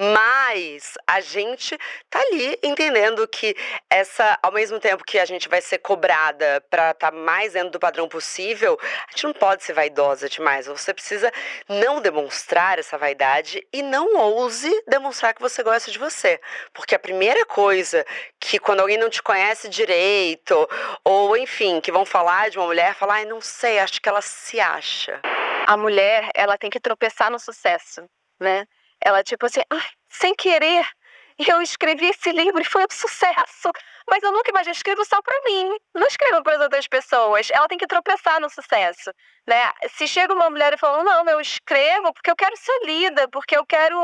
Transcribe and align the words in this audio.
Mas 0.00 0.96
a 1.06 1.20
gente 1.20 1.76
tá 2.08 2.18
ali 2.18 2.58
entendendo 2.62 3.28
que 3.28 3.54
essa, 3.90 4.38
ao 4.42 4.50
mesmo 4.50 4.80
tempo 4.80 5.04
que 5.04 5.18
a 5.18 5.26
gente 5.26 5.46
vai 5.46 5.60
ser 5.60 5.76
cobrada 5.76 6.64
para 6.70 6.92
estar 6.92 7.10
tá 7.10 7.16
mais 7.16 7.52
dentro 7.52 7.68
do 7.68 7.78
padrão 7.78 8.08
possível, 8.08 8.78
a 8.82 9.10
gente 9.10 9.24
não 9.24 9.34
pode 9.34 9.62
ser 9.62 9.74
vaidosa 9.74 10.26
demais. 10.26 10.66
Você 10.66 10.94
precisa 10.94 11.30
não 11.68 12.00
demonstrar 12.00 12.78
essa 12.78 12.96
vaidade 12.96 13.62
e 13.70 13.82
não 13.82 14.16
ouse 14.16 14.70
demonstrar 14.88 15.34
que 15.34 15.42
você 15.42 15.62
gosta 15.62 15.90
de 15.90 15.98
você. 15.98 16.40
Porque 16.72 16.94
a 16.94 16.98
primeira 16.98 17.44
coisa 17.44 18.02
que 18.40 18.58
quando 18.58 18.80
alguém 18.80 18.96
não 18.96 19.10
te 19.10 19.22
conhece 19.22 19.68
direito, 19.68 20.66
ou 21.04 21.36
enfim, 21.36 21.78
que 21.78 21.92
vão 21.92 22.06
falar 22.06 22.48
de 22.48 22.58
uma 22.58 22.66
mulher, 22.66 22.94
falar, 22.94 23.16
ai, 23.16 23.26
não 23.26 23.42
sei, 23.42 23.78
acho 23.78 24.00
que 24.00 24.08
ela 24.08 24.22
se 24.22 24.58
acha. 24.58 25.20
A 25.66 25.76
mulher, 25.76 26.30
ela 26.34 26.56
tem 26.56 26.70
que 26.70 26.80
tropeçar 26.80 27.30
no 27.30 27.38
sucesso, 27.38 28.04
né? 28.40 28.66
Ela, 29.04 29.22
tipo 29.22 29.46
assim, 29.46 29.60
ah, 29.70 29.90
sem 30.08 30.34
querer, 30.34 30.86
eu 31.48 31.62
escrevi 31.62 32.06
esse 32.06 32.30
livro 32.32 32.60
e 32.60 32.64
foi 32.64 32.84
um 32.84 32.90
sucesso. 32.90 33.70
Mas 34.08 34.22
eu 34.22 34.32
nunca 34.32 34.52
mais 34.52 34.66
escrevo 34.66 35.04
só 35.04 35.22
para 35.22 35.40
mim. 35.44 35.76
Não 35.94 36.06
escrevo 36.06 36.42
para 36.42 36.56
as 36.56 36.60
outras 36.60 36.86
pessoas. 36.86 37.48
Ela 37.50 37.68
tem 37.68 37.78
que 37.78 37.86
tropeçar 37.86 38.40
no 38.40 38.50
sucesso, 38.50 39.12
né? 39.46 39.72
Se 39.96 40.06
chega 40.06 40.34
uma 40.34 40.50
mulher 40.50 40.74
e 40.74 40.76
fala: 40.76 41.02
"Não, 41.04 41.24
eu 41.28 41.40
escrevo 41.40 42.12
porque 42.12 42.30
eu 42.30 42.36
quero 42.36 42.56
ser 42.56 42.78
lida, 42.84 43.28
porque 43.28 43.56
eu 43.56 43.64
quero 43.64 43.96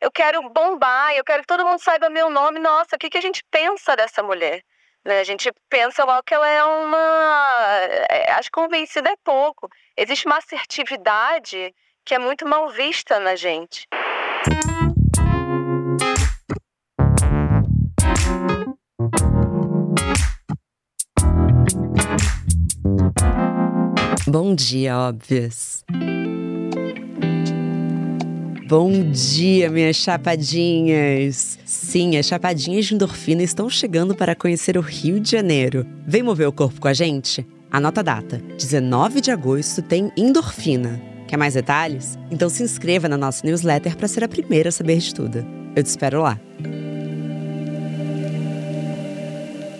eu 0.00 0.10
quero 0.10 0.42
bombar, 0.50 1.14
eu 1.14 1.24
quero 1.24 1.42
que 1.42 1.46
todo 1.46 1.66
mundo 1.66 1.80
saiba 1.80 2.08
meu 2.10 2.30
nome". 2.30 2.58
Nossa, 2.58 2.96
o 2.96 2.98
que 2.98 3.10
que 3.10 3.18
a 3.18 3.22
gente 3.22 3.44
pensa 3.50 3.94
dessa 3.94 4.22
mulher? 4.22 4.62
Né? 5.04 5.20
A 5.20 5.24
gente 5.24 5.52
pensa 5.68 6.04
logo 6.04 6.22
que 6.22 6.34
ela 6.34 6.48
é 6.48 6.64
uma. 6.64 7.66
É, 8.10 8.32
acho 8.32 8.50
que 8.50 8.60
convencida 8.60 9.10
é 9.10 9.16
pouco. 9.24 9.68
Existe 9.96 10.26
uma 10.26 10.38
assertividade 10.38 11.74
que 12.04 12.14
é 12.14 12.18
muito 12.18 12.46
mal 12.46 12.68
vista 12.70 13.20
na 13.20 13.36
gente. 13.36 13.86
Bom 24.26 24.54
dia, 24.54 24.98
óbvias. 24.98 25.84
Bom 28.66 29.10
dia, 29.12 29.70
minhas 29.70 29.94
chapadinhas! 29.96 31.58
Sim, 31.64 32.16
as 32.16 32.26
chapadinhas 32.26 32.86
de 32.86 32.94
endorfina 32.94 33.42
estão 33.44 33.70
chegando 33.70 34.14
para 34.14 34.34
conhecer 34.34 34.76
o 34.76 34.80
Rio 34.80 35.20
de 35.20 35.30
Janeiro. 35.30 35.86
Vem 36.04 36.22
mover 36.24 36.48
o 36.48 36.52
corpo 36.52 36.80
com 36.80 36.88
a 36.88 36.92
gente? 36.92 37.46
Anota 37.70 38.00
a 38.00 38.02
data: 38.02 38.38
19 38.58 39.20
de 39.20 39.30
agosto 39.30 39.82
tem 39.82 40.10
endorfina. 40.16 41.11
Quer 41.32 41.38
mais 41.38 41.54
detalhes? 41.54 42.18
Então 42.30 42.50
se 42.50 42.62
inscreva 42.62 43.08
na 43.08 43.16
nossa 43.16 43.40
newsletter 43.46 43.96
para 43.96 44.06
ser 44.06 44.22
a 44.22 44.28
primeira 44.28 44.68
a 44.68 44.70
saber 44.70 44.98
de 44.98 45.14
tudo. 45.14 45.38
Eu 45.74 45.82
te 45.82 45.86
espero 45.86 46.20
lá. 46.20 46.38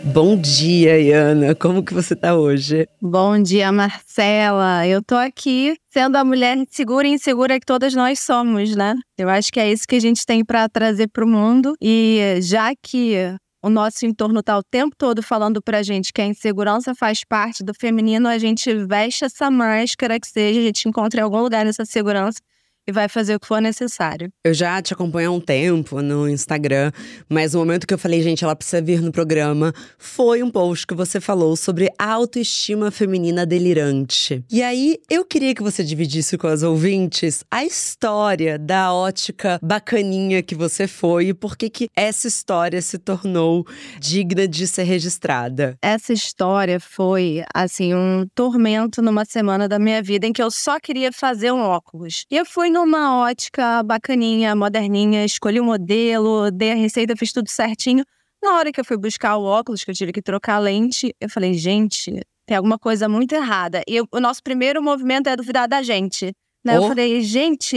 Bom 0.02 0.34
dia, 0.34 0.98
Iana. 0.98 1.54
Como 1.54 1.82
que 1.82 1.92
você 1.92 2.16
tá 2.16 2.34
hoje? 2.34 2.88
Bom 3.02 3.38
dia, 3.38 3.70
Marcela. 3.70 4.86
Eu 4.86 5.02
tô 5.02 5.14
aqui 5.14 5.76
sendo 5.90 6.16
a 6.16 6.24
mulher 6.24 6.56
segura 6.70 7.06
e 7.06 7.10
insegura 7.10 7.60
que 7.60 7.66
todas 7.66 7.92
nós 7.92 8.18
somos, 8.20 8.74
né? 8.74 8.94
Eu 9.18 9.28
acho 9.28 9.52
que 9.52 9.60
é 9.60 9.70
isso 9.70 9.86
que 9.86 9.96
a 9.96 10.00
gente 10.00 10.24
tem 10.24 10.42
para 10.42 10.66
trazer 10.70 11.08
pro 11.08 11.28
mundo. 11.28 11.74
E 11.82 12.38
já 12.40 12.72
que 12.82 13.14
o 13.62 13.70
nosso 13.70 14.04
entorno 14.04 14.42
tá 14.42 14.58
o 14.58 14.62
tempo 14.62 14.94
todo 14.96 15.22
falando 15.22 15.62
pra 15.62 15.82
gente 15.82 16.12
que 16.12 16.20
a 16.20 16.26
insegurança 16.26 16.94
faz 16.94 17.22
parte 17.24 17.62
do 17.62 17.72
feminino, 17.72 18.28
a 18.28 18.36
gente 18.36 18.74
veste 18.86 19.24
essa 19.24 19.50
máscara 19.50 20.18
que 20.18 20.26
seja, 20.26 20.60
a 20.60 20.62
gente 20.64 20.88
encontra 20.88 21.20
em 21.20 21.24
algum 21.24 21.40
lugar 21.40 21.66
essa 21.66 21.84
segurança 21.84 22.40
e 22.86 22.92
vai 22.92 23.08
fazer 23.08 23.34
o 23.34 23.40
que 23.40 23.46
for 23.46 23.60
necessário. 23.60 24.30
Eu 24.44 24.52
já 24.52 24.80
te 24.82 24.92
acompanho 24.92 25.30
há 25.30 25.34
um 25.34 25.40
tempo 25.40 26.02
no 26.02 26.28
Instagram, 26.28 26.90
mas 27.28 27.54
o 27.54 27.58
momento 27.58 27.86
que 27.86 27.94
eu 27.94 27.98
falei, 27.98 28.22
gente, 28.22 28.44
ela 28.44 28.56
precisa 28.56 28.82
vir 28.82 29.00
no 29.00 29.12
programa, 29.12 29.72
foi 29.98 30.42
um 30.42 30.50
post 30.50 30.86
que 30.86 30.94
você 30.94 31.20
falou 31.20 31.56
sobre 31.56 31.88
autoestima 31.98 32.90
feminina 32.90 33.46
delirante. 33.46 34.44
E 34.50 34.62
aí, 34.62 34.98
eu 35.08 35.24
queria 35.24 35.54
que 35.54 35.62
você 35.62 35.84
dividisse 35.84 36.36
com 36.36 36.46
as 36.46 36.62
ouvintes 36.62 37.44
a 37.50 37.64
história 37.64 38.58
da 38.58 38.92
ótica 38.92 39.58
bacaninha 39.62 40.42
que 40.42 40.54
você 40.54 40.86
foi 40.88 41.28
e 41.28 41.34
por 41.34 41.56
que 41.56 41.70
que 41.70 41.88
essa 41.96 42.26
história 42.26 42.82
se 42.82 42.98
tornou 42.98 43.66
digna 44.00 44.48
de 44.48 44.66
ser 44.66 44.84
registrada. 44.84 45.76
Essa 45.80 46.12
história 46.12 46.80
foi, 46.80 47.44
assim, 47.54 47.94
um 47.94 48.26
tormento 48.34 49.00
numa 49.00 49.24
semana 49.24 49.68
da 49.68 49.78
minha 49.78 50.02
vida 50.02 50.26
em 50.26 50.32
que 50.32 50.42
eu 50.42 50.50
só 50.50 50.80
queria 50.80 51.12
fazer 51.12 51.52
um 51.52 51.60
óculos. 51.60 52.24
E 52.30 52.36
eu 52.36 52.44
fui 52.44 52.71
numa 52.72 53.18
ótica 53.18 53.82
bacaninha, 53.82 54.56
moderninha, 54.56 55.24
escolhi 55.24 55.60
o 55.60 55.62
um 55.62 55.66
modelo, 55.66 56.50
dei 56.50 56.72
a 56.72 56.74
receita, 56.74 57.14
fiz 57.14 57.32
tudo 57.32 57.48
certinho. 57.48 58.04
Na 58.42 58.56
hora 58.56 58.72
que 58.72 58.80
eu 58.80 58.84
fui 58.84 58.96
buscar 58.96 59.36
o 59.36 59.44
óculos, 59.44 59.84
que 59.84 59.90
eu 59.90 59.94
tive 59.94 60.12
que 60.12 60.20
trocar 60.20 60.56
a 60.56 60.58
lente, 60.58 61.14
eu 61.20 61.28
falei, 61.28 61.54
gente, 61.54 62.20
tem 62.46 62.56
alguma 62.56 62.78
coisa 62.78 63.08
muito 63.08 63.34
errada. 63.34 63.82
E 63.86 63.96
eu, 63.96 64.08
o 64.10 64.18
nosso 64.18 64.42
primeiro 64.42 64.82
movimento 64.82 65.28
é 65.28 65.36
duvidar 65.36 65.68
da 65.68 65.82
gente. 65.82 66.32
Né? 66.64 66.78
Oh. 66.78 66.84
Eu 66.84 66.88
falei, 66.88 67.20
gente, 67.20 67.76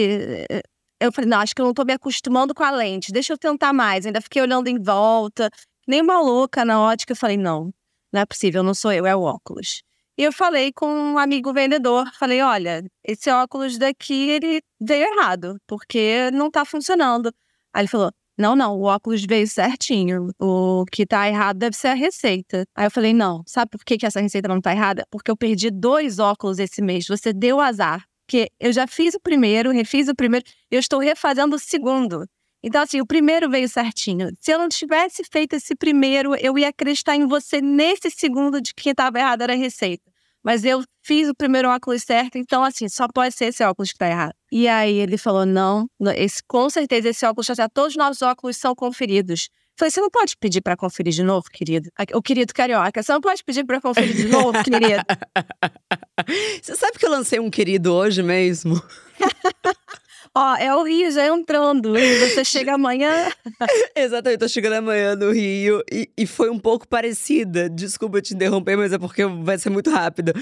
eu 1.00 1.12
falei, 1.12 1.30
não, 1.30 1.40
acho 1.40 1.54
que 1.54 1.62
eu 1.62 1.66
não 1.66 1.74
tô 1.74 1.84
me 1.84 1.94
acostumando 1.94 2.56
com 2.56 2.64
a 2.64 2.72
lente, 2.72 3.12
deixa 3.12 3.34
eu 3.34 3.38
tentar 3.38 3.74
mais. 3.74 4.06
ainda 4.06 4.22
fiquei 4.22 4.42
olhando 4.42 4.68
em 4.68 4.82
volta, 4.82 5.50
nem 5.88 6.02
uma 6.02 6.20
louca 6.20 6.66
na 6.66 6.82
ótica. 6.82 7.12
Eu 7.12 7.18
falei, 7.18 7.38
não, 7.38 7.72
não 8.12 8.22
é 8.22 8.26
possível, 8.26 8.64
não 8.64 8.74
sou 8.74 8.92
eu, 8.92 9.06
é 9.06 9.16
o 9.16 9.22
óculos. 9.22 9.84
E 10.18 10.24
eu 10.24 10.32
falei 10.32 10.72
com 10.72 10.88
um 10.88 11.18
amigo 11.18 11.54
vendedor, 11.54 12.10
falei, 12.18 12.42
olha, 12.42 12.84
esse 13.04 13.30
óculos 13.30 13.78
daqui, 13.78 14.30
ele 14.30 14.62
veio 14.80 15.06
errado, 15.14 15.60
porque 15.68 16.32
não 16.32 16.50
tá 16.50 16.64
funcionando. 16.64 17.34
Aí 17.74 17.82
ele 17.82 17.88
falou, 17.90 18.12
não, 18.38 18.56
não, 18.56 18.78
o 18.78 18.84
óculos 18.84 19.26
veio 19.26 19.48
certinho. 19.48 20.30
O 20.40 20.86
que 20.92 21.06
tá 21.06 21.28
errado 21.28 21.58
deve 21.58 21.76
ser 21.76 21.90
a 21.90 21.94
receita. 21.94 22.66
Aí 22.76 22.86
eu 22.86 22.92
falei, 22.92 23.14
não, 23.14 23.44
sabe 23.46 23.72
por 23.72 23.84
que, 23.84 23.98
que 23.98 24.06
essa 24.06 24.22
receita 24.22 24.48
não 24.48 24.62
tá 24.62 24.72
errada? 24.72 25.06
Porque 25.10 25.32
eu 25.32 25.38
perdi 25.38 25.70
dois 25.72 26.20
óculos 26.20 26.60
esse 26.60 26.82
mês. 26.82 27.08
Você 27.08 27.34
deu 27.34 27.60
azar. 27.60 28.06
Porque 28.26 28.50
eu 28.60 28.74
já 28.74 28.88
fiz 28.88 29.14
o 29.14 29.20
primeiro, 29.20 29.72
refiz 29.72 30.08
o 30.08 30.16
primeiro, 30.16 30.46
eu 30.72 30.80
estou 30.80 31.00
refazendo 31.00 31.56
o 31.56 31.60
segundo. 31.60 32.28
Então, 32.68 32.82
assim, 32.82 33.00
o 33.00 33.06
primeiro 33.06 33.48
veio 33.48 33.70
certinho. 33.70 34.32
Se 34.40 34.52
eu 34.52 34.58
não 34.58 34.68
tivesse 34.68 35.24
feito 35.32 35.54
esse 35.54 35.76
primeiro, 35.76 36.36
eu 36.36 36.58
ia 36.58 36.70
acreditar 36.70 37.16
em 37.16 37.28
você 37.28 37.62
nesse 37.62 38.10
segundo 38.10 38.60
de 38.60 38.74
que 38.74 38.90
estava 38.90 39.20
errado 39.20 39.44
era 39.44 39.54
a 39.54 39.56
receita. 39.56 40.04
Mas 40.44 40.66
eu 40.66 40.84
fiz 41.04 41.30
o 41.30 41.36
primeiro 41.36 41.70
óculos 41.70 42.02
certo, 42.02 42.40
então, 42.40 42.64
assim, 42.64 42.90
só 42.90 43.08
pode 43.08 43.36
ser 43.36 43.46
esse 43.46 43.64
óculos 43.64 43.90
que 43.90 43.96
está 43.96 44.08
errado. 44.08 44.34
E 44.52 44.68
aí 44.68 44.96
ele 44.96 45.16
falou: 45.16 45.46
não, 45.46 45.88
esse, 46.16 46.42
com 46.48 46.68
certeza 46.68 47.10
esse 47.10 47.24
óculos 47.24 47.46
já 47.46 47.70
todos 47.70 47.92
os 47.92 47.98
nossos 47.98 48.24
óculos 48.24 48.58
são 48.58 48.74
conferidos. 48.74 49.48
Falei, 49.78 49.92
você 49.92 50.02
não 50.02 50.10
pode 50.10 50.36
pedir 50.40 50.62
para 50.62 50.76
conferir 50.76 51.14
de 51.14 51.22
novo, 51.22 51.48
querido? 51.52 51.90
O 52.14 52.22
querido 52.22 52.52
carioca, 52.52 53.04
você 53.04 53.12
não 53.12 53.22
pode 53.22 53.44
pedir 53.44 53.64
para 53.64 53.80
conferir 53.80 54.16
de 54.16 54.28
novo, 54.28 54.54
querido? 54.64 55.04
Você 56.64 56.76
sabe 56.78 56.98
que 56.98 57.06
eu 57.06 57.12
lancei 57.12 57.40
um 57.42 57.52
querido 57.52 57.94
hoje 57.94 58.24
mesmo? 58.24 58.82
Ó, 60.38 60.56
é 60.58 60.76
o 60.76 60.84
Rio 60.84 61.10
já 61.12 61.28
entrando. 61.28 61.98
E 61.98 62.20
você 62.20 62.44
chega 62.46 62.74
amanhã. 62.74 63.32
Exatamente, 63.96 64.40
tô 64.40 64.50
chegando 64.50 64.74
amanhã 64.74 65.16
no 65.16 65.32
Rio. 65.32 65.82
E, 65.90 66.10
e, 66.18 66.28
foi 66.28 66.50
um 66.50 66.60
pouco 66.60 66.86
parecida. 66.86 67.70
Desculpa 67.70 68.22
te 68.22 68.34
interromper, 68.34 68.76
mas 68.76 68.92
é 68.92 68.98
porque 68.98 69.26
vai 69.26 69.58
ser 69.58 69.70
muito 69.70 69.90
rápido. 69.90 70.34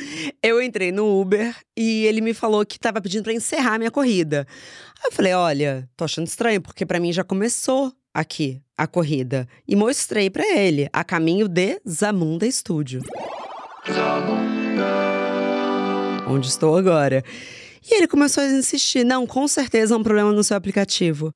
Eu 0.42 0.60
entrei 0.60 0.92
no 0.92 1.22
Uber 1.22 1.56
e 1.78 2.06
ele 2.08 2.22
me 2.22 2.34
falou 2.34 2.66
que 2.66 2.80
tava 2.80 3.00
pedindo 3.00 3.24
para 3.24 3.34
encerrar 3.34 3.76
a 3.76 3.78
minha 3.78 3.92
corrida. 3.92 4.48
Aí 5.04 5.10
eu 5.10 5.12
falei: 5.12 5.34
olha, 5.34 5.88
tô 5.96 6.06
achando 6.06 6.26
estranho, 6.26 6.60
porque 6.60 6.88
para 6.88 7.00
mim 7.00 7.14
já 7.14 7.24
começou 7.24 7.94
aqui 8.12 8.64
a 8.76 8.88
corrida. 8.88 9.48
E 9.68 9.76
mostrei 9.76 10.28
para 10.28 10.58
ele 10.58 10.90
a 10.92 11.04
caminho 11.04 11.48
de 11.48 11.80
Zamunda 11.88 12.50
Studio. 12.50 13.02
Onde 16.28 16.48
estou 16.48 16.76
agora. 16.76 17.24
E 17.90 17.96
ele 17.96 18.08
começou 18.08 18.44
a 18.44 18.48
insistir: 18.48 19.04
não, 19.04 19.28
com 19.28 19.48
certeza 19.48 19.94
é 19.94 19.98
um 19.98 20.04
problema 20.04 20.32
no 20.32 20.44
seu 20.44 20.56
aplicativo. 20.56 21.32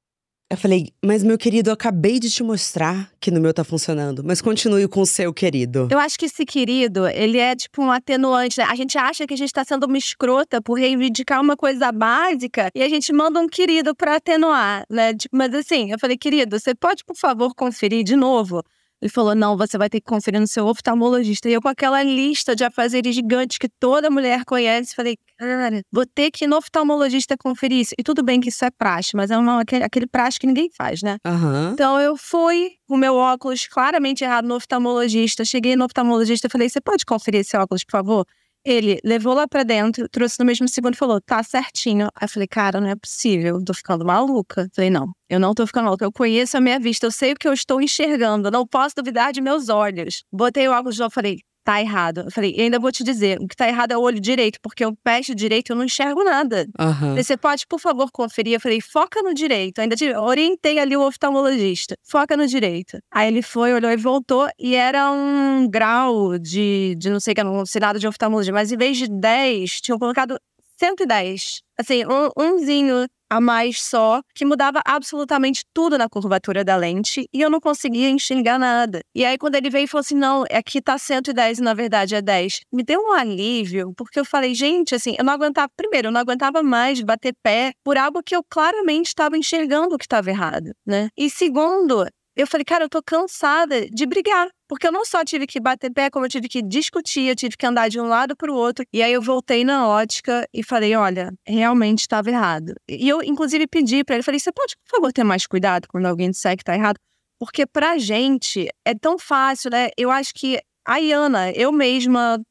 Eu 0.50 0.56
falei, 0.56 0.94
mas 1.04 1.26
meu 1.26 1.38
querido, 1.38 1.70
eu 1.70 1.74
acabei 1.74 2.22
de 2.22 2.32
te 2.32 2.42
mostrar 2.42 3.12
que 3.20 3.30
no 3.30 3.42
meu 3.42 3.54
tá 3.54 3.66
funcionando, 3.66 4.24
mas 4.24 4.40
continue 4.40 4.88
com 4.88 5.02
o 5.02 5.06
seu 5.06 5.34
querido. 5.34 5.90
Eu 5.92 6.00
acho 6.00 6.18
que 6.18 6.24
esse 6.24 6.46
querido, 6.46 7.06
ele 7.06 7.38
é 7.38 7.54
tipo 7.54 7.84
um 7.84 7.92
atenuante. 7.92 8.58
Né? 8.58 8.64
A 8.64 8.74
gente 8.74 8.98
acha 8.98 9.28
que 9.28 9.34
a 9.34 9.38
gente 9.38 9.52
tá 9.52 9.66
sendo 9.66 9.86
uma 9.86 9.98
escrota 9.98 10.62
por 10.62 10.76
reivindicar 10.76 11.42
uma 11.42 11.58
coisa 11.58 11.92
básica 11.92 12.72
e 12.74 12.82
a 12.82 12.88
gente 12.88 13.12
manda 13.12 13.42
um 13.42 13.48
querido 13.50 13.94
para 13.94 14.16
atenuar, 14.16 14.86
né? 14.90 15.14
Tipo, 15.14 15.36
mas 15.36 15.54
assim, 15.54 15.92
eu 15.92 16.00
falei, 16.00 16.16
querido, 16.16 16.58
você 16.58 16.74
pode, 16.74 17.04
por 17.04 17.18
favor, 17.18 17.54
conferir 17.54 18.06
de 18.06 18.16
novo? 18.16 18.64
Ele 19.02 19.10
falou: 19.12 19.36
não, 19.36 19.56
você 19.56 19.78
vai 19.78 19.90
ter 19.90 20.00
que 20.00 20.08
conferir 20.08 20.40
no 20.40 20.48
seu 20.48 20.66
oftalmologista. 20.66 21.48
E 21.48 21.54
eu, 21.54 21.62
com 21.62 21.68
aquela 21.68 22.02
lista 22.02 22.56
de 22.56 22.64
afazeres 22.64 23.14
gigantes 23.14 23.58
que 23.58 23.70
toda 23.80 24.10
mulher 24.10 24.44
conhece, 24.46 24.96
falei: 24.96 25.18
cara, 25.38 25.82
vou 25.92 26.06
ter 26.06 26.32
que 26.32 26.46
ir 26.46 26.48
no 26.48 26.58
oftalmologista 26.58 27.38
conferir 27.38 27.80
isso. 27.80 27.94
E 27.98 28.04
tudo 28.04 28.24
bem 28.24 28.40
que 28.40 28.50
isso 28.50 28.66
é 28.66 28.72
praxe, 28.72 29.16
mas 29.16 29.30
é 29.30 29.38
uma, 29.38 29.62
aquele, 29.62 29.84
aquele 29.84 30.08
praxe 30.08 30.40
que 30.40 30.48
ninguém 30.48 30.70
faz, 30.76 31.02
né? 31.04 31.18
Uhum. 31.26 31.74
Então 31.74 32.02
eu 32.02 32.18
fui 32.18 32.72
com 32.88 32.96
o 32.96 32.98
meu 32.98 33.16
óculos 33.16 33.68
claramente 33.68 34.24
errado 34.24 34.48
no 34.48 34.56
oftalmologista. 34.56 35.46
Cheguei 35.46 35.76
no 35.76 35.86
oftalmologista 35.86 36.48
e 36.48 36.50
falei: 36.50 36.68
você 36.68 36.82
pode 36.82 37.06
conferir 37.06 37.42
esse 37.42 37.56
óculos, 37.56 37.84
por 37.84 37.92
favor? 37.92 38.26
Ele 38.70 39.00
levou 39.02 39.34
lá 39.34 39.48
pra 39.48 39.64
dentro, 39.64 40.10
trouxe 40.10 40.38
no 40.38 40.46
mesmo 40.46 40.68
segundo 40.68 40.94
e 40.94 40.98
falou: 40.98 41.22
tá 41.22 41.42
certinho. 41.42 42.08
Aí 42.14 42.26
eu 42.26 42.30
falei, 42.30 42.48
cara, 42.50 42.82
não 42.82 42.90
é 42.90 42.96
possível, 42.98 43.56
eu 43.56 43.64
tô 43.64 43.74
ficando 43.74 44.04
maluca. 44.04 44.68
Falei, 44.76 44.90
não, 44.90 45.14
eu 45.30 45.40
não 45.40 45.54
tô 45.54 45.66
ficando 45.66 45.86
maluca. 45.86 46.04
Eu 46.04 46.12
conheço 46.12 46.58
a 46.58 46.62
minha 46.62 46.78
vista, 46.78 47.06
eu 47.06 47.12
sei 47.12 47.32
o 47.32 47.36
que 47.36 47.48
eu 47.48 47.54
estou 47.54 47.82
enxergando, 47.82 48.50
eu 48.50 48.52
não 48.52 48.68
posso 48.68 48.94
duvidar 48.98 49.32
de 49.32 49.40
meus 49.40 49.70
olhos. 49.70 50.26
Botei 50.30 50.68
o 50.68 50.74
óculos 50.74 50.98
de 50.98 51.02
e 51.04 51.10
falei, 51.10 51.38
tá 51.68 51.82
errado. 51.82 52.22
Eu 52.22 52.32
falei, 52.32 52.54
e 52.56 52.62
ainda 52.62 52.80
vou 52.80 52.94
te 52.94 53.04
dizer, 53.04 53.42
o 53.42 53.48
que 53.48 53.54
tá 53.54 53.68
errado 53.68 53.92
é 53.92 53.98
o 53.98 54.02
olho 54.02 54.22
direito, 54.22 54.58
porque 54.62 54.86
o 54.86 54.96
peixe 54.96 55.36
direito 55.36 55.72
eu 55.72 55.76
não 55.76 55.84
enxergo 55.84 56.24
nada. 56.24 56.66
Uhum. 56.80 57.14
Você 57.18 57.36
pode, 57.36 57.68
por 57.68 57.78
favor, 57.78 58.10
conferir? 58.10 58.54
Eu 58.54 58.62
falei, 58.62 58.80
foca 58.80 59.22
no 59.22 59.34
direito. 59.34 59.80
Ainda 59.80 59.94
te 59.94 60.10
orientei 60.16 60.80
ali 60.80 60.96
o 60.96 61.06
oftalmologista. 61.06 61.98
Foca 62.10 62.38
no 62.38 62.48
direito. 62.48 62.98
Aí 63.12 63.28
ele 63.28 63.42
foi, 63.42 63.74
olhou 63.74 63.92
e 63.92 63.98
voltou, 63.98 64.48
e 64.58 64.76
era 64.76 65.12
um 65.12 65.68
grau 65.70 66.40
de, 66.40 66.96
de 66.98 67.10
não 67.10 67.20
sei 67.20 67.36
que, 67.36 67.44
não 67.44 67.66
sei 67.66 67.82
nada 67.82 68.00
de 68.00 68.08
oftalmologia, 68.08 68.54
mas 68.54 68.72
em 68.72 68.78
vez 68.78 68.98
de 68.98 69.10
10, 69.10 69.82
tinham 69.82 70.00
colocado 70.00 70.40
110. 70.80 71.64
Assim, 71.78 72.06
um, 72.06 72.30
umzinho 72.38 73.08
a 73.30 73.42
mais 73.42 73.82
só, 73.82 74.22
que 74.34 74.46
mudava 74.46 74.82
absolutamente 74.86 75.64
tudo 75.74 75.98
na 75.98 76.10
curvatura 76.10 76.64
da 76.64 76.76
lente 76.76 77.28
e 77.34 77.42
eu 77.42 77.50
não 77.50 77.60
conseguia 77.60 78.10
enxergar 78.10 78.58
nada. 78.58 79.02
E 79.14 79.26
aí, 79.26 79.38
quando 79.38 79.56
ele 79.56 79.70
veio 79.70 79.86
e 79.86 79.88
falou 79.88 80.02
assim: 80.02 80.16
não, 80.16 80.44
aqui 80.52 80.82
tá 80.82 80.98
110 80.98 81.60
e 81.60 81.62
na 81.62 81.74
verdade 81.74 82.16
é 82.16 82.22
10, 82.22 82.62
me 82.72 82.84
deu 82.84 83.00
um 83.02 83.12
alívio, 83.14 83.94
porque 83.96 84.20
eu 84.20 84.26
falei, 84.26 84.54
gente, 84.54 84.96
assim, 84.96 85.16
eu 85.18 85.24
não 85.26 85.34
aguentava. 85.34 85.70
Primeiro, 85.76 86.08
eu 86.08 86.12
não 86.12 86.22
aguentava 86.22 86.64
mais 86.64 87.02
bater 87.02 87.34
pé 87.44 87.74
por 87.84 87.98
algo 87.98 88.22
que 88.24 88.36
eu 88.36 88.44
claramente 88.50 89.08
estava 89.08 89.38
enxergando 89.38 89.98
que 89.98 90.06
estava 90.06 90.30
errado, 90.30 90.72
né? 90.86 91.10
E 91.18 91.30
segundo, 91.30 92.06
eu 92.38 92.46
falei, 92.46 92.64
cara, 92.64 92.86
eu 92.86 92.90
tô 92.90 93.02
cansada 93.02 93.90
de 93.90 94.06
brigar. 94.06 94.48
Porque 94.70 94.86
eu 94.86 94.92
não 94.92 95.06
só 95.06 95.24
tive 95.24 95.48
que 95.48 95.60
bater 95.60 95.92
pé, 95.92 96.10
como 96.10 96.26
eu 96.26 96.30
tive 96.30 96.48
que 96.48 96.62
discutir, 96.62 97.22
eu 97.22 97.36
tive 97.36 97.56
que 97.58 97.66
andar 97.66 97.90
de 97.90 98.00
um 98.00 98.06
lado 98.06 98.36
para 98.36 98.52
o 98.52 98.56
outro. 98.56 98.86
E 98.94 99.02
aí 99.02 99.14
eu 99.14 99.22
voltei 99.22 99.64
na 99.64 99.88
ótica 99.88 100.48
e 100.54 100.62
falei: 100.62 100.96
olha, 100.96 101.34
realmente 101.48 102.02
estava 102.02 102.30
errado. 102.30 102.76
E 102.88 103.08
eu, 103.08 103.24
inclusive, 103.24 103.66
pedi 103.66 104.04
para 104.04 104.16
ele: 104.16 104.24
falei, 104.24 104.40
você 104.40 104.52
pode, 104.52 104.76
por 104.86 104.98
favor, 104.98 105.12
ter 105.12 105.24
mais 105.24 105.48
cuidado 105.48 105.88
quando 105.88 106.06
alguém 106.06 106.30
disser 106.30 106.56
que 106.56 106.62
está 106.62 106.76
errado? 106.76 106.98
Porque 107.40 107.66
pra 107.66 107.98
gente 107.98 108.68
é 108.86 108.94
tão 108.94 109.18
fácil, 109.18 109.72
né? 109.72 109.90
Eu 109.98 110.12
acho 110.12 110.34
que 110.36 110.60
a 110.86 110.98
Iana, 110.98 111.52
eu 111.52 111.72
mesma, 111.72 112.42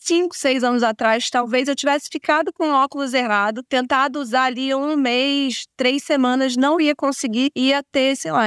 cinco, 0.00 0.36
seis 0.36 0.62
anos 0.62 0.82
atrás, 0.82 1.28
talvez 1.30 1.66
eu 1.66 1.74
tivesse 1.74 2.08
ficado 2.10 2.52
com 2.52 2.70
óculos 2.70 3.14
errado, 3.14 3.62
tentado 3.68 4.20
usar 4.20 4.44
ali 4.44 4.74
um 4.74 4.96
mês, 4.96 5.64
três 5.76 6.02
semanas, 6.04 6.56
não 6.56 6.80
ia 6.80 6.94
conseguir, 6.94 7.50
ia 7.56 7.82
ter, 7.90 8.16
sei 8.16 8.30
lá, 8.32 8.44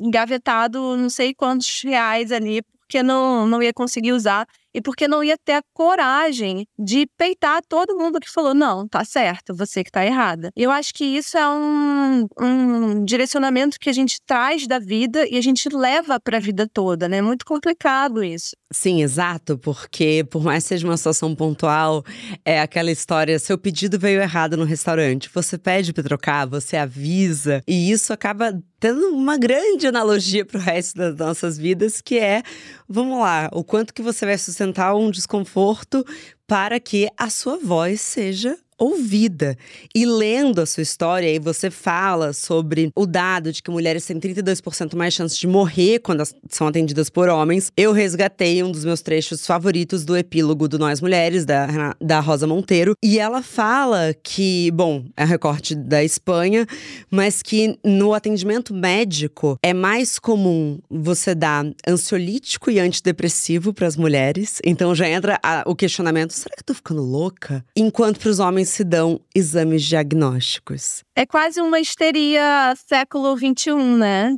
engavetado 0.00 0.96
não 0.96 1.10
sei 1.10 1.34
quantos 1.34 1.82
reais 1.82 2.32
ali, 2.32 2.62
porque 2.90 3.04
não, 3.04 3.46
não 3.46 3.62
ia 3.62 3.72
conseguir 3.72 4.12
usar 4.12 4.46
e 4.74 4.80
porque 4.80 5.06
não 5.06 5.22
ia 5.22 5.36
ter 5.38 5.54
a 5.54 5.62
coragem 5.72 6.66
de 6.78 7.06
peitar 7.16 7.62
todo 7.68 7.96
mundo 7.96 8.20
que 8.20 8.30
falou: 8.30 8.54
não, 8.54 8.86
tá 8.88 9.04
certo, 9.04 9.54
você 9.54 9.84
que 9.84 9.90
tá 9.90 10.04
errada. 10.04 10.50
Eu 10.56 10.70
acho 10.70 10.92
que 10.94 11.04
isso 11.04 11.36
é 11.36 11.48
um, 11.48 12.26
um 12.40 13.04
direcionamento 13.04 13.78
que 13.78 13.90
a 13.90 13.92
gente 13.92 14.18
traz 14.26 14.66
da 14.66 14.78
vida 14.78 15.26
e 15.28 15.36
a 15.36 15.40
gente 15.40 15.68
leva 15.68 16.18
para 16.20 16.38
a 16.38 16.40
vida 16.40 16.68
toda, 16.72 17.08
né? 17.08 17.18
É 17.18 17.22
muito 17.22 17.44
complicado 17.44 18.24
isso. 18.24 18.56
Sim, 18.72 19.02
exato, 19.02 19.58
porque 19.58 20.24
por 20.30 20.42
mais 20.42 20.64
que 20.64 20.68
seja 20.68 20.86
uma 20.86 20.96
situação 20.96 21.34
pontual, 21.34 22.04
é 22.44 22.60
aquela 22.60 22.90
história: 22.90 23.38
seu 23.38 23.58
pedido 23.58 23.98
veio 23.98 24.20
errado 24.20 24.56
no 24.56 24.64
restaurante, 24.64 25.30
você 25.32 25.58
pede 25.58 25.92
para 25.92 26.04
trocar, 26.04 26.46
você 26.46 26.76
avisa, 26.76 27.62
e 27.66 27.90
isso 27.90 28.12
acaba 28.12 28.52
tendo 28.80 29.08
uma 29.08 29.36
grande 29.36 29.86
analogia 29.86 30.44
para 30.44 30.58
o 30.58 30.60
resto 30.60 30.96
das 30.96 31.14
nossas 31.14 31.58
vidas, 31.58 32.00
que 32.00 32.18
é, 32.18 32.42
vamos 32.88 33.20
lá, 33.20 33.50
o 33.52 33.62
quanto 33.62 33.92
que 33.92 34.00
você 34.00 34.24
vai 34.24 34.38
sustentar 34.38 34.96
um 34.96 35.10
desconforto 35.10 36.04
para 36.46 36.80
que 36.80 37.08
a 37.16 37.28
sua 37.28 37.58
voz 37.58 38.00
seja 38.00 38.58
ouvida. 38.80 39.56
E 39.94 40.06
lendo 40.06 40.60
a 40.60 40.66
sua 40.66 40.82
história, 40.82 41.28
aí 41.28 41.38
você 41.38 41.70
fala 41.70 42.32
sobre 42.32 42.90
o 42.96 43.04
dado 43.04 43.52
de 43.52 43.62
que 43.62 43.70
mulheres 43.70 44.06
têm 44.06 44.18
32% 44.18 44.96
mais 44.96 45.12
chance 45.12 45.38
de 45.38 45.46
morrer 45.46 45.98
quando 45.98 46.22
são 46.48 46.66
atendidas 46.66 47.10
por 47.10 47.28
homens. 47.28 47.70
Eu 47.76 47.92
resgatei 47.92 48.62
um 48.62 48.72
dos 48.72 48.84
meus 48.84 49.02
trechos 49.02 49.46
favoritos 49.46 50.04
do 50.04 50.16
epílogo 50.16 50.66
do 50.66 50.78
Nós 50.78 51.00
Mulheres, 51.00 51.44
da, 51.44 51.94
da 52.00 52.20
Rosa 52.20 52.46
Monteiro. 52.46 52.94
E 53.04 53.18
ela 53.18 53.42
fala 53.42 54.14
que, 54.22 54.70
bom, 54.70 55.04
é 55.14 55.24
recorte 55.24 55.74
da 55.74 56.02
Espanha, 56.02 56.66
mas 57.10 57.42
que 57.42 57.78
no 57.84 58.14
atendimento 58.14 58.72
médico 58.72 59.58
é 59.62 59.74
mais 59.74 60.18
comum 60.18 60.78
você 60.88 61.34
dar 61.34 61.66
ansiolítico 61.86 62.70
e 62.70 62.80
antidepressivo 62.80 63.74
para 63.74 63.86
as 63.86 63.96
mulheres. 63.96 64.58
Então 64.64 64.94
já 64.94 65.06
entra 65.06 65.38
a, 65.42 65.64
o 65.66 65.74
questionamento: 65.74 66.32
será 66.32 66.54
que 66.54 66.62
eu 66.62 66.66
tô 66.66 66.74
ficando 66.74 67.02
louca? 67.02 67.64
Enquanto 67.76 68.18
para 68.18 68.30
os 68.30 68.38
homens 68.38 68.69
se 68.70 68.84
dão 68.84 69.20
exames 69.34 69.82
diagnósticos. 69.82 71.02
É 71.14 71.26
quase 71.26 71.60
uma 71.60 71.80
histeria 71.80 72.74
século 72.88 73.36
XXI, 73.36 73.74
né? 73.98 74.36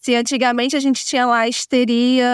Se 0.00 0.14
antigamente 0.14 0.76
a 0.76 0.80
gente 0.80 1.04
tinha 1.04 1.24
lá 1.24 1.48
histeria, 1.48 2.26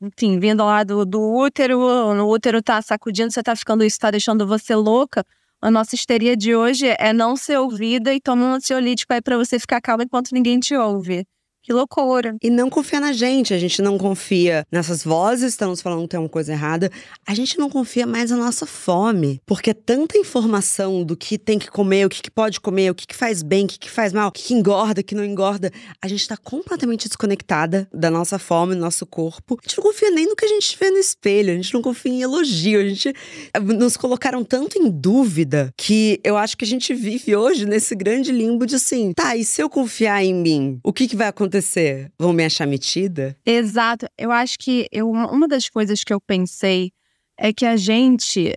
enfim, 0.00 0.38
vindo 0.38 0.64
lá 0.64 0.82
do, 0.82 1.04
do 1.04 1.20
útero, 1.20 1.78
o 1.78 2.30
útero 2.30 2.62
tá 2.62 2.80
sacudindo, 2.80 3.30
você 3.30 3.42
tá 3.42 3.54
ficando 3.54 3.84
isso, 3.84 3.98
tá 3.98 4.10
deixando 4.10 4.46
você 4.46 4.74
louca. 4.74 5.24
A 5.60 5.70
nossa 5.70 5.94
histeria 5.94 6.36
de 6.36 6.56
hoje 6.56 6.94
é 6.98 7.12
não 7.12 7.36
ser 7.36 7.58
ouvida 7.58 8.12
e 8.14 8.20
tomar 8.20 8.46
um 8.46 8.54
ansiolítico 8.54 9.12
aí 9.12 9.20
pra 9.20 9.36
você 9.36 9.58
ficar 9.58 9.80
calma 9.80 10.04
enquanto 10.04 10.32
ninguém 10.32 10.58
te 10.58 10.74
ouve. 10.74 11.26
Que 11.62 11.72
loucura. 11.72 12.34
E 12.42 12.50
não 12.50 12.68
confia 12.68 12.98
na 12.98 13.12
gente. 13.12 13.54
A 13.54 13.58
gente 13.58 13.80
não 13.80 13.96
confia 13.96 14.66
nessas 14.70 15.04
vozes, 15.04 15.52
estamos 15.52 15.80
falando 15.80 16.02
que 16.02 16.08
tem 16.08 16.18
uma 16.18 16.28
coisa 16.28 16.52
errada. 16.52 16.90
A 17.24 17.34
gente 17.34 17.56
não 17.56 17.70
confia 17.70 18.04
mais 18.04 18.32
na 18.32 18.36
nossa 18.36 18.66
fome. 18.66 19.40
Porque 19.46 19.70
é 19.70 19.74
tanta 19.74 20.18
informação 20.18 21.04
do 21.04 21.16
que 21.16 21.38
tem 21.38 21.60
que 21.60 21.70
comer, 21.70 22.04
o 22.04 22.08
que, 22.08 22.20
que 22.20 22.30
pode 22.30 22.60
comer, 22.60 22.90
o 22.90 22.94
que, 22.94 23.06
que 23.06 23.14
faz 23.14 23.44
bem, 23.44 23.64
o 23.64 23.68
que, 23.68 23.78
que 23.78 23.90
faz 23.90 24.12
mal, 24.12 24.28
o 24.28 24.32
que, 24.32 24.42
que 24.42 24.54
engorda, 24.54 25.00
o 25.00 25.04
que 25.04 25.14
não 25.14 25.24
engorda. 25.24 25.70
A 26.02 26.08
gente 26.08 26.26
tá 26.26 26.36
completamente 26.36 27.06
desconectada 27.06 27.88
da 27.94 28.10
nossa 28.10 28.40
fome, 28.40 28.74
do 28.74 28.80
nosso 28.80 29.06
corpo. 29.06 29.56
A 29.60 29.68
gente 29.68 29.78
não 29.78 29.84
confia 29.84 30.10
nem 30.10 30.26
no 30.26 30.34
que 30.34 30.44
a 30.44 30.48
gente 30.48 30.76
vê 30.76 30.90
no 30.90 30.98
espelho. 30.98 31.52
A 31.52 31.56
gente 31.56 31.72
não 31.72 31.80
confia 31.80 32.12
em 32.12 32.22
elogio. 32.22 32.80
A 32.80 32.84
gente 32.88 33.14
eh, 33.54 33.60
nos 33.60 33.96
colocaram 33.96 34.42
tanto 34.42 34.78
em 34.78 34.90
dúvida 34.90 35.72
que 35.76 36.18
eu 36.24 36.36
acho 36.36 36.56
que 36.56 36.64
a 36.64 36.68
gente 36.68 36.92
vive 36.92 37.36
hoje 37.36 37.66
nesse 37.66 37.94
grande 37.94 38.32
limbo 38.32 38.66
de 38.66 38.74
assim, 38.74 39.12
tá, 39.12 39.36
e 39.36 39.44
se 39.44 39.62
eu 39.62 39.70
confiar 39.70 40.24
em 40.24 40.34
mim, 40.34 40.80
o 40.82 40.92
que, 40.92 41.06
que 41.06 41.14
vai 41.14 41.28
acontecer? 41.28 41.51
Acontecer? 41.52 42.10
Vão 42.18 42.32
me 42.32 42.44
achar 42.44 42.66
metida? 42.66 43.36
Exato. 43.44 44.06
Eu 44.16 44.32
acho 44.32 44.58
que 44.58 44.88
eu, 44.90 45.10
uma 45.10 45.46
das 45.46 45.68
coisas 45.68 46.02
que 46.02 46.12
eu 46.12 46.20
pensei 46.20 46.90
é 47.38 47.52
que 47.52 47.66
a 47.66 47.76
gente 47.76 48.54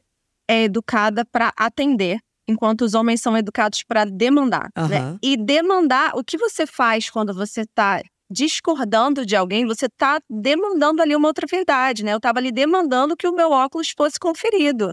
é 0.47 0.63
educada 0.63 1.25
para 1.25 1.51
atender, 1.57 2.19
enquanto 2.47 2.81
os 2.81 2.94
homens 2.94 3.21
são 3.21 3.38
educados 3.38 3.83
para 3.83 4.06
demandar. 4.06 4.69
Uhum. 4.77 4.88
Né? 4.88 5.18
E 5.21 5.36
demandar, 5.36 6.15
o 6.15 6.24
que 6.24 6.38
você 6.38 6.65
faz 6.65 7.09
quando 7.09 7.33
você 7.33 7.62
está 7.62 8.01
discordando 8.30 9.25
de 9.25 9.35
alguém, 9.35 9.66
você 9.66 9.85
está 9.85 10.19
demandando 10.30 11.02
ali 11.02 11.16
uma 11.16 11.28
outra 11.28 11.45
verdade, 11.49 12.04
né? 12.04 12.14
Eu 12.14 12.18
estava 12.18 12.40
ali 12.40 12.52
demandando 12.52 13.16
que 13.16 13.28
o 13.28 13.35
meu 13.35 13.52
óculos 13.52 13.94
fosse 13.95 14.19
conferido. 14.19 14.92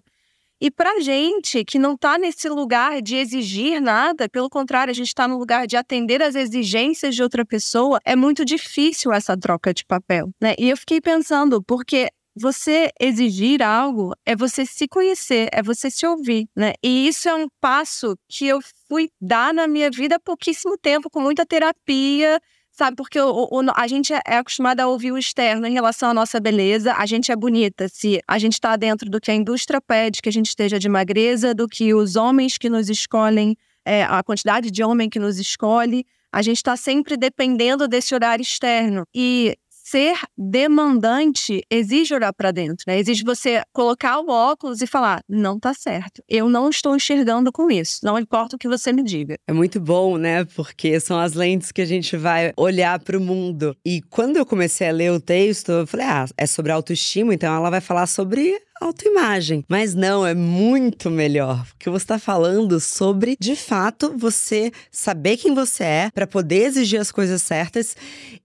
E 0.64 0.71
para 0.71 1.00
gente 1.00 1.64
que 1.64 1.76
não 1.76 1.95
está 1.95 2.16
nesse 2.16 2.49
lugar 2.49 3.02
de 3.02 3.16
exigir 3.16 3.81
nada, 3.83 4.28
pelo 4.28 4.49
contrário, 4.49 4.92
a 4.92 4.95
gente 4.95 5.09
está 5.09 5.26
no 5.26 5.37
lugar 5.37 5.66
de 5.66 5.76
atender 5.76 6.23
às 6.23 6.37
exigências 6.37 7.16
de 7.16 7.21
outra 7.21 7.45
pessoa, 7.45 7.99
é 8.04 8.14
muito 8.14 8.45
difícil 8.45 9.12
essa 9.12 9.37
troca 9.37 9.75
de 9.75 9.85
papel, 9.85 10.31
né? 10.40 10.54
E 10.57 10.71
eu 10.71 10.76
fiquei 10.76 11.00
pensando, 11.00 11.61
porque 11.64 12.07
você 12.37 12.90
exigir 13.00 13.61
algo 13.61 14.12
é 14.25 14.37
você 14.37 14.64
se 14.64 14.87
conhecer, 14.87 15.49
é 15.52 15.64
você 15.64 15.90
se 15.90 16.07
ouvir, 16.07 16.47
né? 16.54 16.75
E 16.81 17.09
isso 17.09 17.28
é 17.28 17.35
um 17.35 17.49
passo 17.61 18.16
que 18.28 18.47
eu 18.47 18.61
fui 18.88 19.11
dar 19.21 19.52
na 19.52 19.66
minha 19.66 19.90
vida 19.90 20.14
há 20.14 20.21
pouquíssimo 20.21 20.78
tempo, 20.78 21.11
com 21.11 21.21
muita 21.21 21.45
terapia, 21.45 22.40
sabe? 22.73 22.97
Porque 22.97 23.21
o, 23.21 23.49
o, 23.50 23.61
a 23.76 23.87
gente 23.87 24.12
é 24.12 24.37
acostumada 24.37 24.83
a 24.83 24.88
ouvir 24.88 25.12
o 25.12 25.19
externo 25.19 25.67
em 25.67 25.73
relação 25.73 26.11
à 26.11 26.14
nossa 26.14 26.41
beleza. 26.41 26.95
A 26.95 27.07
gente 27.07 27.31
é 27.31 27.37
bonita 27.37 27.88
se 27.88 28.21
a 28.26 28.38
gente 28.38 28.55
está 28.55 28.75
dentro 28.76 29.09
do 29.09 29.21
que 29.21 29.31
a 29.31 29.35
indústria 29.35 29.81
pede 29.81 30.23
que 30.23 30.29
a 30.29 30.33
gente 30.33 30.47
esteja 30.47 30.79
de 30.79 30.88
magreza, 30.88 31.55
do 31.55 31.69
que 31.69 31.95
os 31.95 32.17
homens 32.17 32.59
que 32.59 32.71
nos 32.71 32.88
escolhem, 32.88 33.57
é, 33.85 34.05
a 34.05 34.23
quantidade 34.23 34.71
de 34.71 34.83
homem 34.83 35.09
que 35.09 35.19
nos 35.19 35.38
escolhe. 35.38 36.05
A 36.33 36.41
gente 36.41 36.57
está 36.57 36.76
sempre 36.76 37.17
dependendo 37.17 37.87
desse 37.87 38.14
olhar 38.14 38.41
externo. 38.41 39.05
E 39.14 39.55
ser 39.92 40.16
demandante 40.38 41.62
exige 41.70 42.14
olhar 42.14 42.32
para 42.32 42.50
dentro, 42.50 42.82
né? 42.87 42.99
Exige 42.99 43.22
você 43.22 43.62
colocar 43.75 44.20
o 44.20 44.30
óculos 44.30 44.80
e 44.80 44.87
falar: 44.87 45.22
não 45.28 45.61
tá 45.61 45.75
certo. 45.75 46.22
Eu 46.26 46.49
não 46.49 46.70
estou 46.70 46.96
enxergando 46.96 47.52
com 47.52 47.70
isso. 47.70 48.00
Não 48.02 48.18
importa 48.18 48.56
o 48.56 48.58
que 48.58 48.66
você 48.66 48.90
me 48.90 49.02
diga. 49.02 49.37
É 49.46 49.52
muito 49.52 49.78
bom, 49.78 50.16
né? 50.16 50.46
Porque 50.56 50.99
são 50.99 51.18
as 51.18 51.34
lentes 51.34 51.70
que 51.70 51.82
a 51.82 51.87
gente 51.87 52.16
vai 52.16 52.54
olhar 52.56 52.99
para 53.00 53.18
o 53.18 53.20
mundo. 53.20 53.76
E 53.84 54.00
quando 54.08 54.38
eu 54.38 54.46
comecei 54.46 54.88
a 54.88 54.92
ler 54.92 55.12
o 55.12 55.20
texto, 55.20 55.70
eu 55.70 55.87
falei: 55.87 56.06
ah, 56.06 56.25
é 56.38 56.46
sobre 56.46 56.72
autoestima, 56.72 57.34
então 57.34 57.54
ela 57.54 57.68
vai 57.68 57.82
falar 57.82 58.06
sobre 58.06 58.58
autoimagem. 58.82 59.64
Mas 59.68 59.94
não, 59.94 60.26
é 60.26 60.34
muito 60.34 61.10
melhor, 61.10 61.64
porque 61.66 61.90
você 61.90 62.04
está 62.04 62.18
falando 62.18 62.78
sobre, 62.80 63.36
de 63.38 63.56
fato, 63.56 64.14
você 64.16 64.70
saber 64.90 65.36
quem 65.36 65.54
você 65.54 65.84
é 65.84 66.10
para 66.12 66.26
poder 66.26 66.64
exigir 66.66 67.00
as 67.00 67.12
coisas 67.12 67.42
certas 67.42 67.96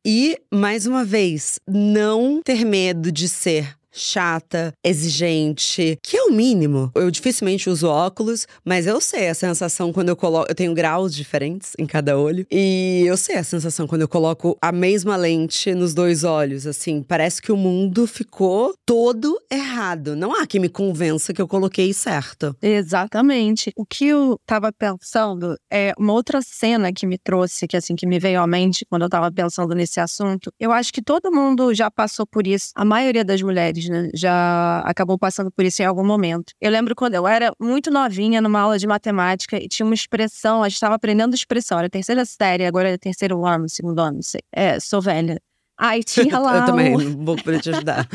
e, 0.06 0.38
mais 0.53 0.86
uma 0.86 1.03
vez, 1.03 1.60
não 1.67 2.41
ter 2.44 2.65
medo 2.65 3.12
de 3.12 3.27
ser 3.27 3.77
chata, 3.98 4.74
exigente, 4.84 5.98
que 6.01 6.16
é 6.16 6.24
o 6.24 6.32
mínimo. 6.32 6.92
Eu 6.96 7.10
dificilmente 7.12 7.70
uso 7.70 7.88
óculos, 7.88 8.48
mas 8.63 8.88
eu 8.88 9.01
sei 9.01 9.30
a 9.30 9.34
sensação 9.34 9.92
quando 9.92 10.10
eu 10.10 10.16
coloco. 10.16 10.50
Eu 10.50 10.56
tenho 10.56 10.74
graus 10.74 11.13
diferentes 11.13 11.74
em 11.77 11.86
cada 11.86 12.18
olho. 12.18 12.46
E 12.51 13.04
eu 13.06 13.18
sei 13.18 13.36
a 13.36 13.44
sensação 13.44 13.88
quando 13.88 14.01
eu 14.01 14.08
coloco 14.08 14.58
a 14.62 14.72
mesma 14.72 15.16
lente 15.16 15.74
nos 15.74 15.94
dois 15.94 16.24
olhos. 16.24 16.68
Assim, 16.68 17.01
parece 17.01 17.42
que 17.42 17.51
o 17.51 17.58
mundo 17.58 18.06
ficou 18.08 18.74
todo 18.86 19.39
errado. 19.51 20.16
Não 20.16 20.34
há 20.34 20.46
quem 20.46 20.62
me 20.62 20.70
convença 20.70 21.34
que 21.34 21.42
eu 21.42 21.48
coloquei 21.48 21.94
certo. 21.94 22.56
Exatamente. 22.62 23.72
O 23.75 23.86
que 23.86 24.08
eu 24.08 24.39
tava 24.46 24.72
pensando 24.72 25.58
é 25.72 25.94
uma 25.98 26.13
outra 26.13 26.42
cena 26.42 26.94
que 26.94 27.06
me 27.06 27.18
trouxe, 27.18 27.68
que 27.68 27.77
assim, 27.77 27.96
que 27.96 28.06
me 28.06 28.20
veio 28.20 28.42
à 28.42 28.48
mente 28.48 28.86
quando 28.89 29.04
eu 29.04 29.10
tava 29.10 29.32
pensando 29.32 29.74
nesse 29.74 30.00
assunto. 30.00 30.51
Eu 30.60 30.72
acho 30.72 30.94
que 30.94 31.01
todo 31.01 31.32
mundo 31.32 31.74
já 31.74 31.89
passou 31.89 32.25
por 32.25 32.46
isso. 32.46 32.70
A 32.75 32.86
maioria 32.86 33.24
das 33.24 33.42
mulheres, 33.42 33.87
né, 33.89 34.10
já 34.13 34.79
acabou 34.82 35.17
passando 35.17 35.51
por 35.51 35.65
isso 35.65 35.82
em 35.82 35.86
algum 35.86 36.06
momento. 36.06 36.53
Eu 36.62 36.72
lembro 36.72 36.96
quando 36.96 37.15
eu 37.15 37.27
era 37.27 37.51
muito 37.60 37.91
novinha 37.91 38.41
numa 38.41 38.60
aula 38.62 38.77
de 38.77 38.88
matemática 38.88 39.58
e 39.58 39.67
tinha 39.67 39.86
uma 39.86 39.96
expressão, 39.96 40.63
a 40.63 40.70
gente 40.70 40.75
estava 40.75 40.96
aprendendo 40.96 41.36
expressão, 41.36 41.79
era 41.79 41.89
terceira 41.89 42.25
série, 42.25 42.65
agora 42.65 42.89
é 42.89 42.98
terceiro 42.98 43.46
ano, 43.46 43.70
segundo 43.70 44.00
ano, 44.00 44.15
não 44.15 44.22
sei. 44.22 44.41
É, 44.51 44.79
sou 44.79 45.01
velha. 45.01 45.39
Aí 45.78 46.04
tinha 46.04 46.40
lá. 46.40 46.58
eu 46.58 46.66
também, 46.66 46.96
um... 46.96 47.24
vou 47.24 47.36
poder 47.36 47.62
te 47.62 47.70
ajudar. 47.70 48.08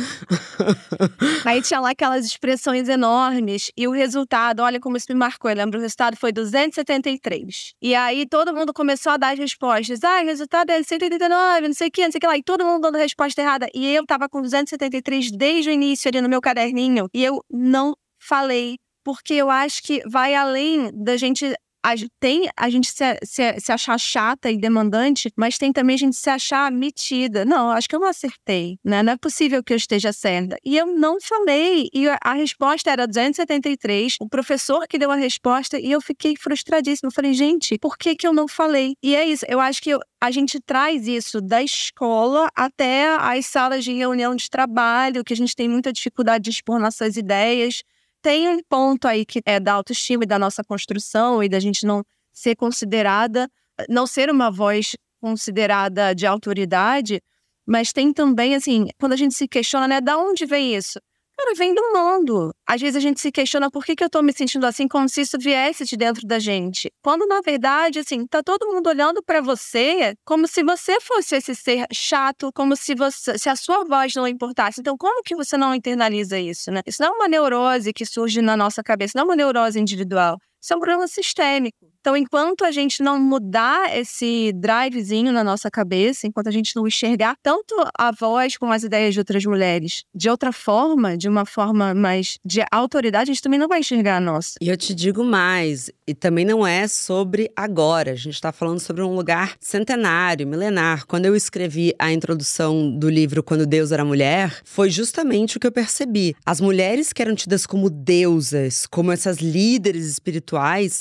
Aí 1.46 1.62
tinha 1.62 1.78
lá 1.78 1.90
aquelas 1.90 2.26
expressões 2.26 2.88
enormes 2.88 3.70
e 3.76 3.86
o 3.86 3.92
resultado, 3.92 4.60
olha 4.60 4.80
como 4.80 4.96
isso 4.96 5.06
me 5.10 5.14
marcou. 5.14 5.50
Eu 5.50 5.56
lembro, 5.56 5.78
o 5.78 5.82
resultado 5.82 6.16
foi 6.16 6.32
273. 6.32 7.74
E 7.80 7.94
aí 7.94 8.26
todo 8.26 8.52
mundo 8.52 8.72
começou 8.72 9.12
a 9.12 9.16
dar 9.16 9.32
as 9.32 9.38
respostas. 9.38 10.02
Ah, 10.02 10.22
o 10.22 10.26
resultado 10.26 10.70
é 10.70 10.82
189, 10.82 11.68
não 11.68 11.74
sei 11.74 11.88
o 11.88 11.90
que, 11.90 12.04
não 12.04 12.10
sei 12.10 12.18
o 12.18 12.20
que 12.20 12.26
lá. 12.26 12.36
E 12.36 12.42
todo 12.42 12.64
mundo 12.64 12.82
dando 12.82 12.98
resposta 12.98 13.40
errada. 13.40 13.68
E 13.72 13.94
eu 13.94 14.04
tava 14.04 14.28
com 14.28 14.42
273 14.42 15.30
desde 15.30 15.70
o 15.70 15.72
início 15.72 16.08
ali 16.08 16.20
no 16.20 16.28
meu 16.28 16.40
caderninho. 16.40 17.08
E 17.14 17.24
eu 17.24 17.44
não 17.50 17.94
falei 18.18 18.76
porque 19.04 19.34
eu 19.34 19.50
acho 19.50 19.82
que 19.82 20.02
vai 20.08 20.34
além 20.34 20.90
da 20.92 21.16
gente 21.16 21.54
a, 21.82 21.94
tem 22.20 22.48
a 22.56 22.70
gente 22.70 22.90
se, 22.90 23.18
se, 23.24 23.60
se, 23.60 23.72
achar 23.72 23.98
chata 23.98 24.50
e 24.50 24.56
demandante, 24.56 25.32
mas 25.36 25.58
tem 25.58 25.72
também 25.72 25.94
a 25.94 25.98
gente 25.98 26.16
se 26.16 26.30
achar 26.30 26.70
metida. 26.70 27.44
Não, 27.44 27.70
acho 27.70 27.88
que 27.88 27.96
eu 27.96 28.00
não 28.00 28.08
acertei, 28.08 28.78
né? 28.84 29.02
Não 29.02 29.12
é 29.14 29.16
possível 29.16 29.62
que 29.62 29.72
eu 29.72 29.76
esteja 29.76 30.12
certa. 30.12 30.56
E 30.64 30.76
eu 30.76 30.86
não 30.86 31.20
falei. 31.20 31.88
E 31.92 32.06
a 32.08 32.34
resposta 32.34 32.90
era 32.90 33.06
273. 33.06 34.16
O 34.20 34.28
professor 34.28 34.86
que 34.86 34.98
deu 34.98 35.10
a 35.10 35.16
resposta 35.16 35.78
e 35.78 35.90
eu 35.90 36.00
fiquei 36.00 36.36
frustradíssima. 36.36 37.08
Eu 37.08 37.12
falei, 37.12 37.34
gente, 37.34 37.76
por 37.78 37.98
que, 37.98 38.14
que 38.14 38.26
eu 38.26 38.32
não 38.32 38.46
falei? 38.46 38.94
E 39.02 39.16
é 39.16 39.24
isso. 39.26 39.44
Eu 39.48 39.58
acho 39.58 39.82
que 39.82 39.90
eu, 39.90 40.00
a 40.20 40.30
gente 40.30 40.60
traz 40.60 41.08
isso 41.08 41.40
da 41.40 41.62
escola 41.62 42.48
até 42.54 43.16
as 43.16 43.46
salas 43.46 43.84
de 43.84 43.92
reunião 43.92 44.36
de 44.36 44.48
trabalho, 44.48 45.24
que 45.24 45.32
a 45.32 45.36
gente 45.36 45.56
tem 45.56 45.68
muita 45.68 45.92
dificuldade 45.92 46.44
de 46.44 46.50
expor 46.50 46.78
nossas 46.78 47.16
ideias 47.16 47.82
tem 48.22 48.48
um 48.48 48.60
ponto 48.68 49.06
aí 49.06 49.26
que 49.26 49.42
é 49.44 49.58
da 49.60 49.74
autoestima 49.74 50.24
e 50.24 50.26
da 50.26 50.38
nossa 50.38 50.62
construção 50.64 51.42
e 51.42 51.48
da 51.48 51.60
gente 51.60 51.84
não 51.84 52.04
ser 52.32 52.56
considerada, 52.56 53.48
não 53.88 54.06
ser 54.06 54.30
uma 54.30 54.50
voz 54.50 54.96
considerada 55.20 56.14
de 56.14 56.26
autoridade, 56.26 57.20
mas 57.66 57.92
tem 57.92 58.12
também, 58.12 58.54
assim, 58.54 58.86
quando 58.98 59.12
a 59.12 59.16
gente 59.16 59.34
se 59.34 59.46
questiona, 59.46 59.86
né, 59.86 60.00
da 60.00 60.16
onde 60.16 60.46
vem 60.46 60.74
isso? 60.74 60.98
Cara, 61.42 61.54
vem 61.56 61.74
do 61.74 61.82
mundo. 61.92 62.54
Às 62.64 62.80
vezes 62.80 62.94
a 62.96 63.00
gente 63.00 63.20
se 63.20 63.32
questiona 63.32 63.68
por 63.68 63.84
que, 63.84 63.96
que 63.96 64.04
eu 64.04 64.08
tô 64.08 64.22
me 64.22 64.32
sentindo 64.32 64.64
assim, 64.64 64.86
como 64.86 65.08
se 65.08 65.22
isso 65.22 65.36
viesse 65.40 65.84
de 65.84 65.96
dentro 65.96 66.24
da 66.24 66.38
gente. 66.38 66.88
Quando, 67.02 67.26
na 67.26 67.40
verdade, 67.40 67.98
assim, 67.98 68.24
tá 68.28 68.44
todo 68.44 68.72
mundo 68.72 68.86
olhando 68.86 69.20
para 69.24 69.40
você 69.40 70.14
como 70.24 70.46
se 70.46 70.62
você 70.62 71.00
fosse 71.00 71.34
esse 71.36 71.52
ser 71.56 71.84
chato, 71.92 72.52
como 72.54 72.76
se 72.76 72.94
você, 72.94 73.36
se 73.36 73.48
a 73.48 73.56
sua 73.56 73.84
voz 73.84 74.14
não 74.14 74.28
importasse. 74.28 74.80
Então, 74.80 74.96
como 74.96 75.20
que 75.24 75.34
você 75.34 75.56
não 75.56 75.74
internaliza 75.74 76.38
isso, 76.38 76.70
né? 76.70 76.80
Isso 76.86 77.02
não 77.02 77.08
é 77.08 77.16
uma 77.16 77.28
neurose 77.28 77.92
que 77.92 78.06
surge 78.06 78.40
na 78.40 78.56
nossa 78.56 78.80
cabeça, 78.80 79.14
não 79.16 79.22
é 79.22 79.24
uma 79.24 79.36
neurose 79.36 79.80
individual. 79.80 80.38
Isso 80.62 80.72
é 80.72 80.76
um 80.76 80.80
problema 80.80 81.08
sistêmico. 81.08 81.92
Então, 82.00 82.16
enquanto 82.16 82.64
a 82.64 82.72
gente 82.72 83.00
não 83.00 83.18
mudar 83.18 83.96
esse 83.96 84.52
drivezinho 84.54 85.32
na 85.32 85.44
nossa 85.44 85.70
cabeça, 85.70 86.26
enquanto 86.26 86.48
a 86.48 86.50
gente 86.50 86.74
não 86.74 86.86
enxergar 86.86 87.36
tanto 87.40 87.74
a 87.96 88.10
voz 88.10 88.56
com 88.56 88.72
as 88.72 88.82
ideias 88.82 89.14
de 89.14 89.20
outras 89.20 89.44
mulheres 89.44 90.04
de 90.12 90.28
outra 90.28 90.50
forma, 90.52 91.16
de 91.16 91.28
uma 91.28 91.44
forma 91.44 91.94
mais 91.94 92.38
de 92.44 92.60
autoridade, 92.72 93.30
a 93.30 93.34
gente 93.34 93.42
também 93.42 93.58
não 93.58 93.68
vai 93.68 93.80
enxergar 93.80 94.16
a 94.16 94.20
nossa. 94.20 94.54
E 94.60 94.68
eu 94.68 94.76
te 94.76 94.94
digo 94.94 95.24
mais, 95.24 95.90
e 96.04 96.12
também 96.12 96.44
não 96.44 96.66
é 96.66 96.88
sobre 96.88 97.50
agora, 97.54 98.12
a 98.12 98.16
gente 98.16 98.34
está 98.34 98.50
falando 98.50 98.80
sobre 98.80 99.02
um 99.02 99.14
lugar 99.14 99.54
centenário, 99.60 100.46
milenar. 100.46 101.06
Quando 101.06 101.26
eu 101.26 101.36
escrevi 101.36 101.94
a 102.00 102.12
introdução 102.12 102.90
do 102.90 103.08
livro 103.08 103.44
Quando 103.44 103.64
Deus 103.64 103.92
Era 103.92 104.04
Mulher, 104.04 104.60
foi 104.64 104.90
justamente 104.90 105.56
o 105.56 105.60
que 105.60 105.66
eu 105.68 105.72
percebi. 105.72 106.34
As 106.44 106.60
mulheres 106.60 107.12
que 107.12 107.22
eram 107.22 107.34
tidas 107.34 107.64
como 107.64 107.88
deusas, 107.88 108.86
como 108.86 109.12
essas 109.12 109.38
líderes 109.38 110.06
espirituais, 110.06 110.51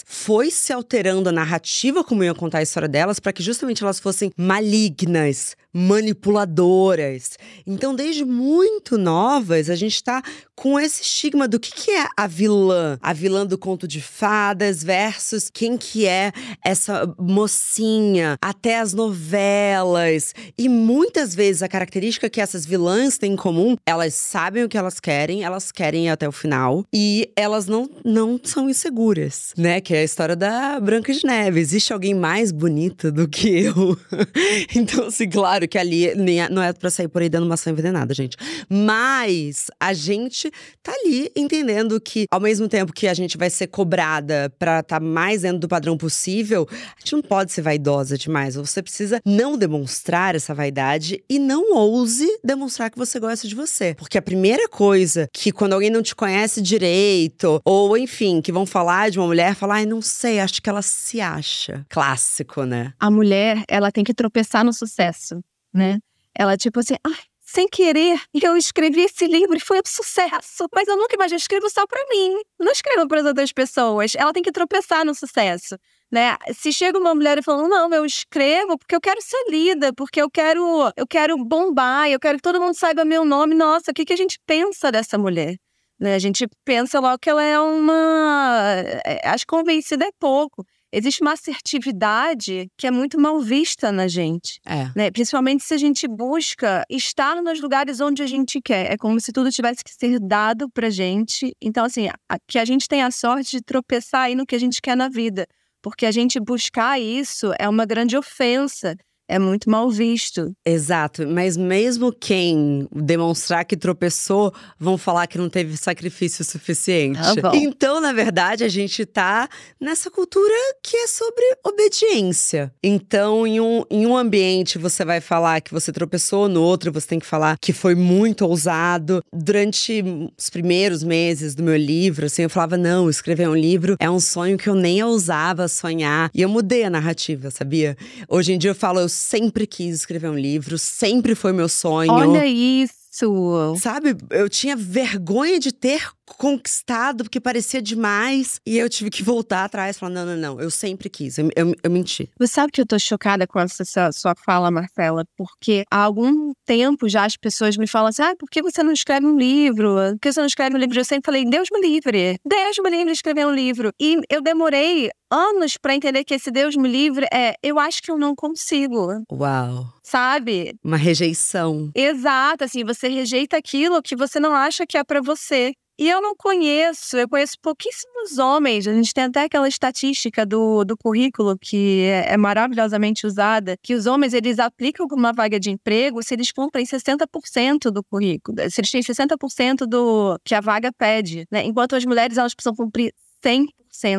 foi 0.05 0.51
se 0.51 0.71
alterando 0.73 1.29
a 1.29 1.31
narrativa 1.31 2.03
como 2.03 2.23
iam 2.23 2.35
contar 2.35 2.59
a 2.59 2.63
história 2.63 2.87
delas 2.87 3.19
para 3.19 3.33
que 3.33 3.43
justamente 3.43 3.83
elas 3.83 3.99
fossem 3.99 4.31
malignas, 4.37 5.55
manipuladoras. 5.73 7.37
Então, 7.65 7.95
desde 7.95 8.25
muito 8.25 8.97
novas, 8.97 9.69
a 9.69 9.75
gente 9.75 9.95
está 9.95 10.21
com 10.55 10.79
esse 10.79 11.01
estigma 11.01 11.47
do 11.47 11.59
que, 11.59 11.71
que 11.71 11.91
é 11.91 12.05
a 12.15 12.27
vilã. 12.27 12.97
A 13.01 13.13
vilã 13.13 13.45
do 13.45 13.57
conto 13.57 13.87
de 13.87 13.99
fadas 13.99 14.83
versus 14.83 15.49
quem 15.51 15.77
que 15.77 16.05
é 16.05 16.31
essa 16.63 17.11
mocinha, 17.17 18.37
até 18.41 18.79
as 18.79 18.93
novelas. 18.93 20.35
E 20.57 20.69
muitas 20.69 21.33
vezes 21.33 21.63
a 21.63 21.67
característica 21.67 22.29
que 22.29 22.39
essas 22.39 22.65
vilãs 22.65 23.17
têm 23.17 23.33
em 23.33 23.35
comum, 23.35 23.75
elas 23.85 24.13
sabem 24.13 24.63
o 24.63 24.69
que 24.69 24.77
elas 24.77 24.99
querem, 24.99 25.43
elas 25.43 25.71
querem 25.71 26.05
ir 26.05 26.09
até 26.09 26.27
o 26.27 26.31
final 26.31 26.85
e 26.93 27.31
elas 27.35 27.65
não, 27.65 27.89
não 28.03 28.39
são 28.43 28.69
inseguras, 28.69 29.53
né? 29.57 29.81
Que 29.81 29.95
é 29.95 29.99
a 29.99 30.03
história 30.03 30.35
da 30.35 30.79
Branca 30.79 31.13
de 31.13 31.25
Neve. 31.25 31.59
Existe 31.59 31.93
alguém 31.93 32.13
mais 32.13 32.51
bonita 32.51 33.11
do 33.11 33.27
que 33.27 33.63
eu? 33.63 33.97
então, 34.75 35.05
assim, 35.05 35.29
claro 35.29 35.60
Claro 35.61 35.67
que 35.67 35.77
ali 35.77 36.15
não 36.49 36.61
é 36.61 36.73
pra 36.73 36.89
sair 36.89 37.07
por 37.07 37.21
aí 37.21 37.29
dando 37.29 37.45
maçã 37.45 37.69
envenenada, 37.69 38.13
gente. 38.13 38.35
Mas 38.67 39.67
a 39.79 39.93
gente 39.93 40.51
tá 40.81 40.91
ali 40.91 41.31
entendendo 41.35 41.99
que, 41.99 42.25
ao 42.31 42.39
mesmo 42.39 42.67
tempo 42.67 42.93
que 42.93 43.07
a 43.07 43.13
gente 43.13 43.37
vai 43.37 43.49
ser 43.49 43.67
cobrada 43.67 44.51
pra 44.57 44.79
estar 44.79 44.99
tá 44.99 45.05
mais 45.05 45.41
dentro 45.41 45.59
do 45.59 45.67
padrão 45.67 45.97
possível, 45.97 46.67
a 46.71 46.99
gente 46.99 47.13
não 47.13 47.21
pode 47.21 47.51
ser 47.51 47.61
vaidosa 47.61 48.17
demais. 48.17 48.55
Você 48.55 48.81
precisa 48.81 49.21
não 49.25 49.57
demonstrar 49.57 50.35
essa 50.35 50.53
vaidade 50.53 51.23
e 51.29 51.37
não 51.37 51.75
ouse 51.75 52.27
demonstrar 52.43 52.89
que 52.89 52.97
você 52.97 53.19
gosta 53.19 53.47
de 53.47 53.53
você. 53.53 53.93
Porque 53.95 54.17
a 54.17 54.21
primeira 54.21 54.67
coisa 54.67 55.27
que 55.31 55.51
quando 55.51 55.73
alguém 55.73 55.89
não 55.89 56.01
te 56.01 56.15
conhece 56.15 56.61
direito, 56.61 57.61
ou 57.63 57.95
enfim, 57.97 58.41
que 58.41 58.51
vão 58.51 58.65
falar 58.65 59.11
de 59.11 59.19
uma 59.19 59.27
mulher, 59.27 59.53
falar, 59.55 59.75
ai, 59.75 59.85
não 59.85 60.01
sei, 60.01 60.39
acho 60.39 60.61
que 60.61 60.69
ela 60.69 60.81
se 60.81 61.21
acha. 61.21 61.85
Clássico, 61.89 62.63
né? 62.63 62.93
A 62.99 63.11
mulher, 63.11 63.63
ela 63.67 63.91
tem 63.91 64.03
que 64.03 64.13
tropeçar 64.13 64.63
no 64.65 64.73
sucesso 64.73 65.41
né? 65.73 65.99
Ela, 66.33 66.57
tipo 66.57 66.79
assim, 66.79 66.95
ai, 67.03 67.19
sem 67.51 67.67
querer, 67.67 68.17
eu 68.41 68.55
escrevi 68.55 69.01
esse 69.01 69.27
livro 69.27 69.57
e 69.57 69.59
foi 69.59 69.79
um 69.79 69.81
sucesso. 69.85 70.67
Mas 70.73 70.87
eu 70.87 70.95
nunca 70.95 71.17
mais 71.17 71.31
escrevo 71.31 71.69
só 71.69 71.85
para 71.85 72.03
mim. 72.09 72.39
Não 72.57 72.71
escrevo 72.71 73.07
para 73.07 73.19
as 73.19 73.25
outras 73.25 73.51
pessoas. 73.51 74.15
Ela 74.15 74.31
tem 74.31 74.41
que 74.41 74.51
tropeçar 74.51 75.05
no 75.05 75.13
sucesso. 75.13 75.77
Né? 76.09 76.37
Se 76.53 76.71
chega 76.71 76.97
uma 76.97 77.13
mulher 77.13 77.37
e 77.37 77.41
fala, 77.41 77.67
não, 77.67 77.93
eu 77.93 78.05
escrevo 78.05 78.77
porque 78.77 78.95
eu 78.95 79.01
quero 79.01 79.21
ser 79.21 79.43
lida, 79.49 79.93
porque 79.93 80.21
eu 80.21 80.29
quero, 80.29 80.91
eu 80.95 81.07
quero 81.07 81.37
bombar, 81.37 82.09
eu 82.09 82.19
quero 82.19 82.37
que 82.37 82.43
todo 82.43 82.59
mundo 82.59 82.75
saiba 82.75 83.03
meu 83.03 83.25
nome. 83.25 83.53
Nossa, 83.53 83.91
o 83.91 83.93
que, 83.93 84.05
que 84.05 84.13
a 84.13 84.17
gente 84.17 84.39
pensa 84.45 84.91
dessa 84.91 85.17
mulher? 85.17 85.57
Né? 85.99 86.15
A 86.15 86.19
gente 86.19 86.47
pensa 86.63 86.99
logo 86.99 87.19
que 87.19 87.29
ela 87.29 87.43
é 87.43 87.59
uma. 87.59 88.75
É, 89.05 89.27
acho 89.27 89.45
convencida 89.45 90.05
é 90.05 90.11
pouco 90.19 90.65
existe 90.91 91.21
uma 91.21 91.33
assertividade 91.33 92.69
que 92.77 92.85
é 92.85 92.91
muito 92.91 93.19
mal 93.19 93.39
vista 93.39 93.91
na 93.91 94.07
gente. 94.07 94.59
É. 94.65 94.89
Né? 94.95 95.11
Principalmente 95.11 95.63
se 95.63 95.73
a 95.73 95.77
gente 95.77 96.07
busca 96.07 96.83
estar 96.89 97.41
nos 97.41 97.61
lugares 97.61 97.99
onde 97.99 98.21
a 98.21 98.27
gente 98.27 98.61
quer. 98.61 98.91
É 98.91 98.97
como 98.97 99.19
se 99.19 99.31
tudo 99.31 99.51
tivesse 99.51 99.83
que 99.83 99.93
ser 99.93 100.19
dado 100.19 100.69
pra 100.69 100.89
gente. 100.89 101.55
Então, 101.61 101.85
assim, 101.85 102.07
a, 102.07 102.37
que 102.47 102.59
a 102.59 102.65
gente 102.65 102.87
tenha 102.87 103.07
a 103.07 103.11
sorte 103.11 103.57
de 103.57 103.61
tropeçar 103.61 104.21
aí 104.23 104.35
no 104.35 104.45
que 104.45 104.55
a 104.55 104.59
gente 104.59 104.81
quer 104.81 104.95
na 104.95 105.09
vida. 105.09 105.47
Porque 105.81 106.05
a 106.05 106.11
gente 106.11 106.39
buscar 106.39 106.99
isso 106.99 107.51
é 107.57 107.67
uma 107.67 107.85
grande 107.85 108.15
ofensa 108.15 108.95
é 109.31 109.39
muito 109.39 109.69
mal 109.69 109.89
visto. 109.89 110.51
Exato, 110.65 111.25
mas 111.25 111.55
mesmo 111.55 112.11
quem 112.11 112.85
demonstrar 112.91 113.63
que 113.63 113.77
tropeçou, 113.77 114.53
vão 114.77 114.97
falar 114.97 115.25
que 115.25 115.37
não 115.37 115.49
teve 115.49 115.77
sacrifício 115.77 116.43
suficiente. 116.43 117.17
Tá 117.41 117.51
então, 117.55 118.01
na 118.01 118.11
verdade, 118.11 118.65
a 118.65 118.67
gente 118.67 119.05
tá 119.05 119.47
nessa 119.79 120.11
cultura 120.11 120.53
que 120.83 120.97
é 120.97 121.07
sobre 121.07 121.43
obediência. 121.65 122.73
Então, 122.83 123.47
em 123.47 123.61
um, 123.61 123.85
em 123.89 124.05
um 124.05 124.17
ambiente, 124.17 124.77
você 124.77 125.05
vai 125.05 125.21
falar 125.21 125.61
que 125.61 125.71
você 125.71 125.93
tropeçou, 125.93 126.49
no 126.49 126.61
outro, 126.61 126.91
você 126.91 127.07
tem 127.07 127.19
que 127.19 127.25
falar 127.25 127.57
que 127.61 127.71
foi 127.71 127.95
muito 127.95 128.45
ousado. 128.45 129.23
Durante 129.31 130.03
os 130.37 130.49
primeiros 130.49 131.03
meses 131.03 131.55
do 131.55 131.63
meu 131.63 131.77
livro, 131.77 132.25
assim, 132.25 132.43
eu 132.43 132.49
falava: 132.49 132.77
não, 132.77 133.09
escrever 133.09 133.47
um 133.47 133.55
livro 133.55 133.95
é 133.97 134.09
um 134.09 134.19
sonho 134.19 134.57
que 134.57 134.67
eu 134.67 134.75
nem 134.75 135.01
ousava 135.01 135.69
sonhar. 135.69 136.29
E 136.33 136.41
eu 136.41 136.49
mudei 136.49 136.83
a 136.83 136.89
narrativa, 136.89 137.49
sabia? 137.49 137.95
Hoje 138.27 138.51
em 138.51 138.57
dia 138.57 138.71
eu 138.71 138.75
falo, 138.75 138.99
eu 138.99 139.07
sempre 139.21 139.65
quis 139.65 139.95
escrever 139.95 140.29
um 140.29 140.37
livro, 140.37 140.77
sempre 140.77 141.35
foi 141.35 141.53
meu 141.53 141.69
sonho. 141.69 142.11
Olha 142.11 142.45
isso! 142.45 143.01
isso? 143.11 143.75
Sabe? 143.77 144.15
Eu 144.29 144.47
tinha 144.49 144.75
vergonha 144.75 145.59
de 145.59 145.71
ter 145.71 146.09
conquistado, 146.37 147.23
porque 147.23 147.39
parecia 147.39 147.81
demais. 147.81 148.59
E 148.65 148.77
eu 148.77 148.89
tive 148.89 149.09
que 149.09 149.23
voltar 149.23 149.65
atrás 149.65 149.95
e 149.95 149.99
falar: 149.99 150.13
não, 150.13 150.25
não, 150.25 150.37
não, 150.37 150.61
eu 150.61 150.71
sempre 150.71 151.09
quis, 151.09 151.37
eu, 151.37 151.49
eu, 151.55 151.75
eu 151.83 151.91
menti. 151.91 152.29
Você 152.39 152.53
sabe 152.53 152.71
que 152.71 152.81
eu 152.81 152.85
tô 152.85 152.97
chocada 152.99 153.47
com 153.47 153.59
essa 153.59 154.11
sua 154.11 154.35
fala, 154.35 154.71
Marcela, 154.71 155.25
porque 155.37 155.83
há 155.89 156.03
algum 156.03 156.53
tempo 156.65 157.07
já 157.07 157.25
as 157.25 157.37
pessoas 157.37 157.77
me 157.77 157.87
falam 157.87 158.09
assim: 158.09 158.23
ah, 158.23 158.35
por 158.37 158.49
que 158.49 158.61
você 158.61 158.83
não 158.83 158.91
escreve 158.91 159.25
um 159.25 159.37
livro? 159.37 159.95
Por 160.11 160.19
que 160.19 160.31
você 160.31 160.39
não 160.39 160.47
escreve 160.47 160.75
um 160.75 160.79
livro? 160.79 160.99
Eu 160.99 161.05
sempre 161.05 161.25
falei: 161.25 161.45
Deus 161.45 161.69
me 161.71 161.81
livre, 161.81 162.39
Deus 162.45 162.77
me 162.83 162.89
livre 162.89 163.11
escrever 163.11 163.45
um 163.45 163.53
livro. 163.53 163.91
E 163.99 164.19
eu 164.29 164.41
demorei 164.41 165.09
anos 165.31 165.77
para 165.77 165.95
entender 165.95 166.23
que 166.25 166.33
esse 166.33 166.51
Deus 166.51 166.75
me 166.75 166.89
livre 166.89 167.25
é 167.31 167.55
eu 167.63 167.79
acho 167.79 168.01
que 168.01 168.11
eu 168.11 168.17
não 168.17 168.35
consigo. 168.35 169.23
Uau. 169.31 169.87
Sabe? 170.03 170.75
Uma 170.83 170.97
rejeição. 170.97 171.89
Exato, 171.95 172.65
assim, 172.65 172.83
você 172.83 173.07
rejeita 173.07 173.57
aquilo 173.57 174.01
que 174.01 174.15
você 174.15 174.39
não 174.39 174.53
acha 174.53 174.85
que 174.85 174.97
é 174.97 175.03
para 175.03 175.21
você. 175.21 175.71
E 175.97 176.09
eu 176.09 176.21
não 176.21 176.35
conheço, 176.35 177.17
eu 177.17 177.29
conheço 177.29 177.57
pouquíssimos 177.61 178.39
homens. 178.39 178.87
A 178.87 178.93
gente 178.93 179.13
tem 179.13 179.25
até 179.25 179.43
aquela 179.43 179.67
estatística 179.67 180.45
do, 180.45 180.83
do 180.83 180.97
currículo 180.97 181.57
que 181.59 182.03
é, 182.05 182.33
é 182.33 182.37
maravilhosamente 182.37 183.27
usada, 183.27 183.77
que 183.83 183.93
os 183.93 184.07
homens 184.07 184.33
eles 184.33 184.57
aplicam 184.57 185.05
uma 185.11 185.31
vaga 185.31 185.59
de 185.59 185.69
emprego 185.69 186.23
se 186.23 186.33
eles 186.33 186.51
cumprem 186.51 186.85
60% 186.85 187.91
do 187.91 188.03
currículo, 188.03 188.57
se 188.69 188.81
eles 188.81 188.91
têm 188.91 189.01
60% 189.01 189.85
do 189.85 190.39
que 190.43 190.55
a 190.55 190.61
vaga 190.61 190.91
pede, 190.91 191.45
né? 191.51 191.63
Enquanto 191.65 191.95
as 191.95 192.05
mulheres 192.05 192.37
elas 192.37 192.55
precisam 192.55 192.75
cumprir 192.75 193.13
100%. 193.43 193.71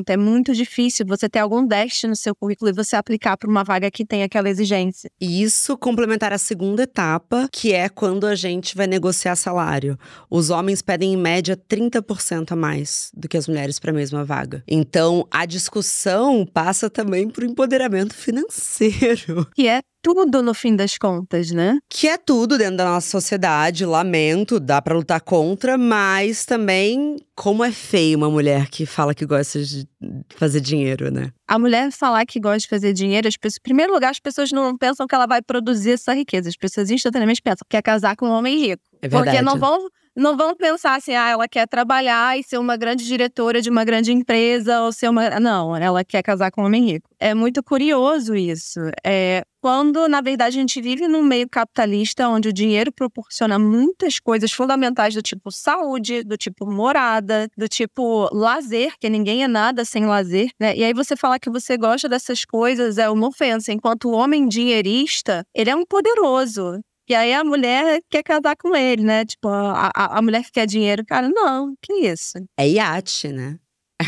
É 0.09 0.17
muito 0.17 0.53
difícil 0.53 1.07
você 1.07 1.29
ter 1.29 1.39
algum 1.39 1.67
déficit 1.67 2.09
no 2.09 2.17
seu 2.17 2.35
currículo 2.35 2.71
e 2.71 2.75
você 2.75 2.95
aplicar 2.97 3.37
para 3.37 3.49
uma 3.49 3.65
vaga 3.65 3.91
que 3.91 4.05
tem 4.05 4.23
aquela 4.23 4.49
exigência. 4.49 5.11
E 5.21 5.43
isso 5.43 5.77
complementar 5.77 6.33
a 6.33 6.39
segunda 6.39 6.83
etapa, 6.83 7.49
que 7.51 7.73
é 7.73 7.89
quando 7.89 8.27
a 8.27 8.35
gente 8.35 8.77
vai 8.77 8.87
negociar 8.87 9.35
salário. 9.37 9.99
Os 10.31 10.51
homens 10.51 10.83
pedem 10.83 11.15
em 11.15 11.17
média 11.17 11.57
30% 11.57 12.53
a 12.53 12.57
mais 12.57 13.11
do 13.15 13.29
que 13.29 13.37
as 13.37 13.49
mulheres 13.49 13.79
para 13.79 13.91
a 13.91 13.95
mesma 13.95 14.25
vaga. 14.25 14.63
Então, 14.69 15.27
a 15.31 15.47
discussão 15.47 16.47
passa 16.47 16.91
também 16.91 17.29
por 17.29 17.45
empoderamento 17.45 18.15
financeiro. 18.15 19.47
Que 19.55 19.69
é 19.69 19.81
tudo 20.03 20.43
no 20.43 20.53
fim 20.53 20.75
das 20.75 20.99
contas, 20.99 21.53
né? 21.53 21.79
Que 21.89 22.09
é 22.09 22.19
tudo 22.19 22.59
dentro 22.59 22.79
da 22.79 22.85
nossa 22.85 23.09
sociedade, 23.09 23.87
lamento, 23.87 24.59
dá 24.59 24.83
para 24.83 24.95
lutar 24.95 25.21
contra, 25.21 25.79
mas 25.79 26.45
também 26.45 27.17
como 27.37 27.65
é 27.65 27.71
feio 27.71 28.19
uma 28.19 28.29
mulher 28.29 28.69
que 28.69 28.85
fala 28.85 29.15
que 29.15 29.25
gosta 29.25 29.63
de 29.63 29.89
fazer 30.37 30.61
dinheiro, 30.61 31.11
né? 31.11 31.31
A 31.47 31.59
mulher 31.59 31.91
falar 31.93 32.27
que 32.27 32.41
gosta 32.41 32.59
de 32.59 32.69
fazer 32.69 32.93
dinheiro, 32.93 33.29
as 33.29 33.37
pessoas, 33.37 33.59
em 33.59 33.63
primeiro 33.63 33.93
lugar, 33.93 34.11
as 34.11 34.19
pessoas 34.19 34.51
não 34.51 34.77
pensam 34.77 35.07
que 35.07 35.15
ela 35.15 35.27
vai 35.27 35.41
produzir 35.41 35.93
essa 35.93 36.13
riqueza, 36.13 36.49
as 36.49 36.57
pessoas 36.57 36.91
instantaneamente 36.91 37.41
pensam 37.41 37.65
que 37.69 37.77
quer 37.77 37.83
casar 37.83 38.17
com 38.17 38.27
um 38.27 38.33
homem 38.33 38.59
rico. 38.59 38.83
É 39.01 39.09
verdade. 39.09 39.37
Porque 39.37 39.43
não 39.43 39.59
vão 39.59 39.89
não 40.15 40.37
vão 40.37 40.55
pensar 40.55 40.97
assim, 40.97 41.15
ah, 41.15 41.29
ela 41.29 41.49
quer 41.49 41.67
trabalhar 41.67 42.39
e 42.39 42.43
ser 42.43 42.59
uma 42.59 42.77
grande 42.77 43.05
diretora 43.05 43.63
de 43.63 43.71
uma 43.71 43.85
grande 43.85 44.13
empresa 44.13 44.83
ou 44.83 44.93
ser 44.93 45.09
uma. 45.09 45.41
Não, 45.41 45.75
ela 45.77 46.05
quer 46.05 46.23
casar 46.23 46.51
com 46.51 46.63
um 46.63 46.67
homem 46.67 46.85
rico. 46.85 47.09
É 47.19 47.35
muito 47.35 47.63
curioso 47.63 48.35
isso. 48.35 48.81
É, 49.05 49.43
quando, 49.61 50.09
na 50.09 50.21
verdade, 50.21 50.59
a 50.59 50.61
gente 50.61 50.81
vive 50.81 51.07
num 51.09 51.23
meio 51.23 51.49
capitalista 51.49 52.29
onde 52.29 52.49
o 52.49 52.53
dinheiro 52.53 52.93
proporciona 52.93 53.59
muitas 53.59 54.19
coisas 54.19 54.53
fundamentais 54.53 55.15
do 55.15 55.23
tipo 55.23 55.51
saúde, 55.51 56.25
do 56.25 56.37
tipo 56.37 56.67
morada, 56.67 57.49
do 57.57 57.69
tipo 57.69 58.29
lazer, 58.33 58.93
que 58.99 59.09
ninguém 59.09 59.45
é 59.45 59.49
nada 59.49 59.85
sem 59.85 60.05
lazer, 60.05 60.51
né? 60.61 60.77
E 60.77 60.85
aí 60.85 60.93
você 60.93 61.17
falar 61.17 61.39
que 61.39 61.49
você 61.49 61.79
gosta 61.79 62.09
dessas 62.09 62.45
coisas 62.45 62.99
é 62.99 63.09
uma 63.09 63.29
ofensa, 63.29 63.73
enquanto 63.73 64.09
o 64.09 64.13
homem 64.13 64.49
dinheirista, 64.49 65.45
ele 65.55 65.71
é 65.71 65.77
um 65.77 65.87
poderoso. 65.87 66.81
E 67.13 67.15
aí 67.15 67.35
a 67.35 67.45
mulher 67.45 68.01
quer 68.09 68.23
casar 68.23 68.57
com 68.57 68.75
ele, 68.75 69.03
né? 69.03 69.27
Tipo, 69.27 69.47
a, 69.47 69.91
a, 69.95 70.19
a 70.19 70.23
mulher 70.23 70.43
que 70.45 70.53
quer 70.53 70.67
dinheiro, 70.67 71.05
cara, 71.05 71.29
não, 71.29 71.75
que 71.83 71.93
isso? 71.93 72.39
É 72.57 72.67
iate, 72.67 73.29
né? 73.29 73.59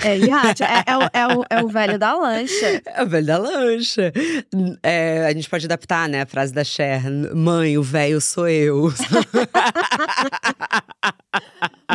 É 0.02 0.16
iate, 0.16 0.62
é, 0.62 0.84
é, 0.86 0.96
o, 0.96 1.02
é, 1.12 1.36
o, 1.36 1.44
é 1.50 1.62
o 1.62 1.68
velho 1.68 1.98
da 1.98 2.14
lancha. 2.14 2.80
É 2.96 3.02
o 3.02 3.06
velho 3.06 3.26
da 3.26 3.36
lancha. 3.36 4.10
É, 4.82 5.26
a 5.26 5.34
gente 5.34 5.50
pode 5.50 5.66
adaptar, 5.66 6.08
né, 6.08 6.22
a 6.22 6.26
frase 6.26 6.54
da 6.54 6.64
Cher. 6.64 7.02
Mãe, 7.34 7.76
o 7.76 7.82
velho 7.82 8.22
sou 8.22 8.48
eu. 8.48 8.90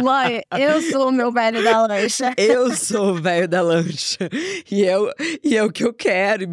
Mãe, 0.03 0.41
eu 0.57 0.81
sou 0.81 1.09
o 1.09 1.11
meu 1.11 1.31
velho 1.31 1.63
da 1.63 1.85
lancha. 1.85 2.33
Eu 2.37 2.75
sou 2.75 3.11
o 3.11 3.21
velho 3.21 3.47
da 3.47 3.61
lancha. 3.61 4.29
E, 4.69 4.81
eu, 4.81 5.11
e 5.43 5.57
é 5.57 5.63
o 5.63 5.71
que 5.71 5.83
eu 5.83 5.93
quero. 5.93 6.45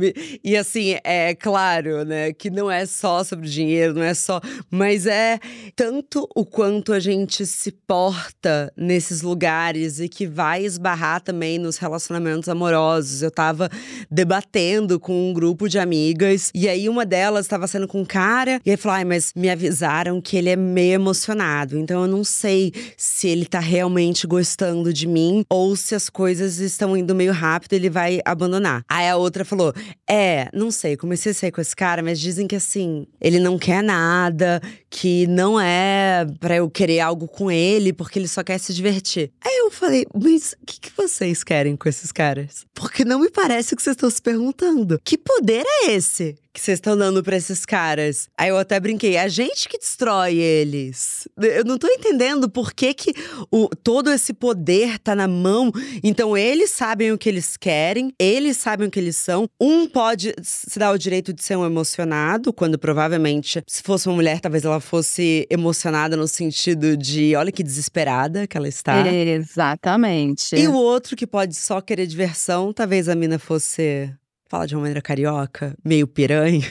E 0.43 0.57
assim, 0.57 0.97
é 1.05 1.35
claro, 1.35 2.05
né, 2.05 2.33
que 2.33 2.51
não 2.51 2.71
é 2.71 2.87
só 2.87 3.23
sobre 3.23 3.49
dinheiro, 3.49 3.95
não 3.95 4.03
é 4.03 4.15
só. 4.15 4.41
Mas 4.71 5.07
é 5.07 5.39
tanto 5.75 6.29
o 6.35 6.45
quanto 6.45 6.93
a 6.93 7.01
gente 7.01 7.47
se 7.47 7.71
porta 7.71 8.73
nesses 8.77 9.23
lugares 9.23 10.01
e 10.01 10.09
que 10.09 10.27
vai 10.27 10.65
esbarrar 10.65 11.21
também 11.21 11.59
nos 11.59 11.77
relacionamentos 11.77 12.49
amorosos. 12.49 13.23
Eu 13.23 13.31
tava 13.31 13.71
debatendo 14.11 14.99
com 14.99 15.31
um 15.31 15.33
grupo 15.33 15.69
de 15.69 15.79
amigas, 15.79 16.51
e 16.55 16.69
aí 16.69 16.89
uma 16.89 17.05
delas 17.05 17.47
estava 17.47 17.67
sendo 17.67 17.89
com 17.89 18.01
um 18.01 18.05
cara, 18.05 18.61
e 18.65 18.71
aí 18.71 18.77
falou: 18.77 18.97
ai, 18.97 19.05
mas 19.05 19.33
me 19.35 19.49
avisaram 19.51 20.21
que 20.21 20.37
ele 20.37 20.51
é 20.51 20.57
meio 20.57 20.95
emocionado, 20.95 21.79
então 21.79 22.03
eu 22.03 22.09
não 22.09 22.25
sei 22.25 22.73
se 22.97 23.26
ele 23.27 23.47
tá 23.47 23.59
realmente 23.59 24.27
gostando 24.27 24.93
de 24.93 25.07
mim 25.07 25.45
ou 25.49 25.77
se 25.77 25.95
as 25.95 26.09
coisas 26.09 26.59
estão 26.59 26.97
indo 26.97 27.15
meio 27.15 27.33
rápido 27.33 27.73
ele 27.73 27.91
vai 27.91 28.21
abandonar. 28.25 28.83
Aí 28.89 29.09
a 29.09 29.17
outra 29.17 29.45
falou: 29.45 29.73
É, 30.09 30.49
não 30.53 30.71
sei, 30.71 30.97
comecei 30.97 31.33
a 31.33 31.35
sair 31.35 31.53
com 31.53 31.61
esse 31.61 31.75
cara, 31.75 32.03
mas 32.03 32.21
dizem 32.21 32.47
que 32.47 32.57
assim, 32.57 33.07
ele 33.21 33.39
não 33.39 33.59
quer 33.59 33.83
nada, 33.83 34.61
que 34.91 35.27
não 35.27 35.61
é 35.61 36.27
para 36.41 36.57
eu 36.57 36.71
querer 36.71 37.01
algo 37.01 37.29
com 37.29 37.51
ele, 37.51 37.93
porque 37.93 38.19
ele 38.19 38.29
só 38.29 38.43
quer 38.43 38.59
se 38.59 38.73
divertir. 38.73 39.31
Aí 39.45 39.59
eu 39.59 39.71
falei: 39.71 40.07
Mas 40.15 40.55
o 40.63 40.67
que, 40.67 40.81
que 40.81 40.91
vocês 40.97 41.45
querem 41.45 41.77
com 41.77 41.89
esses 41.89 42.13
caras? 42.13 42.65
Porque 42.75 43.05
não 43.05 43.21
me 43.21 43.31
parece 43.31 43.75
o 43.75 43.77
que 43.77 43.83
vocês 43.83 43.95
estão 43.95 44.11
se 44.11 44.23
perguntando. 44.23 45.01
Que 45.05 45.19
poder 45.19 45.65
é 45.67 45.93
esse? 45.93 46.37
que 46.57 46.63
vocês 46.63 46.79
estão 46.79 46.97
dando 46.97 47.23
pra 47.23 47.37
esses 47.37 47.67
caras. 47.67 48.31
Aí 48.37 48.49
eu 48.49 48.57
até 48.57 48.81
brinquei, 48.81 49.19
a 49.19 49.29
gente 49.29 49.69
que 49.69 49.79
destrói 49.79 50.37
eles. 50.37 51.29
Eu 51.37 51.65
não 51.65 51.77
tô 51.77 51.87
entendendo 51.87 52.49
por 52.49 52.73
que, 52.73 52.95
que 52.95 53.13
o, 53.51 53.69
todo 53.69 54.11
esse 54.11 54.33
poder 54.33 54.99
tá 54.99 55.15
na 55.15 55.29
mão. 55.29 55.71
Então 56.03 56.37
eles 56.37 56.71
sabem 56.71 57.13
o 57.13 57.19
que 57.19 57.29
eles 57.29 57.57
querem, 57.57 58.13
eles 58.19 58.57
sabem 58.57 58.89
o 58.89 58.91
que 58.91 58.99
eles 58.99 59.17
são. 59.17 59.49
Um 59.61 59.87
pode 59.87 60.35
se 60.43 60.79
dar 60.79 60.93
o 60.93 60.99
direito 60.99 61.33
de 61.33 61.43
ser 61.43 61.57
um 61.57 61.65
emocionado, 61.65 62.53
quando 62.53 62.79
provavelmente, 62.79 63.63
se 63.67 63.83
fosse 63.83 64.09
uma 64.09 64.17
mulher, 64.17 64.41
talvez 64.41 64.65
ela 64.65 64.81
fosse 64.81 65.47
emocionada 65.51 66.17
no 66.17 66.29
sentido 66.29 66.97
de 66.97 67.35
olha 67.37 67.53
que 67.53 67.63
desesperada 67.63 68.47
que 68.47 68.57
ela 68.57 68.69
está. 68.69 69.07
Exatamente. 69.07 70.57
E 70.57 70.69
o 70.69 70.75
outro 70.75 71.17
que 71.17 71.27
pode 71.27 71.55
só 71.55 71.81
querer 71.81 72.07
diversão, 72.07 72.73
talvez 72.73 73.09
a 73.09 73.15
mina 73.15 73.39
fosse 73.39 74.11
Fala 74.49 74.65
de 74.65 74.77
uma 74.77 74.83
maneira 74.83 75.03
carioca, 75.03 75.77
meio 75.85 76.07
piranha. 76.07 76.63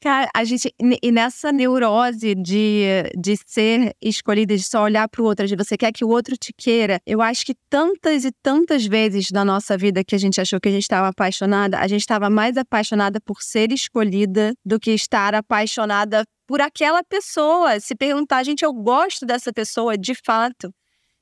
Cara, 0.00 0.30
a 0.34 0.44
gente. 0.44 0.72
E 1.02 1.12
nessa 1.12 1.52
neurose 1.52 2.34
de, 2.34 2.84
de 3.18 3.36
ser 3.46 3.94
escolhida, 4.00 4.56
de 4.56 4.62
só 4.62 4.82
olhar 4.82 5.08
para 5.08 5.20
o 5.22 5.24
outro, 5.24 5.46
de 5.46 5.56
você 5.56 5.76
quer 5.76 5.92
que 5.92 6.04
o 6.04 6.08
outro 6.08 6.36
te 6.36 6.52
queira, 6.52 7.00
eu 7.06 7.20
acho 7.20 7.44
que 7.44 7.54
tantas 7.68 8.24
e 8.24 8.32
tantas 8.42 8.86
vezes 8.86 9.30
na 9.30 9.44
nossa 9.44 9.76
vida 9.76 10.04
que 10.04 10.14
a 10.14 10.18
gente 10.18 10.40
achou 10.40 10.60
que 10.60 10.68
a 10.68 10.72
gente 10.72 10.82
estava 10.82 11.08
apaixonada, 11.08 11.78
a 11.78 11.86
gente 11.86 12.00
estava 12.00 12.30
mais 12.30 12.56
apaixonada 12.56 13.20
por 13.20 13.42
ser 13.42 13.72
escolhida 13.72 14.54
do 14.64 14.78
que 14.78 14.92
estar 14.92 15.34
apaixonada 15.34 16.24
por 16.46 16.60
aquela 16.60 17.02
pessoa. 17.02 17.80
Se 17.80 17.94
perguntar, 17.94 18.42
gente, 18.44 18.64
eu 18.64 18.72
gosto 18.72 19.26
dessa 19.26 19.52
pessoa 19.52 19.96
de 19.96 20.14
fato. 20.14 20.72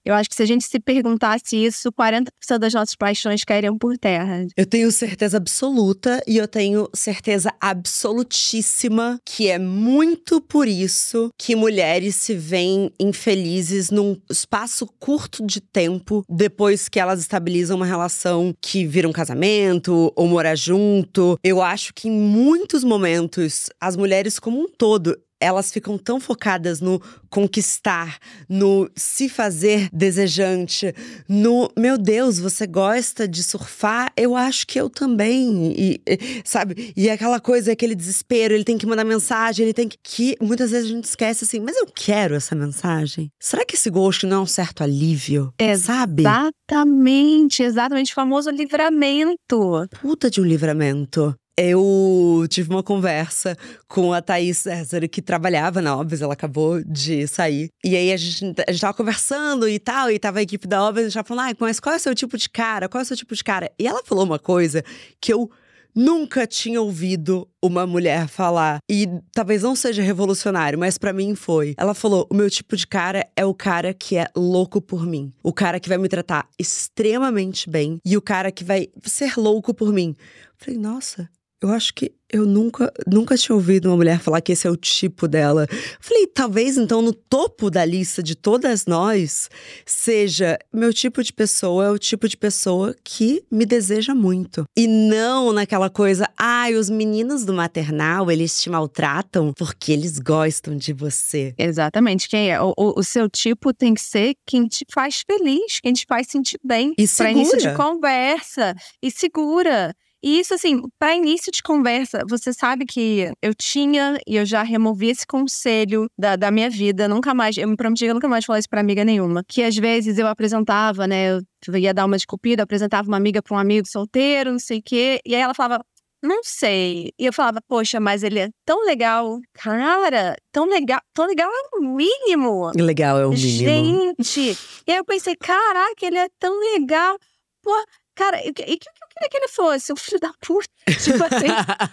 Eu 0.05 0.15
acho 0.15 0.29
que 0.29 0.35
se 0.35 0.43
a 0.43 0.47
gente 0.47 0.65
se 0.65 0.81
perguntasse 0.81 1.57
isso, 1.57 1.93
40% 1.93 2.59
das 2.59 2.73
nossas 2.73 2.95
paixões 2.95 3.45
cairiam 3.45 3.77
por 3.77 3.99
terra. 3.99 4.47
Eu 4.57 4.67
tenho 4.67 4.91
certeza 4.91 5.37
absoluta 5.37 6.23
e 6.27 6.37
eu 6.37 6.49
tenho 6.49 6.89
certeza 6.95 7.53
absolutíssima 7.61 9.21
que 9.25 9.49
é 9.49 9.59
muito 9.59 10.41
por 10.41 10.67
isso 10.67 11.31
que 11.37 11.55
mulheres 11.55 12.17
se 12.17 12.35
veem 12.35 12.91
infelizes 12.99 13.91
num 13.91 14.17
espaço 14.31 14.87
curto 14.99 15.45
de 15.47 15.61
tempo 15.61 16.25
depois 16.29 16.89
que 16.89 16.99
elas 16.99 17.21
estabilizam 17.21 17.77
uma 17.77 17.87
relação 17.87 18.55
que 18.61 18.87
vira 18.87 19.09
um 19.09 19.13
casamento 19.13 20.13
ou 20.17 20.27
morar 20.27 20.57
junto. 20.57 21.39
Eu 21.45 21.61
acho 21.61 21.93
que 21.93 22.09
em 22.09 22.13
muitos 22.13 22.83
momentos 22.83 23.69
as 23.81 23.97
mulheres 23.97 24.39
como 24.39 24.61
um 24.61 24.69
todo 24.69 25.17
elas 25.41 25.73
ficam 25.73 25.97
tão 25.97 26.21
focadas 26.21 26.81
no 26.81 27.01
conquistar, 27.31 28.19
no 28.49 28.91
se 28.95 29.29
fazer 29.29 29.89
desejante, 29.93 30.95
no 31.29 31.71
meu 31.79 31.97
Deus, 31.97 32.39
você 32.39 32.67
gosta 32.67 33.27
de 33.27 33.43
surfar? 33.43 34.13
Eu 34.17 34.37
acho 34.37 34.67
que 34.67 34.81
eu 34.81 34.91
também. 34.91 35.75
E, 35.77 36.01
sabe? 36.45 36.93
E 36.97 37.09
aquela 37.09 37.41
coisa, 37.41 37.73
aquele 37.73 37.95
desespero, 37.95 38.53
ele 38.53 38.65
tem 38.65 38.77
que 38.77 38.87
mandar 38.87 39.05
mensagem, 39.05 39.65
ele 39.65 39.75
tem 39.75 39.89
que. 39.89 39.99
que 40.03 40.37
muitas 40.41 40.71
vezes 40.71 40.91
a 40.91 40.95
gente 40.95 41.05
esquece 41.05 41.45
assim, 41.45 41.61
mas 41.61 41.77
eu 41.77 41.87
quero 41.87 42.35
essa 42.35 42.55
mensagem. 42.55 43.31
Será 43.41 43.65
que 43.65 43.77
esse 43.77 43.89
gosto 43.89 44.27
não 44.27 44.39
é 44.39 44.41
um 44.41 44.47
certo 44.47 44.83
alívio? 44.83 45.53
É, 45.59 45.77
sabe? 45.77 46.23
Exatamente, 46.23 47.63
exatamente. 47.63 48.13
O 48.13 48.15
famoso 48.15 48.51
livramento. 48.51 49.89
Puta 50.03 50.29
de 50.29 50.41
um 50.41 50.45
livramento. 50.45 51.35
Eu 51.61 52.47
tive 52.49 52.71
uma 52.71 52.83
conversa 52.83 53.57
com 53.87 54.13
a 54.13 54.23
Thaís 54.23 54.59
César, 54.59 55.07
que 55.07 55.21
trabalhava 55.21 55.83
na 55.83 55.95
Obras, 55.95 56.23
ela 56.23 56.33
acabou 56.33 56.83
de 56.83 57.29
sair. 57.29 57.69
E 57.85 57.95
aí 57.95 58.13
a 58.13 58.17
gente, 58.17 58.63
a 58.67 58.73
gente 58.73 58.81
tava 58.81 58.95
conversando 58.95 59.69
e 59.69 59.79
tal, 59.79 60.11
e 60.11 60.19
tava 60.19 60.39
a 60.39 60.43
equipe 60.43 60.67
da 60.67 60.83
Obras, 60.83 61.07
e 61.07 61.11
já 61.11 61.23
falando, 61.23 61.51
ah, 61.51 61.57
mas 61.61 61.79
qual 61.79 61.95
é 61.95 61.99
o 61.99 62.01
seu 62.01 62.15
tipo 62.15 62.39
de 62.39 62.49
cara? 62.49 62.89
Qual 62.89 63.01
é 63.01 63.03
o 63.03 63.07
seu 63.07 63.17
tipo 63.17 63.35
de 63.35 63.45
cara? 63.45 63.71
E 63.79 63.87
ela 63.87 64.03
falou 64.03 64.25
uma 64.25 64.39
coisa 64.39 64.83
que 65.21 65.33
eu 65.33 65.51
nunca 65.95 66.47
tinha 66.47 66.81
ouvido 66.81 67.49
uma 67.63 67.87
mulher 67.87 68.29
falar. 68.29 68.79
E 68.91 69.07
talvez 69.33 69.63
não 69.63 69.75
seja 69.77 70.03
revolucionário, 70.03 70.79
mas 70.79 70.97
para 70.97 71.13
mim 71.13 71.35
foi. 71.35 71.75
Ela 71.77 71.95
falou: 71.95 72.27
o 72.31 72.35
meu 72.35 72.49
tipo 72.49 72.77
de 72.77 72.87
cara 72.87 73.27
é 73.37 73.45
o 73.45 73.55
cara 73.55 73.93
que 73.93 74.17
é 74.17 74.27
louco 74.35 74.81
por 74.81 75.07
mim. 75.07 75.31
O 75.43 75.53
cara 75.53 75.79
que 75.81 75.89
vai 75.89 75.99
me 75.99 76.09
tratar 76.09 76.49
extremamente 76.59 77.69
bem 77.69 77.99
e 78.05 78.17
o 78.17 78.23
cara 78.23 78.51
que 78.51 78.65
vai 78.65 78.89
ser 79.05 79.37
louco 79.37 79.75
por 79.75 79.93
mim. 79.93 80.15
Eu 80.19 80.65
falei, 80.65 80.79
nossa, 80.79 81.29
eu 81.63 81.71
acho 81.71 81.95
que 81.95 82.13
eu 82.33 82.47
nunca, 82.47 82.93
nunca 83.07 83.37
tinha 83.37 83.55
ouvido 83.55 83.87
uma 83.87 83.97
mulher 83.97 84.21
falar 84.21 84.41
que 84.41 84.53
esse 84.53 84.67
é 84.67 84.71
o 84.71 84.77
tipo 84.77 85.27
dela. 85.27 85.67
Falei, 85.99 86.27
talvez 86.29 86.77
então 86.77 87.03
no 87.03 87.13
topo 87.13 87.69
da 87.69 87.85
lista 87.85 88.23
de 88.23 88.37
todas 88.37 88.87
nós 88.87 89.51
seja 89.85 90.57
meu 90.73 90.95
tipo 90.95 91.23
de 91.23 91.33
pessoa 91.33 91.87
é 91.87 91.91
o 91.91 91.99
tipo 91.99 92.29
de 92.29 92.37
pessoa 92.37 92.95
que 93.03 93.43
me 93.51 93.67
deseja 93.67 94.15
muito. 94.15 94.65
E 94.77 94.87
não 94.87 95.53
naquela 95.53 95.91
coisa, 95.91 96.29
ai, 96.39 96.75
ah, 96.75 96.79
os 96.79 96.89
meninos 96.89 97.45
do 97.45 97.53
maternal, 97.53 98.31
eles 98.31 98.63
te 98.63 98.71
maltratam 98.71 99.53
porque 99.53 99.93
eles 99.93 100.19
gostam 100.19 100.77
de 100.77 100.93
você. 100.93 101.53
Exatamente. 101.59 102.29
Quem 102.29 102.53
é? 102.53 102.61
O, 102.61 102.73
o, 102.77 103.01
o 103.01 103.05
seu 103.05 103.29
tipo 103.29 103.75
tem 103.75 103.93
que 103.93 104.03
ser 104.03 104.35
quem 104.47 104.67
te 104.67 104.87
faz 104.93 105.23
feliz, 105.27 105.81
quem 105.81 105.93
te 105.93 106.07
faz 106.09 106.29
sentir 106.29 106.59
bem. 106.65 106.95
E 106.97 107.07
segura. 107.07 107.33
Pra 107.33 107.41
início 107.41 107.59
de 107.59 107.75
conversa. 107.75 108.75
E 109.03 109.11
segura. 109.11 109.95
E 110.23 110.39
isso, 110.39 110.53
assim, 110.53 110.83
para 110.99 111.15
início 111.15 111.51
de 111.51 111.63
conversa, 111.63 112.25
você 112.29 112.53
sabe 112.53 112.85
que 112.85 113.33
eu 113.41 113.55
tinha 113.55 114.19
e 114.27 114.37
eu 114.37 114.45
já 114.45 114.63
removi 114.63 115.09
esse 115.09 115.27
conselho 115.27 116.09
da, 116.19 116.37
da 116.37 116.51
minha 116.51 116.69
vida. 116.69 117.09
Nunca 117.09 117.33
mais, 117.33 117.57
eu 117.57 117.67
me 117.67 117.77
prometi 117.77 118.05
que 118.05 118.11
eu 118.11 118.15
nunca 118.15 118.29
mais 118.29 118.45
falar 118.45 118.59
isso 118.59 118.69
pra 118.69 118.81
amiga 118.81 119.05
nenhuma. 119.05 119.43
Que 119.49 119.63
às 119.63 119.77
vezes 119.77 120.19
eu 120.19 120.27
apresentava, 120.27 121.07
né? 121.07 121.39
Eu 121.39 121.77
ia 121.77 121.95
dar 121.95 122.05
uma 122.05 122.17
desculpida, 122.17 122.63
apresentava 122.63 123.09
uma 123.09 123.17
amiga 123.17 123.43
pra 123.43 123.57
um 123.57 123.59
amigo 123.59 123.87
solteiro, 123.87 124.53
não 124.53 124.59
sei 124.59 124.79
o 124.79 124.83
quê. 124.83 125.21
E 125.25 125.35
aí 125.35 125.41
ela 125.41 125.55
falava, 125.55 125.83
não 126.23 126.41
sei. 126.45 127.13
E 127.19 127.25
eu 127.25 127.33
falava, 127.33 127.61
poxa, 127.67 127.99
mas 127.99 128.23
ele 128.23 128.41
é 128.41 128.51
tão 128.65 128.85
legal. 128.85 129.39
Cara, 129.55 130.37
tão 130.53 130.67
legal. 130.67 131.01
Tão 131.15 131.27
legal 131.27 131.51
é 131.51 131.77
o 131.77 131.81
mínimo. 131.81 132.71
Legal 132.77 133.19
é 133.19 133.27
o 133.27 133.31
mínimo. 133.31 134.15
Gente. 134.19 134.59
E 134.87 134.93
aí 134.93 134.99
eu 134.99 135.05
pensei, 135.05 135.35
caraca, 135.35 136.05
ele 136.05 136.19
é 136.19 136.29
tão 136.39 136.59
legal. 136.75 137.19
Pô, 137.63 137.73
cara, 138.21 138.39
o 138.39 138.53
que, 138.53 138.63
que, 138.65 138.77
queria 138.77 139.31
que 139.31 139.37
ele 139.39 139.49
fosse 139.49 139.91
um 139.93 139.97
filho 139.97 140.21
da 140.21 140.31
puta. 140.41 140.69
Tipo 141.03 141.25
assim, 141.25 141.49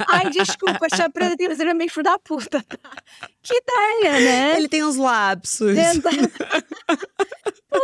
ai, 0.10 0.30
desculpa, 0.30 0.88
de 0.90 1.36
Deus, 1.38 1.58
ele 1.60 1.70
é 1.70 1.74
meio 1.74 1.90
filho 1.90 2.04
da 2.04 2.20
puta. 2.20 2.64
Que 3.42 3.54
ideia, 3.56 4.20
né? 4.20 4.58
Ele 4.58 4.68
tem 4.68 4.84
uns 4.84 4.98
lapsos. 4.98 5.74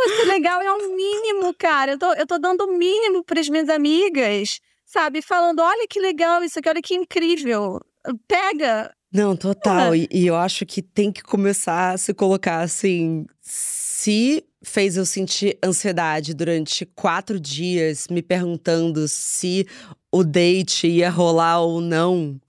Isso 0.06 0.26
legal 0.26 0.60
é 0.60 0.70
o 0.72 0.94
mínimo, 0.94 1.54
cara. 1.54 1.92
Eu 1.92 1.98
tô, 1.98 2.12
eu 2.12 2.26
tô 2.26 2.38
dando 2.38 2.64
o 2.64 2.76
mínimo 2.76 3.24
para 3.24 3.40
as 3.40 3.48
minhas 3.48 3.70
amigas, 3.70 4.60
sabe? 4.84 5.22
Falando, 5.22 5.60
olha 5.60 5.86
que 5.88 5.98
legal 5.98 6.44
isso 6.44 6.58
aqui, 6.58 6.68
olha 6.68 6.82
que 6.82 6.94
incrível. 6.94 7.80
Pega. 8.26 8.94
Não, 9.12 9.36
total. 9.36 9.94
E, 9.94 10.08
e 10.10 10.26
eu 10.26 10.34
acho 10.34 10.66
que 10.66 10.82
tem 10.82 11.12
que 11.12 11.22
começar 11.22 11.92
a 11.92 11.98
se 11.98 12.12
colocar 12.12 12.60
assim. 12.60 13.26
Se 13.40 14.44
fez 14.62 14.96
eu 14.96 15.04
sentir 15.04 15.58
ansiedade 15.64 16.34
durante 16.34 16.84
quatro 16.84 17.38
dias, 17.38 18.08
me 18.10 18.22
perguntando 18.22 19.06
se 19.06 19.66
o 20.10 20.24
date 20.24 20.88
ia 20.88 21.10
rolar 21.10 21.60
ou 21.60 21.80
não, 21.80 22.40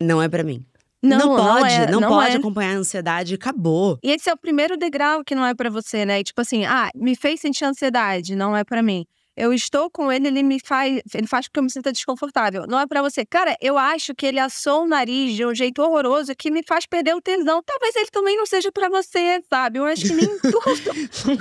não 0.00 0.22
é 0.22 0.28
para 0.28 0.44
mim. 0.44 0.64
Não, 1.02 1.18
não 1.18 1.36
pode, 1.36 1.60
não, 1.60 1.82
é, 1.82 1.90
não, 1.90 2.00
não 2.00 2.08
pode 2.08 2.34
é. 2.34 2.36
acompanhar 2.36 2.76
a 2.76 2.78
ansiedade, 2.78 3.34
acabou. 3.34 3.98
E 4.02 4.10
esse 4.10 4.28
é 4.28 4.32
o 4.32 4.36
primeiro 4.36 4.76
degrau 4.76 5.24
que 5.24 5.34
não 5.34 5.46
é 5.46 5.54
para 5.54 5.70
você, 5.70 6.04
né? 6.04 6.22
tipo 6.22 6.40
assim, 6.40 6.66
ah, 6.66 6.90
me 6.94 7.16
fez 7.16 7.40
sentir 7.40 7.64
ansiedade, 7.64 8.36
não 8.36 8.54
é 8.54 8.62
para 8.62 8.82
mim 8.82 9.06
eu 9.36 9.52
estou 9.52 9.90
com 9.90 10.10
ele, 10.10 10.28
ele 10.28 10.42
me 10.42 10.60
faz, 10.60 11.00
ele 11.14 11.26
faz 11.26 11.46
com 11.46 11.52
que 11.52 11.58
eu 11.58 11.62
me 11.62 11.70
sinta 11.70 11.92
desconfortável. 11.92 12.66
Não 12.66 12.78
é 12.78 12.86
para 12.86 13.02
você. 13.02 13.24
Cara, 13.24 13.56
eu 13.60 13.78
acho 13.78 14.14
que 14.14 14.26
ele 14.26 14.38
assou 14.38 14.84
o 14.84 14.86
nariz 14.86 15.34
de 15.34 15.44
um 15.44 15.54
jeito 15.54 15.82
horroroso 15.82 16.34
que 16.36 16.50
me 16.50 16.62
faz 16.66 16.86
perder 16.86 17.14
o 17.14 17.20
tesão. 17.20 17.62
Talvez 17.64 17.96
ele 17.96 18.10
também 18.10 18.36
não 18.36 18.46
seja 18.46 18.70
para 18.72 18.88
você, 18.88 19.40
sabe? 19.48 19.78
Eu 19.78 19.84
acho 19.84 20.02
que 20.02 20.12
nem 20.12 20.28
tudo. 20.40 21.40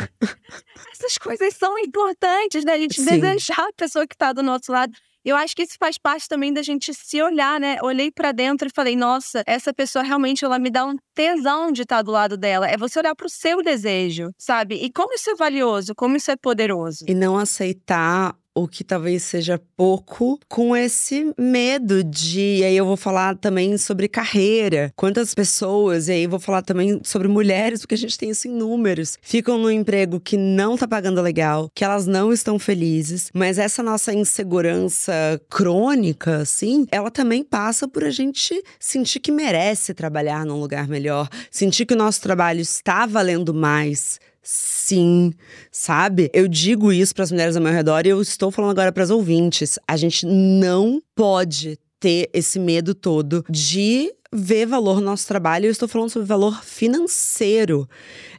Essas 0.91 1.17
coisas 1.17 1.53
são 1.55 1.77
importantes, 1.79 2.63
né? 2.63 2.73
A 2.73 2.77
gente 2.77 3.01
Sim. 3.01 3.19
desejar 3.19 3.67
a 3.67 3.73
pessoa 3.73 4.07
que 4.07 4.15
tá 4.15 4.31
do 4.31 4.43
nosso 4.43 4.71
lado. 4.71 4.93
Eu 5.29 5.35
acho 5.35 5.55
que 5.55 5.61
isso 5.61 5.75
faz 5.79 5.95
parte 5.95 6.27
também 6.27 6.51
da 6.51 6.63
gente 6.63 6.91
se 6.91 7.21
olhar, 7.21 7.59
né? 7.59 7.77
Olhei 7.83 8.09
para 8.09 8.31
dentro 8.31 8.67
e 8.67 8.71
falei, 8.73 8.95
nossa, 8.95 9.43
essa 9.45 9.71
pessoa 9.71 10.03
realmente 10.03 10.43
ela 10.43 10.57
me 10.57 10.71
dá 10.71 10.83
um 10.83 10.95
tesão 11.13 11.71
de 11.71 11.83
estar 11.83 12.01
do 12.01 12.09
lado 12.09 12.35
dela. 12.35 12.67
É 12.67 12.75
você 12.75 12.97
olhar 12.97 13.13
para 13.13 13.27
o 13.27 13.29
seu 13.29 13.61
desejo, 13.61 14.31
sabe? 14.39 14.83
E 14.83 14.91
como 14.91 15.13
isso 15.13 15.29
é 15.29 15.35
valioso, 15.35 15.93
como 15.93 16.15
isso 16.15 16.31
é 16.31 16.35
poderoso. 16.35 17.05
E 17.07 17.13
não 17.13 17.37
aceitar 17.37 18.35
o 18.63 18.67
que 18.67 18.83
talvez 18.83 19.23
seja 19.23 19.61
pouco, 19.75 20.39
com 20.47 20.75
esse 20.75 21.33
medo 21.37 22.03
de. 22.03 22.57
E 22.59 22.63
aí 22.63 22.75
eu 22.75 22.85
vou 22.85 22.97
falar 22.97 23.35
também 23.35 23.77
sobre 23.77 24.07
carreira. 24.07 24.91
Quantas 24.95 25.33
pessoas, 25.33 26.07
e 26.07 26.13
aí 26.13 26.27
vou 26.27 26.39
falar 26.39 26.61
também 26.61 26.99
sobre 27.03 27.27
mulheres, 27.27 27.81
porque 27.81 27.95
a 27.95 27.97
gente 27.97 28.17
tem 28.17 28.29
isso 28.29 28.47
em 28.47 28.51
números, 28.51 29.17
ficam 29.21 29.57
no 29.57 29.71
emprego 29.71 30.19
que 30.19 30.37
não 30.37 30.77
tá 30.77 30.87
pagando 30.87 31.21
legal, 31.21 31.69
que 31.73 31.83
elas 31.83 32.05
não 32.05 32.31
estão 32.31 32.59
felizes, 32.59 33.29
mas 33.33 33.57
essa 33.57 33.81
nossa 33.81 34.13
insegurança 34.13 35.41
crônica, 35.49 36.37
assim, 36.37 36.85
ela 36.91 37.11
também 37.11 37.43
passa 37.43 37.87
por 37.87 38.03
a 38.03 38.11
gente 38.11 38.61
sentir 38.79 39.19
que 39.19 39.31
merece 39.31 39.93
trabalhar 39.93 40.45
num 40.45 40.59
lugar 40.59 40.87
melhor, 40.87 41.29
sentir 41.49 41.85
que 41.85 41.93
o 41.93 41.97
nosso 41.97 42.21
trabalho 42.21 42.61
está 42.61 43.05
valendo 43.05 43.53
mais 43.53 44.19
Sim, 44.51 45.31
sabe? 45.71 46.31
Eu 46.33 46.47
digo 46.47 46.91
isso 46.91 47.13
para 47.13 47.23
as 47.23 47.31
mulheres 47.31 47.55
ao 47.55 47.61
meu 47.61 47.71
redor 47.71 48.07
e 48.07 48.09
eu 48.09 48.19
estou 48.19 48.49
falando 48.49 48.71
agora 48.71 48.91
para 48.91 49.03
as 49.03 49.11
ouvintes. 49.11 49.77
A 49.87 49.95
gente 49.95 50.25
não 50.25 50.99
pode 51.13 51.77
ter 51.99 52.29
esse 52.33 52.59
medo 52.59 52.93
todo 52.93 53.45
de 53.49 54.13
ver 54.31 54.65
valor 54.65 54.95
no 54.95 55.05
nosso 55.07 55.27
trabalho. 55.27 55.65
Eu 55.65 55.71
estou 55.71 55.87
falando 55.87 56.09
sobre 56.09 56.27
valor 56.27 56.63
financeiro, 56.63 57.89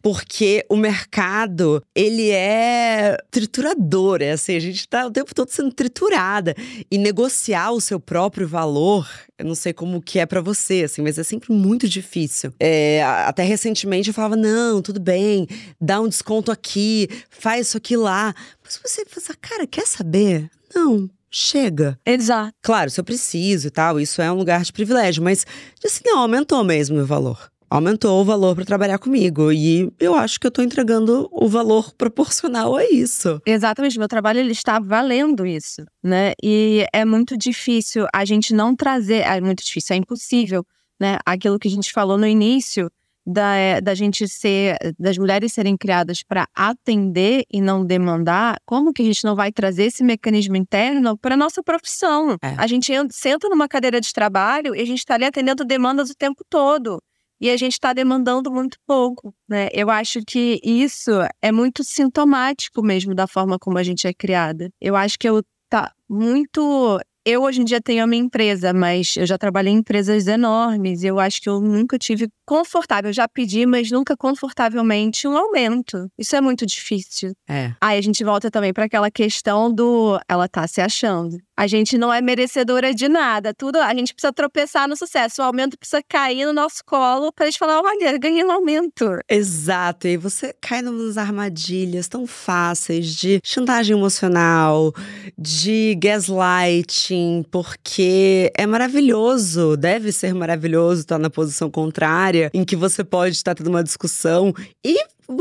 porque 0.03 0.65
o 0.69 0.77
mercado, 0.77 1.83
ele 1.95 2.31
é 2.31 3.17
triturador, 3.31 4.23
é 4.23 4.33
assim, 4.33 4.55
a 4.55 4.61
gente 4.61 4.81
está 4.81 5.07
o 5.07 5.11
tempo 5.11 5.35
todo 5.35 5.51
sendo 5.51 5.73
triturada 5.73 6.55
e 6.91 6.97
negociar 6.97 7.73
o 7.73 7.81
seu 7.81 7.99
próprio 7.99 8.47
valor, 8.47 9.09
eu 9.39 9.45
não 9.45 9.55
sei 9.55 9.73
como 9.73 10.01
que 10.01 10.19
é 10.19 10.27
para 10.27 10.41
você, 10.41 10.85
assim, 10.85 11.03
mas 11.03 11.19
é 11.19 11.23
sempre 11.23 11.53
muito 11.53 11.89
difícil. 11.89 12.53
É, 12.61 13.03
até 13.03 13.43
recentemente 13.43 14.09
eu 14.09 14.15
falava, 14.15 14.37
não, 14.37 14.81
tudo 14.81 15.01
bem, 15.01 15.47
dá 15.81 16.01
um 16.01 16.09
desconto 16.09 16.53
aqui, 16.53 17.09
faz 17.29 17.69
isso 17.69 17.77
aqui 17.77 17.97
lá. 17.97 18.35
Mas 18.63 18.79
você 18.83 19.05
pensa, 19.05 19.35
cara, 19.41 19.67
quer 19.67 19.87
saber? 19.87 20.51
Não, 20.75 21.11
chega. 21.31 21.99
Exato. 22.05 22.53
Claro, 22.63 22.91
se 22.91 23.01
eu 23.01 23.05
preciso 23.05 23.69
e 23.69 23.71
tal, 23.71 24.01
isso 24.01 24.21
é 24.21 24.31
um 24.31 24.37
lugar 24.37 24.63
de 24.63 24.73
privilégio, 24.73 25.23
mas 25.23 25.47
assim, 25.85 26.03
não, 26.05 26.19
aumentou 26.19 26.63
mesmo 26.65 26.99
o 26.99 27.07
valor. 27.07 27.51
Aumentou 27.71 28.21
o 28.21 28.25
valor 28.25 28.57
para 28.57 28.65
trabalhar 28.65 28.99
comigo 28.99 29.53
e 29.53 29.93
eu 30.01 30.17
acho 30.17 30.41
que 30.41 30.47
eu 30.47 30.51
tô 30.51 30.61
entregando 30.61 31.29
o 31.31 31.49
valor 31.49 31.93
proporcional 31.95 32.75
a 32.75 32.85
isso. 32.85 33.41
Exatamente, 33.47 33.97
meu 33.97 34.09
trabalho 34.09 34.41
ele 34.41 34.51
está 34.51 34.81
valendo 34.81 35.47
isso, 35.47 35.85
né? 36.03 36.33
E 36.43 36.85
é 36.93 37.05
muito 37.05 37.37
difícil 37.37 38.09
a 38.13 38.25
gente 38.25 38.53
não 38.53 38.75
trazer, 38.75 39.21
é 39.21 39.41
muito 39.41 39.63
difícil, 39.65 39.95
é 39.95 39.99
impossível, 39.99 40.67
né? 40.99 41.19
Aquilo 41.25 41.61
que 41.61 41.69
a 41.69 41.71
gente 41.71 41.93
falou 41.93 42.19
no 42.19 42.27
início, 42.27 42.91
da, 43.27 43.57
eh, 43.57 43.81
da 43.81 43.95
gente 43.95 44.27
ser, 44.29 44.77
das 44.99 45.19
mulheres 45.19 45.53
serem 45.53 45.77
criadas 45.77 46.23
para 46.23 46.47
atender 46.55 47.45
e 47.53 47.61
não 47.61 47.85
demandar, 47.85 48.57
como 48.65 48.93
que 48.93 49.03
a 49.03 49.05
gente 49.05 49.25
não 49.25 49.35
vai 49.35 49.53
trazer 49.53 49.85
esse 49.85 50.03
mecanismo 50.03 50.57
interno 50.57 51.17
para 51.19 51.37
nossa 51.37 51.63
profissão? 51.63 52.37
É. 52.43 52.55
A 52.57 52.67
gente 52.67 52.93
senta 53.11 53.49
numa 53.49 53.69
cadeira 53.69 54.01
de 54.01 54.13
trabalho 54.13 54.75
e 54.75 54.81
a 54.81 54.85
gente 54.85 54.99
está 54.99 55.15
ali 55.15 55.25
atendendo 55.25 55.65
demandas 55.65 56.11
o 56.11 56.15
tempo 56.15 56.45
todo. 56.49 57.01
E 57.41 57.49
a 57.49 57.57
gente 57.57 57.73
está 57.73 57.95
demandando 57.95 58.51
muito 58.51 58.77
pouco, 58.87 59.35
né? 59.49 59.71
Eu 59.73 59.89
acho 59.89 60.21
que 60.27 60.61
isso 60.63 61.11
é 61.41 61.51
muito 61.51 61.83
sintomático 61.83 62.83
mesmo 62.83 63.15
da 63.15 63.27
forma 63.27 63.59
como 63.59 63.79
a 63.79 63.83
gente 63.83 64.07
é 64.07 64.13
criada. 64.13 64.71
Eu 64.79 64.95
acho 64.95 65.19
que 65.19 65.27
eu 65.27 65.43
tá 65.71 65.91
muito 66.07 67.01
eu 67.25 67.43
hoje 67.43 67.61
em 67.61 67.65
dia 67.65 67.81
tenho 67.81 68.05
a 68.05 68.07
minha 68.07 68.23
empresa, 68.23 68.73
mas 68.73 69.17
eu 69.17 69.27
já 69.27 69.37
trabalhei 69.37 69.73
em 69.73 69.79
empresas 69.79 70.27
enormes 70.27 71.01
eu 71.05 71.19
acho 71.19 71.41
que 71.41 71.49
eu 71.49 71.61
nunca 71.61 71.99
tive 71.99 72.29
confortável. 72.47 73.11
Eu 73.11 73.15
já 73.15 73.29
pedi, 73.29 73.67
mas 73.67 73.91
nunca 73.91 74.17
confortavelmente 74.17 75.27
um 75.27 75.37
aumento. 75.37 76.09
Isso 76.19 76.35
é 76.35 76.41
muito 76.41 76.67
difícil. 76.67 77.33
É. 77.49 77.73
Aí 77.81 77.99
a 77.99 78.03
gente 78.03 78.25
volta 78.25 78.51
também 78.51 78.73
para 78.73 78.85
aquela 78.85 79.11
questão 79.11 79.73
do 79.73 80.19
ela 80.29 80.49
tá 80.49 80.67
se 80.67 80.81
achando. 80.81 81.37
A 81.61 81.67
gente 81.67 81.99
não 81.99 82.11
é 82.11 82.23
merecedora 82.23 82.95
de 82.95 83.07
nada. 83.07 83.53
Tudo 83.53 83.77
a 83.77 83.93
gente 83.93 84.15
precisa 84.15 84.33
tropeçar 84.33 84.89
no 84.89 84.97
sucesso. 84.97 85.43
O 85.43 85.45
aumento 85.45 85.77
precisa 85.77 86.03
cair 86.09 86.47
no 86.47 86.55
nosso 86.55 86.83
colo 86.87 87.31
pra 87.31 87.45
gente 87.45 87.59
falar: 87.59 87.83
olha, 87.83 88.17
ganhei 88.17 88.43
um 88.43 88.51
aumento. 88.51 89.05
Exato. 89.29 90.09
E 90.09 90.17
você 90.17 90.55
cai 90.59 90.81
nas 90.81 91.19
armadilhas 91.19 92.09
tão 92.09 92.27
fáceis 92.27 93.15
de 93.15 93.43
chantagem 93.45 93.95
emocional, 93.95 94.91
de 95.37 95.99
gaslighting, 96.01 97.45
porque 97.51 98.51
é 98.57 98.65
maravilhoso, 98.65 99.77
deve 99.77 100.13
ser 100.13 100.33
maravilhoso 100.33 101.03
estar 101.03 101.19
na 101.19 101.29
posição 101.29 101.71
contrária, 101.71 102.51
em 102.55 102.65
que 102.65 102.75
você 102.75 103.05
pode 103.05 103.37
estar 103.37 103.55
tendo 103.55 103.69
uma 103.69 103.85
discussão 103.85 104.55
e 104.83 104.97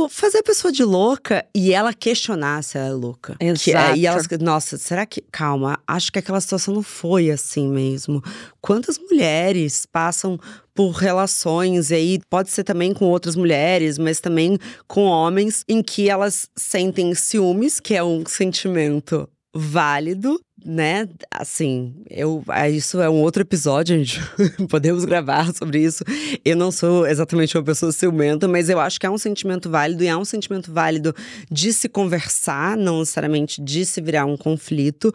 fazer 0.10 0.40
a 0.40 0.44
pessoa 0.44 0.72
de 0.72 0.84
louca 0.84 1.46
e 1.56 1.74
ela 1.74 1.94
questionar 1.94 2.64
se 2.64 2.78
ela 2.78 2.88
é 2.88 2.92
louca. 2.92 3.36
Exato. 3.40 3.64
Que, 3.64 3.74
é, 3.74 3.98
e 3.98 4.06
elas, 4.06 4.28
nossa, 4.40 4.78
será 4.78 5.06
que. 5.06 5.22
Calma, 5.32 5.80
acho 5.88 6.12
que 6.12 6.20
aquela 6.20 6.42
situação 6.42 6.74
não 6.74 6.84
foi 6.84 7.30
assim 7.32 7.68
mesmo. 7.68 8.22
Quantas 8.62 8.98
mulheres 8.98 9.86
passam 9.86 10.40
por 10.74 10.92
relações, 10.92 11.92
e 11.92 11.96
aí 11.96 12.20
pode 12.30 12.50
ser 12.52 12.64
também 12.64 12.94
com 12.94 13.06
outras 13.06 13.36
mulheres, 13.36 13.98
mas 13.98 14.20
também 14.20 14.58
com 14.88 15.04
homens, 15.04 15.64
em 15.68 15.84
que 15.84 16.10
elas 16.10 16.50
sentem 16.56 17.14
ciúmes, 17.14 17.80
que 17.80 17.96
é 17.96 18.04
um 18.04 18.26
sentimento 18.26 19.28
válido, 19.54 20.40
né? 20.64 21.08
Assim, 21.32 22.04
eu 22.10 22.44
ah, 22.48 22.70
isso 22.70 23.02
é 23.02 23.10
um 23.10 23.22
outro 23.22 23.42
episódio, 23.42 23.98
gente. 23.98 24.20
Podemos 24.70 25.06
gravar 25.06 25.54
sobre 25.54 25.82
isso. 25.82 26.04
Eu 26.46 26.56
não 26.56 26.72
sou 26.72 27.08
exatamente 27.08 27.58
uma 27.58 27.64
pessoa 27.64 27.92
ciumenta, 27.92 28.48
mas 28.48 28.70
eu 28.70 28.80
acho 28.80 29.00
que 29.00 29.06
é 29.06 29.10
um 29.10 29.18
sentimento 29.18 29.70
válido 29.70 30.04
e 30.04 30.08
é 30.08 30.16
um 30.16 30.26
sentimento 30.26 30.72
válido 30.72 31.16
de 31.50 31.74
se 31.74 31.90
conversar, 31.90 32.78
não 32.78 33.00
necessariamente 33.00 33.62
de 33.62 33.86
se 33.86 34.02
virar 34.02 34.26
um 34.26 34.38
conflito. 34.38 35.14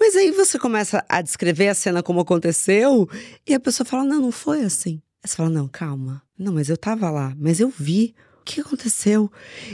Mas 0.00 0.14
aí 0.16 0.30
você 0.30 0.58
começa 0.58 1.04
a 1.08 1.20
descrever 1.20 1.68
a 1.68 1.74
cena 1.74 2.02
como 2.02 2.20
aconteceu 2.20 3.08
e 3.46 3.54
a 3.54 3.60
pessoa 3.60 3.86
fala: 3.86 4.04
"Não, 4.04 4.20
não 4.20 4.32
foi 4.32 4.62
assim". 4.62 5.02
Aí 5.22 5.28
você 5.28 5.36
fala: 5.36 5.50
"Não, 5.50 5.68
calma. 5.68 6.22
Não, 6.38 6.52
mas 6.52 6.68
eu 6.68 6.76
tava 6.76 7.10
lá, 7.10 7.34
mas 7.36 7.58
eu 7.58 7.72
vi 7.76 8.14
que 8.54 8.60
aconteceu? 8.60 9.30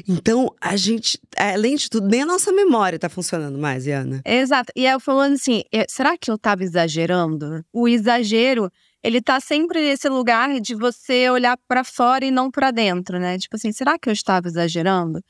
Então, 0.09 0.55
a 0.61 0.77
gente, 0.77 1.19
além 1.37 1.77
de 1.77 1.89
tudo, 1.89 2.09
nem 2.09 2.23
a 2.23 2.27
nossa 2.27 2.53
memória 2.53 2.99
tá 2.99 3.09
funcionando 3.09 3.59
mais, 3.59 3.87
Iana. 3.87 4.21
Exato. 4.25 4.73
E 4.75 4.85
eu 4.85 4.99
falando 4.99 5.35
assim, 5.35 5.63
será 5.89 6.19
que 6.19 6.31
eu 6.31 6.37
tava 6.37 6.65
exagerando? 6.65 7.65
O 7.73 7.87
exagero, 7.89 8.71
ele 9.03 9.23
tá 9.23 9.39
sempre 9.39 9.81
nesse 9.81 10.09
lugar 10.09 10.61
de 10.61 10.75
você 10.75 11.31
olhar 11.31 11.57
para 11.69 11.85
fora 11.85 12.25
e 12.25 12.31
não 12.31 12.51
para 12.51 12.71
dentro, 12.71 13.19
né? 13.19 13.39
Tipo 13.39 13.57
assim, 13.57 13.71
será 13.71 13.99
que 13.99 14.09
eu 14.09 14.13
estava 14.13 14.49
exagerando? 14.49 15.21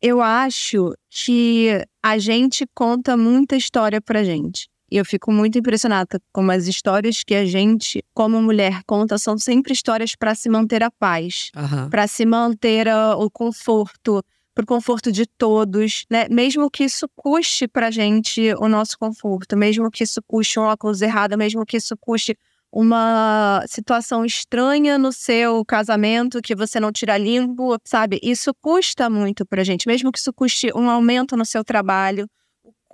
Eu 0.00 0.20
acho 0.20 0.94
que 1.10 1.80
a 2.02 2.18
gente 2.18 2.66
conta 2.74 3.16
muita 3.16 3.56
história 3.56 4.00
pra 4.00 4.24
gente. 4.24 4.68
E 4.94 4.96
eu 4.96 5.04
fico 5.04 5.32
muito 5.32 5.58
impressionada 5.58 6.20
como 6.32 6.52
as 6.52 6.68
histórias 6.68 7.24
que 7.24 7.34
a 7.34 7.44
gente, 7.44 8.00
como 8.14 8.40
mulher, 8.40 8.80
conta 8.86 9.18
são 9.18 9.36
sempre 9.36 9.72
histórias 9.72 10.14
para 10.14 10.36
se 10.36 10.48
manter 10.48 10.84
a 10.84 10.90
paz, 10.92 11.50
uhum. 11.56 11.90
para 11.90 12.06
se 12.06 12.24
manter 12.24 12.86
uh, 12.86 13.18
o 13.18 13.28
conforto, 13.28 14.22
para 14.54 14.62
o 14.62 14.66
conforto 14.66 15.10
de 15.10 15.26
todos, 15.26 16.04
né? 16.08 16.28
Mesmo 16.30 16.70
que 16.70 16.84
isso 16.84 17.08
custe 17.16 17.66
para 17.66 17.90
gente 17.90 18.54
o 18.60 18.68
nosso 18.68 18.96
conforto, 18.96 19.56
mesmo 19.56 19.90
que 19.90 20.04
isso 20.04 20.22
custe 20.28 20.60
um 20.60 20.62
óculos 20.62 21.02
errado, 21.02 21.36
mesmo 21.36 21.66
que 21.66 21.76
isso 21.76 21.96
custe 21.96 22.38
uma 22.70 23.64
situação 23.66 24.24
estranha 24.24 24.96
no 24.96 25.10
seu 25.10 25.64
casamento 25.64 26.40
que 26.40 26.54
você 26.54 26.78
não 26.78 26.92
tira 26.92 27.18
limpo, 27.18 27.76
sabe? 27.84 28.20
Isso 28.22 28.54
custa 28.60 29.10
muito 29.10 29.44
pra 29.44 29.64
gente, 29.64 29.88
mesmo 29.88 30.12
que 30.12 30.20
isso 30.20 30.32
custe 30.32 30.70
um 30.72 30.88
aumento 30.88 31.36
no 31.36 31.44
seu 31.44 31.64
trabalho, 31.64 32.28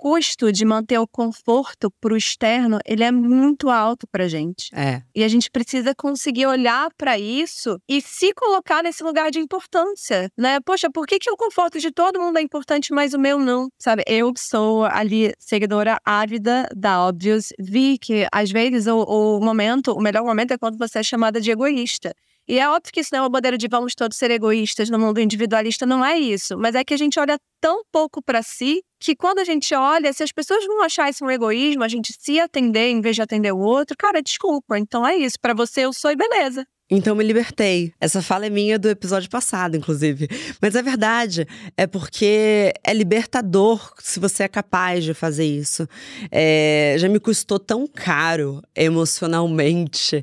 custo 0.01 0.51
de 0.51 0.65
manter 0.65 0.97
o 0.97 1.07
conforto 1.07 1.91
para 2.01 2.15
o 2.15 2.17
externo, 2.17 2.79
ele 2.83 3.03
é 3.03 3.11
muito 3.11 3.69
alto 3.69 4.07
para 4.07 4.27
gente. 4.27 4.71
É. 4.73 5.03
E 5.13 5.23
a 5.23 5.27
gente 5.27 5.51
precisa 5.51 5.93
conseguir 5.93 6.47
olhar 6.47 6.89
para 6.97 7.19
isso 7.19 7.79
e 7.87 8.01
se 8.01 8.33
colocar 8.33 8.81
nesse 8.81 9.03
lugar 9.03 9.29
de 9.29 9.37
importância, 9.37 10.31
né? 10.35 10.59
Poxa, 10.65 10.89
por 10.89 11.05
que, 11.05 11.19
que 11.19 11.29
o 11.29 11.37
conforto 11.37 11.79
de 11.79 11.91
todo 11.91 12.19
mundo 12.19 12.39
é 12.39 12.41
importante, 12.41 12.91
mas 12.91 13.13
o 13.13 13.19
meu 13.19 13.37
não? 13.37 13.69
Sabe, 13.77 14.03
eu 14.07 14.33
sou 14.35 14.85
ali 14.85 15.33
seguidora 15.37 15.99
ávida 16.03 16.67
da 16.75 17.05
Obvious, 17.05 17.53
vi 17.59 17.99
que 17.99 18.25
às 18.31 18.49
vezes 18.49 18.87
o, 18.87 19.03
o 19.03 19.39
momento, 19.39 19.93
o 19.93 20.01
melhor 20.01 20.23
momento 20.23 20.51
é 20.51 20.57
quando 20.57 20.79
você 20.79 20.97
é 20.97 21.03
chamada 21.03 21.39
de 21.39 21.51
egoísta. 21.51 22.15
E 22.51 22.59
é 22.59 22.67
óbvio 22.67 22.91
que 22.91 22.99
isso 22.99 23.11
não 23.13 23.19
é 23.19 23.21
uma 23.21 23.29
bandeira 23.29 23.57
de 23.57 23.65
vamos 23.69 23.95
todos 23.95 24.17
ser 24.17 24.29
egoístas 24.29 24.89
no 24.89 24.99
mundo 24.99 25.21
individualista, 25.21 25.85
não 25.85 26.03
é 26.03 26.19
isso. 26.19 26.57
Mas 26.57 26.75
é 26.75 26.83
que 26.83 26.93
a 26.93 26.97
gente 26.97 27.17
olha 27.17 27.39
tão 27.61 27.81
pouco 27.89 28.21
para 28.21 28.43
si 28.43 28.83
que 28.99 29.15
quando 29.15 29.39
a 29.39 29.45
gente 29.45 29.73
olha, 29.73 30.11
se 30.11 30.21
as 30.21 30.33
pessoas 30.33 30.65
vão 30.65 30.83
achar 30.83 31.09
isso 31.09 31.23
um 31.23 31.31
egoísmo, 31.31 31.81
a 31.81 31.87
gente 31.87 32.11
se 32.11 32.41
atender 32.41 32.89
em 32.89 32.99
vez 32.99 33.15
de 33.15 33.21
atender 33.21 33.53
o 33.53 33.59
outro, 33.59 33.95
cara, 33.97 34.21
desculpa. 34.21 34.77
Então 34.77 35.07
é 35.07 35.15
isso. 35.15 35.39
Para 35.39 35.53
você 35.53 35.85
eu 35.85 35.93
sou 35.93 36.11
e 36.11 36.15
beleza. 36.17 36.67
Então 36.93 37.15
me 37.15 37.23
libertei. 37.23 37.93
Essa 38.01 38.21
fala 38.21 38.47
é 38.47 38.49
minha 38.49 38.77
do 38.77 38.89
episódio 38.89 39.29
passado, 39.29 39.77
inclusive. 39.77 40.27
Mas 40.61 40.75
é 40.75 40.83
verdade. 40.83 41.47
É 41.77 41.87
porque 41.87 42.73
é 42.83 42.93
libertador 42.93 43.93
se 43.97 44.19
você 44.19 44.43
é 44.43 44.47
capaz 44.49 45.05
de 45.05 45.13
fazer 45.13 45.45
isso. 45.45 45.87
É, 46.29 46.95
já 46.97 47.07
me 47.07 47.17
custou 47.17 47.57
tão 47.57 47.87
caro 47.87 48.61
emocionalmente 48.75 50.21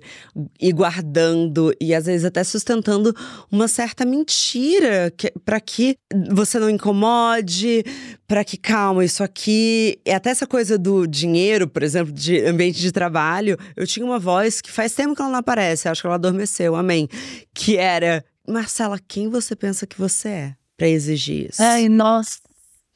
e 0.60 0.70
guardando 0.70 1.72
e 1.80 1.94
às 1.94 2.04
vezes 2.04 2.26
até 2.26 2.44
sustentando 2.44 3.14
uma 3.50 3.66
certa 3.66 4.04
mentira 4.04 5.10
para 5.46 5.60
que 5.60 5.96
você 6.30 6.58
não 6.58 6.68
incomode, 6.68 7.82
para 8.26 8.44
que 8.44 8.58
calma, 8.58 9.02
isso 9.02 9.24
aqui. 9.24 9.98
E 10.04 10.10
até 10.10 10.28
essa 10.28 10.46
coisa 10.46 10.76
do 10.76 11.06
dinheiro, 11.06 11.66
por 11.66 11.82
exemplo, 11.82 12.12
de 12.12 12.44
ambiente 12.44 12.78
de 12.78 12.92
trabalho. 12.92 13.56
Eu 13.74 13.86
tinha 13.86 14.04
uma 14.04 14.18
voz 14.18 14.60
que 14.60 14.70
faz 14.70 14.94
tempo 14.94 15.14
que 15.14 15.22
ela 15.22 15.30
não 15.30 15.38
aparece, 15.38 15.88
acho 15.88 16.02
que 16.02 16.06
ela 16.06 16.16
adormeceu, 16.16 16.57
amém. 16.66 17.08
Que 17.54 17.76
era: 17.76 18.24
Marcela, 18.46 18.98
quem 19.06 19.28
você 19.28 19.54
pensa 19.54 19.86
que 19.86 19.98
você 19.98 20.28
é 20.28 20.54
para 20.76 20.88
exigir 20.88 21.50
isso? 21.50 21.62
Ai, 21.62 21.88
nossa. 21.88 22.38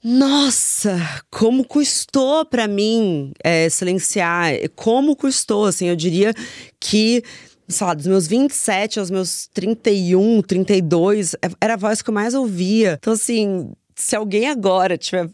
Nossa, 0.04 0.98
como 1.30 1.64
custou 1.64 2.44
para 2.44 2.66
mim 2.66 3.32
é, 3.42 3.68
silenciar, 3.68 4.52
como 4.74 5.14
custou, 5.14 5.66
assim, 5.66 5.86
eu 5.86 5.94
diria 5.94 6.34
que 6.80 7.22
sei 7.68 7.86
lá, 7.86 7.94
dos 7.94 8.06
meus 8.06 8.26
27 8.26 8.98
aos 8.98 9.10
meus 9.10 9.48
31, 9.54 10.42
32, 10.42 11.34
era 11.60 11.74
a 11.74 11.76
voz 11.76 12.02
que 12.02 12.10
eu 12.10 12.14
mais 12.14 12.34
ouvia. 12.34 12.96
Então, 12.98 13.12
assim, 13.12 13.72
se 14.02 14.16
alguém 14.16 14.48
agora 14.48 14.98
tiver 14.98 15.30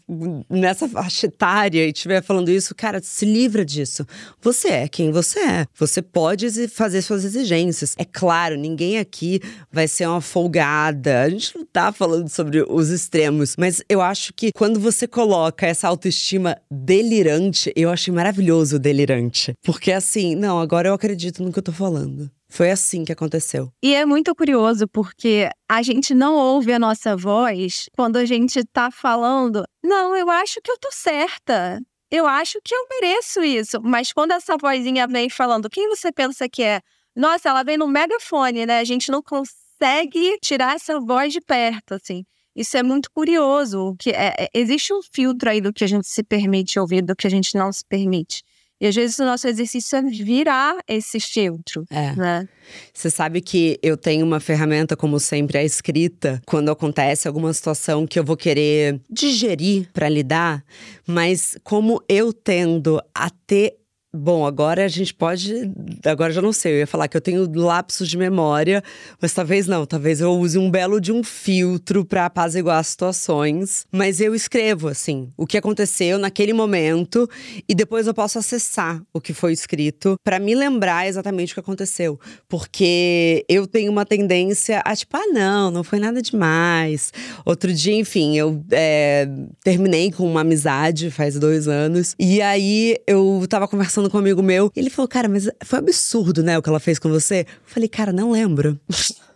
nessa 0.47 0.87
faixa 0.87 1.25
etária 1.25 1.83
e 1.83 1.89
estiver 1.89 2.21
falando 2.21 2.51
isso, 2.51 2.75
cara, 2.75 3.01
se 3.01 3.25
livra 3.25 3.65
disso. 3.65 4.05
Você 4.39 4.67
é 4.67 4.87
quem 4.87 5.11
você 5.11 5.39
é. 5.39 5.65
Você 5.75 6.03
pode 6.03 6.67
fazer 6.67 7.01
suas 7.01 7.25
exigências. 7.25 7.95
É 7.97 8.05
claro, 8.05 8.55
ninguém 8.55 8.99
aqui 8.99 9.41
vai 9.71 9.87
ser 9.87 10.07
uma 10.07 10.21
folgada. 10.21 11.23
A 11.23 11.29
gente 11.29 11.57
não 11.57 11.65
tá 11.65 11.91
falando 11.91 12.29
sobre 12.29 12.63
os 12.69 12.89
extremos, 12.89 13.55
mas 13.57 13.81
eu 13.89 14.01
acho 14.01 14.31
que 14.35 14.51
quando 14.51 14.79
você 14.79 15.07
coloca 15.07 15.65
essa 15.65 15.87
autoestima 15.87 16.55
delirante, 16.69 17.73
eu 17.75 17.89
achei 17.89 18.13
maravilhoso 18.13 18.75
o 18.75 18.79
delirante. 18.79 19.53
Porque 19.63 19.91
assim, 19.91 20.35
não, 20.35 20.59
agora 20.59 20.89
eu 20.89 20.93
acredito 20.93 21.41
no 21.41 21.51
que 21.51 21.57
eu 21.57 21.63
tô 21.63 21.71
falando. 21.71 22.29
Foi 22.49 22.71
assim 22.71 23.05
que 23.05 23.11
aconteceu. 23.11 23.71
E 23.81 23.93
é 23.93 24.05
muito 24.05 24.33
curioso 24.33 24.87
porque 24.87 25.49
a 25.69 25.83
gente 25.83 26.15
não 26.15 26.35
ouve 26.35 26.73
a 26.73 26.79
nossa 26.79 27.15
voz 27.15 27.87
quando 27.95 28.17
a 28.17 28.25
gente 28.25 28.63
tá 28.65 28.89
falando, 28.89 29.63
não, 29.83 30.15
eu 30.15 30.29
acho 30.29 30.59
que 30.61 30.71
eu 30.71 30.77
tô 30.79 30.89
certa. 30.91 31.79
Eu 32.11 32.25
acho 32.25 32.59
que 32.63 32.73
eu 32.73 32.87
mereço 32.89 33.43
isso. 33.43 33.79
Mas 33.83 34.11
quando 34.11 34.31
essa 34.31 34.57
vozinha 34.57 35.07
vem 35.07 35.29
falando, 35.29 35.69
quem 35.69 35.87
você 35.87 36.11
pensa 36.11 36.49
que 36.49 36.63
é? 36.63 36.81
Nossa, 37.15 37.49
ela 37.49 37.63
vem 37.63 37.77
no 37.77 37.87
megafone, 37.87 38.65
né? 38.65 38.79
A 38.79 38.83
gente 38.83 39.11
não 39.11 39.21
consegue 39.21 40.39
tirar 40.41 40.75
essa 40.75 40.99
voz 40.99 41.31
de 41.31 41.39
perto, 41.39 41.93
assim. 41.93 42.23
Isso 42.55 42.75
é 42.77 42.83
muito 42.83 43.11
curioso. 43.11 43.95
Que 43.99 44.09
é, 44.09 44.33
é, 44.39 44.49
existe 44.55 44.91
um 44.91 45.01
filtro 45.13 45.49
aí 45.49 45.61
do 45.61 45.71
que 45.71 45.83
a 45.83 45.87
gente 45.87 46.07
se 46.07 46.23
permite 46.23 46.79
ouvir, 46.79 47.03
do 47.03 47.15
que 47.15 47.27
a 47.27 47.29
gente 47.29 47.55
não 47.55 47.71
se 47.71 47.85
permite. 47.87 48.41
E 48.79 48.87
às 48.87 48.95
vezes 48.95 49.19
o 49.19 49.25
nosso 49.25 49.47
exercício 49.47 49.97
é 49.97 50.01
virar 50.01 50.77
esse 50.87 51.19
filtro. 51.19 51.85
É. 51.89 52.15
Né? 52.15 52.47
Você 52.93 53.09
sabe 53.09 53.41
que 53.41 53.77
eu 53.81 53.97
tenho 53.97 54.25
uma 54.25 54.39
ferramenta, 54.39 54.95
como 54.95 55.19
sempre, 55.19 55.57
a 55.57 55.63
escrita, 55.63 56.41
quando 56.45 56.71
acontece 56.71 57.27
alguma 57.27 57.51
situação 57.53 58.07
que 58.07 58.17
eu 58.17 58.23
vou 58.23 58.37
querer 58.37 59.01
digerir 59.09 59.89
para 59.91 60.07
lidar, 60.07 60.63
mas 61.05 61.57
como 61.63 62.01
eu 62.07 62.31
tendo 62.31 63.01
a 63.13 63.29
ter 63.29 63.78
Bom, 64.11 64.43
agora 64.43 64.85
a 64.85 64.87
gente 64.87 65.13
pode. 65.13 65.71
Agora 66.03 66.33
já 66.33 66.41
não 66.41 66.51
sei, 66.51 66.73
eu 66.73 66.77
ia 66.79 66.87
falar 66.87 67.07
que 67.07 67.15
eu 67.15 67.21
tenho 67.21 67.47
lapsos 67.53 68.09
de 68.09 68.17
memória, 68.17 68.83
mas 69.21 69.33
talvez 69.33 69.67
não. 69.67 69.85
Talvez 69.85 70.19
eu 70.19 70.31
use 70.31 70.57
um 70.57 70.71
belo 70.71 70.99
de 70.99 71.11
um 71.11 71.23
filtro 71.23 72.03
para 72.03 72.25
apaziguar 72.25 72.79
as 72.79 72.87
situações. 72.87 73.85
Mas 73.91 74.19
eu 74.19 74.33
escrevo, 74.33 74.87
assim, 74.87 75.31
o 75.37 75.45
que 75.45 75.59
aconteceu 75.59 76.17
naquele 76.17 76.53
momento 76.53 77.29
e 77.67 77.75
depois 77.75 78.07
eu 78.07 78.13
posso 78.13 78.39
acessar 78.39 78.99
o 79.13 79.21
que 79.21 79.31
foi 79.31 79.53
escrito 79.53 80.15
para 80.23 80.39
me 80.39 80.55
lembrar 80.55 81.07
exatamente 81.07 81.51
o 81.51 81.53
que 81.53 81.59
aconteceu. 81.59 82.19
Porque 82.47 83.45
eu 83.47 83.67
tenho 83.67 83.91
uma 83.91 84.07
tendência 84.07 84.81
a, 84.83 84.95
tipo, 84.95 85.15
ah, 85.15 85.27
não, 85.31 85.69
não 85.69 85.83
foi 85.83 85.99
nada 85.99 86.19
demais. 86.19 87.13
Outro 87.45 87.71
dia, 87.71 87.93
enfim, 87.93 88.35
eu 88.35 88.59
é, 88.71 89.29
terminei 89.63 90.11
com 90.11 90.25
uma 90.25 90.41
amizade 90.41 91.11
faz 91.11 91.37
dois 91.37 91.67
anos 91.67 92.15
e 92.17 92.41
aí 92.41 92.97
eu 93.05 93.45
tava 93.47 93.67
conversando 93.67 93.98
conversando 93.99 94.09
com 94.09 94.17
um 94.17 94.21
amigo 94.21 94.41
meu. 94.41 94.71
Ele 94.75 94.89
falou, 94.89 95.07
cara, 95.07 95.27
mas 95.27 95.49
foi 95.63 95.79
absurdo, 95.79 96.41
né, 96.41 96.57
o 96.57 96.61
que 96.61 96.69
ela 96.69 96.79
fez 96.79 96.97
com 96.97 97.09
você. 97.09 97.41
Eu 97.41 97.45
falei, 97.65 97.89
cara, 97.89 98.11
não 98.11 98.31
lembro. 98.31 98.79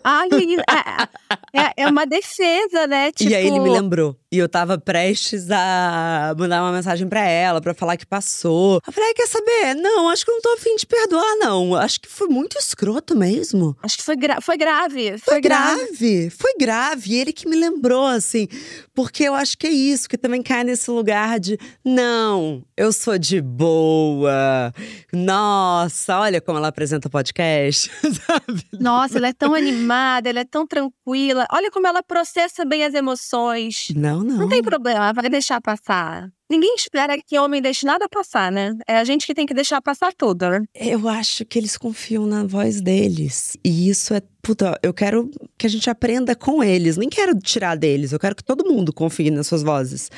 Ai, 0.03 0.29
é, 1.53 1.61
é, 1.61 1.73
é, 1.77 1.87
uma 1.87 2.05
defesa, 2.05 2.87
né? 2.87 3.11
Tipo... 3.11 3.31
E 3.31 3.35
aí 3.35 3.47
ele 3.47 3.59
me 3.59 3.65
tipo 3.69 3.81
lembrou. 3.81 4.17
E 4.31 4.37
eu 4.37 4.49
tava 4.49 4.79
prestes 4.79 5.51
a 5.51 6.33
mandar 6.37 6.63
uma 6.63 6.71
mensagem 6.71 7.07
para 7.07 7.21
ela, 7.21 7.61
para 7.61 7.73
falar 7.73 7.97
que 7.97 8.05
passou. 8.05 8.81
Eu 8.85 8.91
falei, 8.91 9.13
quer 9.13 9.27
saber? 9.27 9.75
Não, 9.75 10.09
acho 10.09 10.25
que 10.25 10.31
eu 10.31 10.35
não 10.35 10.41
tô 10.41 10.53
afim 10.53 10.75
de 10.75 10.87
perdoar, 10.87 11.35
não. 11.37 11.75
Acho 11.75 12.01
que 12.01 12.09
foi 12.09 12.27
muito 12.27 12.57
escroto 12.57 13.15
mesmo. 13.15 13.77
Acho 13.83 13.97
que 13.97 14.03
foi, 14.03 14.15
gra 14.15 14.41
foi 14.41 14.57
grave. 14.57 15.19
Foi, 15.19 15.33
foi 15.33 15.41
grave. 15.41 15.85
grave. 15.85 16.29
Foi 16.31 16.53
grave. 16.59 17.11
E 17.11 17.19
ele 17.19 17.31
que 17.31 17.47
me 17.47 17.55
lembrou, 17.55 18.07
assim. 18.07 18.47
Porque 18.95 19.23
eu 19.23 19.35
acho 19.35 19.55
que 19.57 19.67
é 19.67 19.71
isso, 19.71 20.09
que 20.09 20.17
também 20.17 20.41
cai 20.41 20.63
nesse 20.63 20.89
lugar 20.89 21.39
de 21.39 21.59
não, 21.85 22.63
eu 22.75 22.91
sou 22.91 23.17
de 23.17 23.41
boa. 23.41 24.73
Nossa, 25.11 26.19
olha 26.19 26.41
como 26.41 26.57
ela 26.57 26.69
apresenta 26.69 27.07
o 27.07 27.11
podcast. 27.11 27.91
Sabe? 28.01 28.65
Nossa, 28.79 29.17
ela 29.17 29.27
é 29.27 29.33
tão 29.33 29.53
animada, 29.53 29.92
ela 30.23 30.39
é 30.39 30.45
tão 30.45 30.65
tranquila. 30.65 31.45
Olha 31.51 31.71
como 31.71 31.87
ela 31.87 32.03
processa 32.03 32.65
bem 32.65 32.83
as 32.83 32.93
emoções. 32.93 33.87
Não, 33.95 34.23
não. 34.23 34.37
Não 34.37 34.49
tem 34.49 34.61
problema, 34.61 35.13
vai 35.13 35.29
deixar 35.29 35.61
passar. 35.61 36.29
Ninguém 36.53 36.75
espera 36.75 37.17
que 37.19 37.39
homem 37.39 37.61
deixe 37.61 37.83
nada 37.83 38.07
passar, 38.07 38.51
né? 38.51 38.77
É 38.87 38.97
a 38.97 39.03
gente 39.03 39.25
que 39.25 39.33
tem 39.33 39.45
que 39.45 39.55
deixar 39.55 39.81
passar 39.81 40.13
tudo, 40.13 40.47
né? 40.49 40.63
Eu 40.75 41.07
acho 41.07 41.43
que 41.45 41.57
eles 41.57 41.77
confiam 41.77 42.27
na 42.27 42.43
voz 42.43 42.79
deles. 42.79 43.57
E 43.63 43.89
isso 43.89 44.13
é. 44.13 44.21
Puta, 44.41 44.77
eu 44.83 44.93
quero 44.93 45.31
que 45.57 45.65
a 45.65 45.69
gente 45.69 45.89
aprenda 45.89 46.35
com 46.35 46.63
eles. 46.63 46.95
Nem 46.95 47.09
quero 47.09 47.35
tirar 47.39 47.75
deles. 47.75 48.11
Eu 48.11 48.19
quero 48.19 48.35
que 48.35 48.43
todo 48.43 48.69
mundo 48.69 48.93
confie 48.93 49.31
nas 49.31 49.47
suas 49.47 49.63
vozes. 49.63 50.11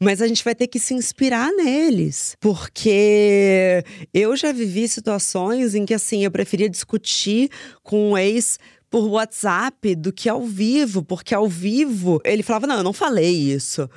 Mas 0.00 0.20
a 0.20 0.26
gente 0.26 0.42
vai 0.42 0.54
ter 0.54 0.66
que 0.66 0.80
se 0.80 0.92
inspirar 0.92 1.52
neles. 1.52 2.36
Porque 2.40 3.84
eu 4.12 4.34
já 4.34 4.50
vivi 4.50 4.88
situações 4.88 5.74
em 5.74 5.86
que, 5.86 5.94
assim, 5.94 6.24
eu 6.24 6.30
preferia 6.30 6.68
discutir 6.68 7.48
com 7.82 8.10
um 8.10 8.18
ex 8.18 8.58
por 8.90 9.06
WhatsApp 9.08 9.94
do 9.94 10.12
que 10.12 10.28
ao 10.28 10.42
vivo, 10.42 11.02
porque 11.02 11.34
ao 11.34 11.48
vivo 11.48 12.20
ele 12.24 12.42
falava: 12.42 12.66
Não, 12.66 12.76
eu 12.76 12.84
não 12.84 12.92
falei 12.92 13.34
isso. 13.34 13.88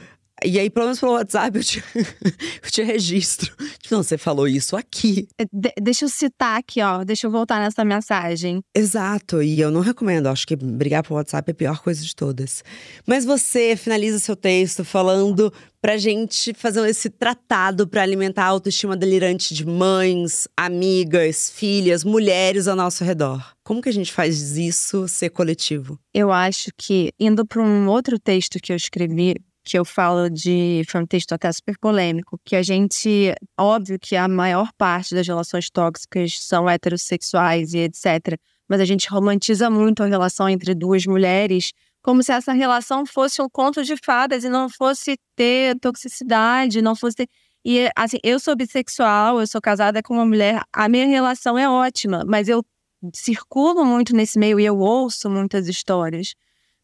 E 0.43 0.59
aí, 0.59 0.69
pelo 0.69 0.85
menos 0.85 0.99
pelo 0.99 1.13
WhatsApp, 1.13 1.57
eu 1.57 1.63
tinha, 1.63 1.83
eu 2.63 2.71
tinha 2.71 2.85
registro. 2.85 3.51
Tipo, 3.79 3.95
não, 3.95 4.03
você 4.03 4.17
falou 4.17 4.47
isso 4.47 4.75
aqui. 4.75 5.27
É, 5.37 5.45
de 5.51 5.73
deixa 5.81 6.05
eu 6.05 6.09
citar 6.09 6.59
aqui, 6.59 6.81
ó. 6.81 7.03
Deixa 7.03 7.27
eu 7.27 7.31
voltar 7.31 7.59
nessa 7.59 7.83
mensagem. 7.83 8.61
Exato. 8.75 9.41
E 9.41 9.59
eu 9.59 9.71
não 9.71 9.81
recomendo. 9.81 10.27
Acho 10.27 10.47
que 10.47 10.55
brigar 10.55 11.03
por 11.03 11.15
WhatsApp 11.15 11.49
é 11.49 11.51
a 11.51 11.55
pior 11.55 11.81
coisa 11.81 12.03
de 12.03 12.15
todas. 12.15 12.63
Mas 13.05 13.25
você 13.25 13.75
finaliza 13.75 14.19
seu 14.19 14.35
texto 14.35 14.85
falando 14.85 15.51
pra 15.81 15.97
gente 15.97 16.53
fazer 16.53 16.87
esse 16.89 17.09
tratado 17.09 17.87
para 17.87 18.03
alimentar 18.03 18.43
a 18.43 18.49
autoestima 18.49 18.97
delirante 18.97 19.53
de 19.53 19.65
mães, 19.65 20.47
amigas, 20.55 21.49
filhas, 21.49 22.03
mulheres 22.03 22.67
ao 22.67 22.75
nosso 22.75 23.03
redor. 23.03 23.53
Como 23.63 23.81
que 23.81 23.89
a 23.89 23.93
gente 23.93 24.11
faz 24.11 24.57
isso 24.57 25.07
ser 25.07 25.29
coletivo? 25.29 25.99
Eu 26.13 26.31
acho 26.31 26.69
que, 26.77 27.13
indo 27.19 27.45
para 27.45 27.61
um 27.61 27.87
outro 27.87 28.19
texto 28.19 28.59
que 28.61 28.71
eu 28.71 28.75
escrevi, 28.75 29.35
que 29.69 29.77
eu 29.77 29.85
falo 29.85 30.29
de. 30.31 30.81
Foi 30.89 31.01
um 31.01 31.05
texto 31.05 31.31
até 31.33 31.51
super 31.51 31.77
polêmico, 31.77 32.39
que 32.43 32.55
a 32.55 32.63
gente. 32.63 33.35
Óbvio 33.55 33.99
que 33.99 34.15
a 34.15 34.27
maior 34.27 34.71
parte 34.75 35.13
das 35.13 35.27
relações 35.27 35.69
tóxicas 35.69 36.39
são 36.41 36.67
heterossexuais 36.67 37.75
e 37.75 37.79
etc. 37.79 38.39
Mas 38.67 38.81
a 38.81 38.85
gente 38.85 39.07
romantiza 39.07 39.69
muito 39.69 40.01
a 40.01 40.07
relação 40.07 40.49
entre 40.49 40.73
duas 40.73 41.05
mulheres, 41.05 41.71
como 42.01 42.23
se 42.23 42.31
essa 42.31 42.51
relação 42.51 43.05
fosse 43.05 43.41
um 43.43 43.49
conto 43.49 43.83
de 43.83 43.95
fadas 44.03 44.43
e 44.43 44.49
não 44.49 44.69
fosse 44.69 45.19
ter 45.35 45.77
toxicidade, 45.79 46.81
não 46.81 46.95
fosse 46.95 47.17
ter. 47.17 47.27
E 47.63 47.89
assim, 47.95 48.17
eu 48.23 48.39
sou 48.39 48.55
bissexual, 48.55 49.39
eu 49.39 49.45
sou 49.45 49.61
casada 49.61 50.01
com 50.01 50.15
uma 50.15 50.25
mulher, 50.25 50.63
a 50.73 50.89
minha 50.89 51.05
relação 51.05 51.57
é 51.59 51.69
ótima, 51.69 52.23
mas 52.25 52.49
eu 52.49 52.65
circulo 53.13 53.85
muito 53.85 54.15
nesse 54.15 54.39
meio 54.39 54.59
e 54.59 54.65
eu 54.65 54.79
ouço 54.79 55.29
muitas 55.29 55.67
histórias 55.67 56.33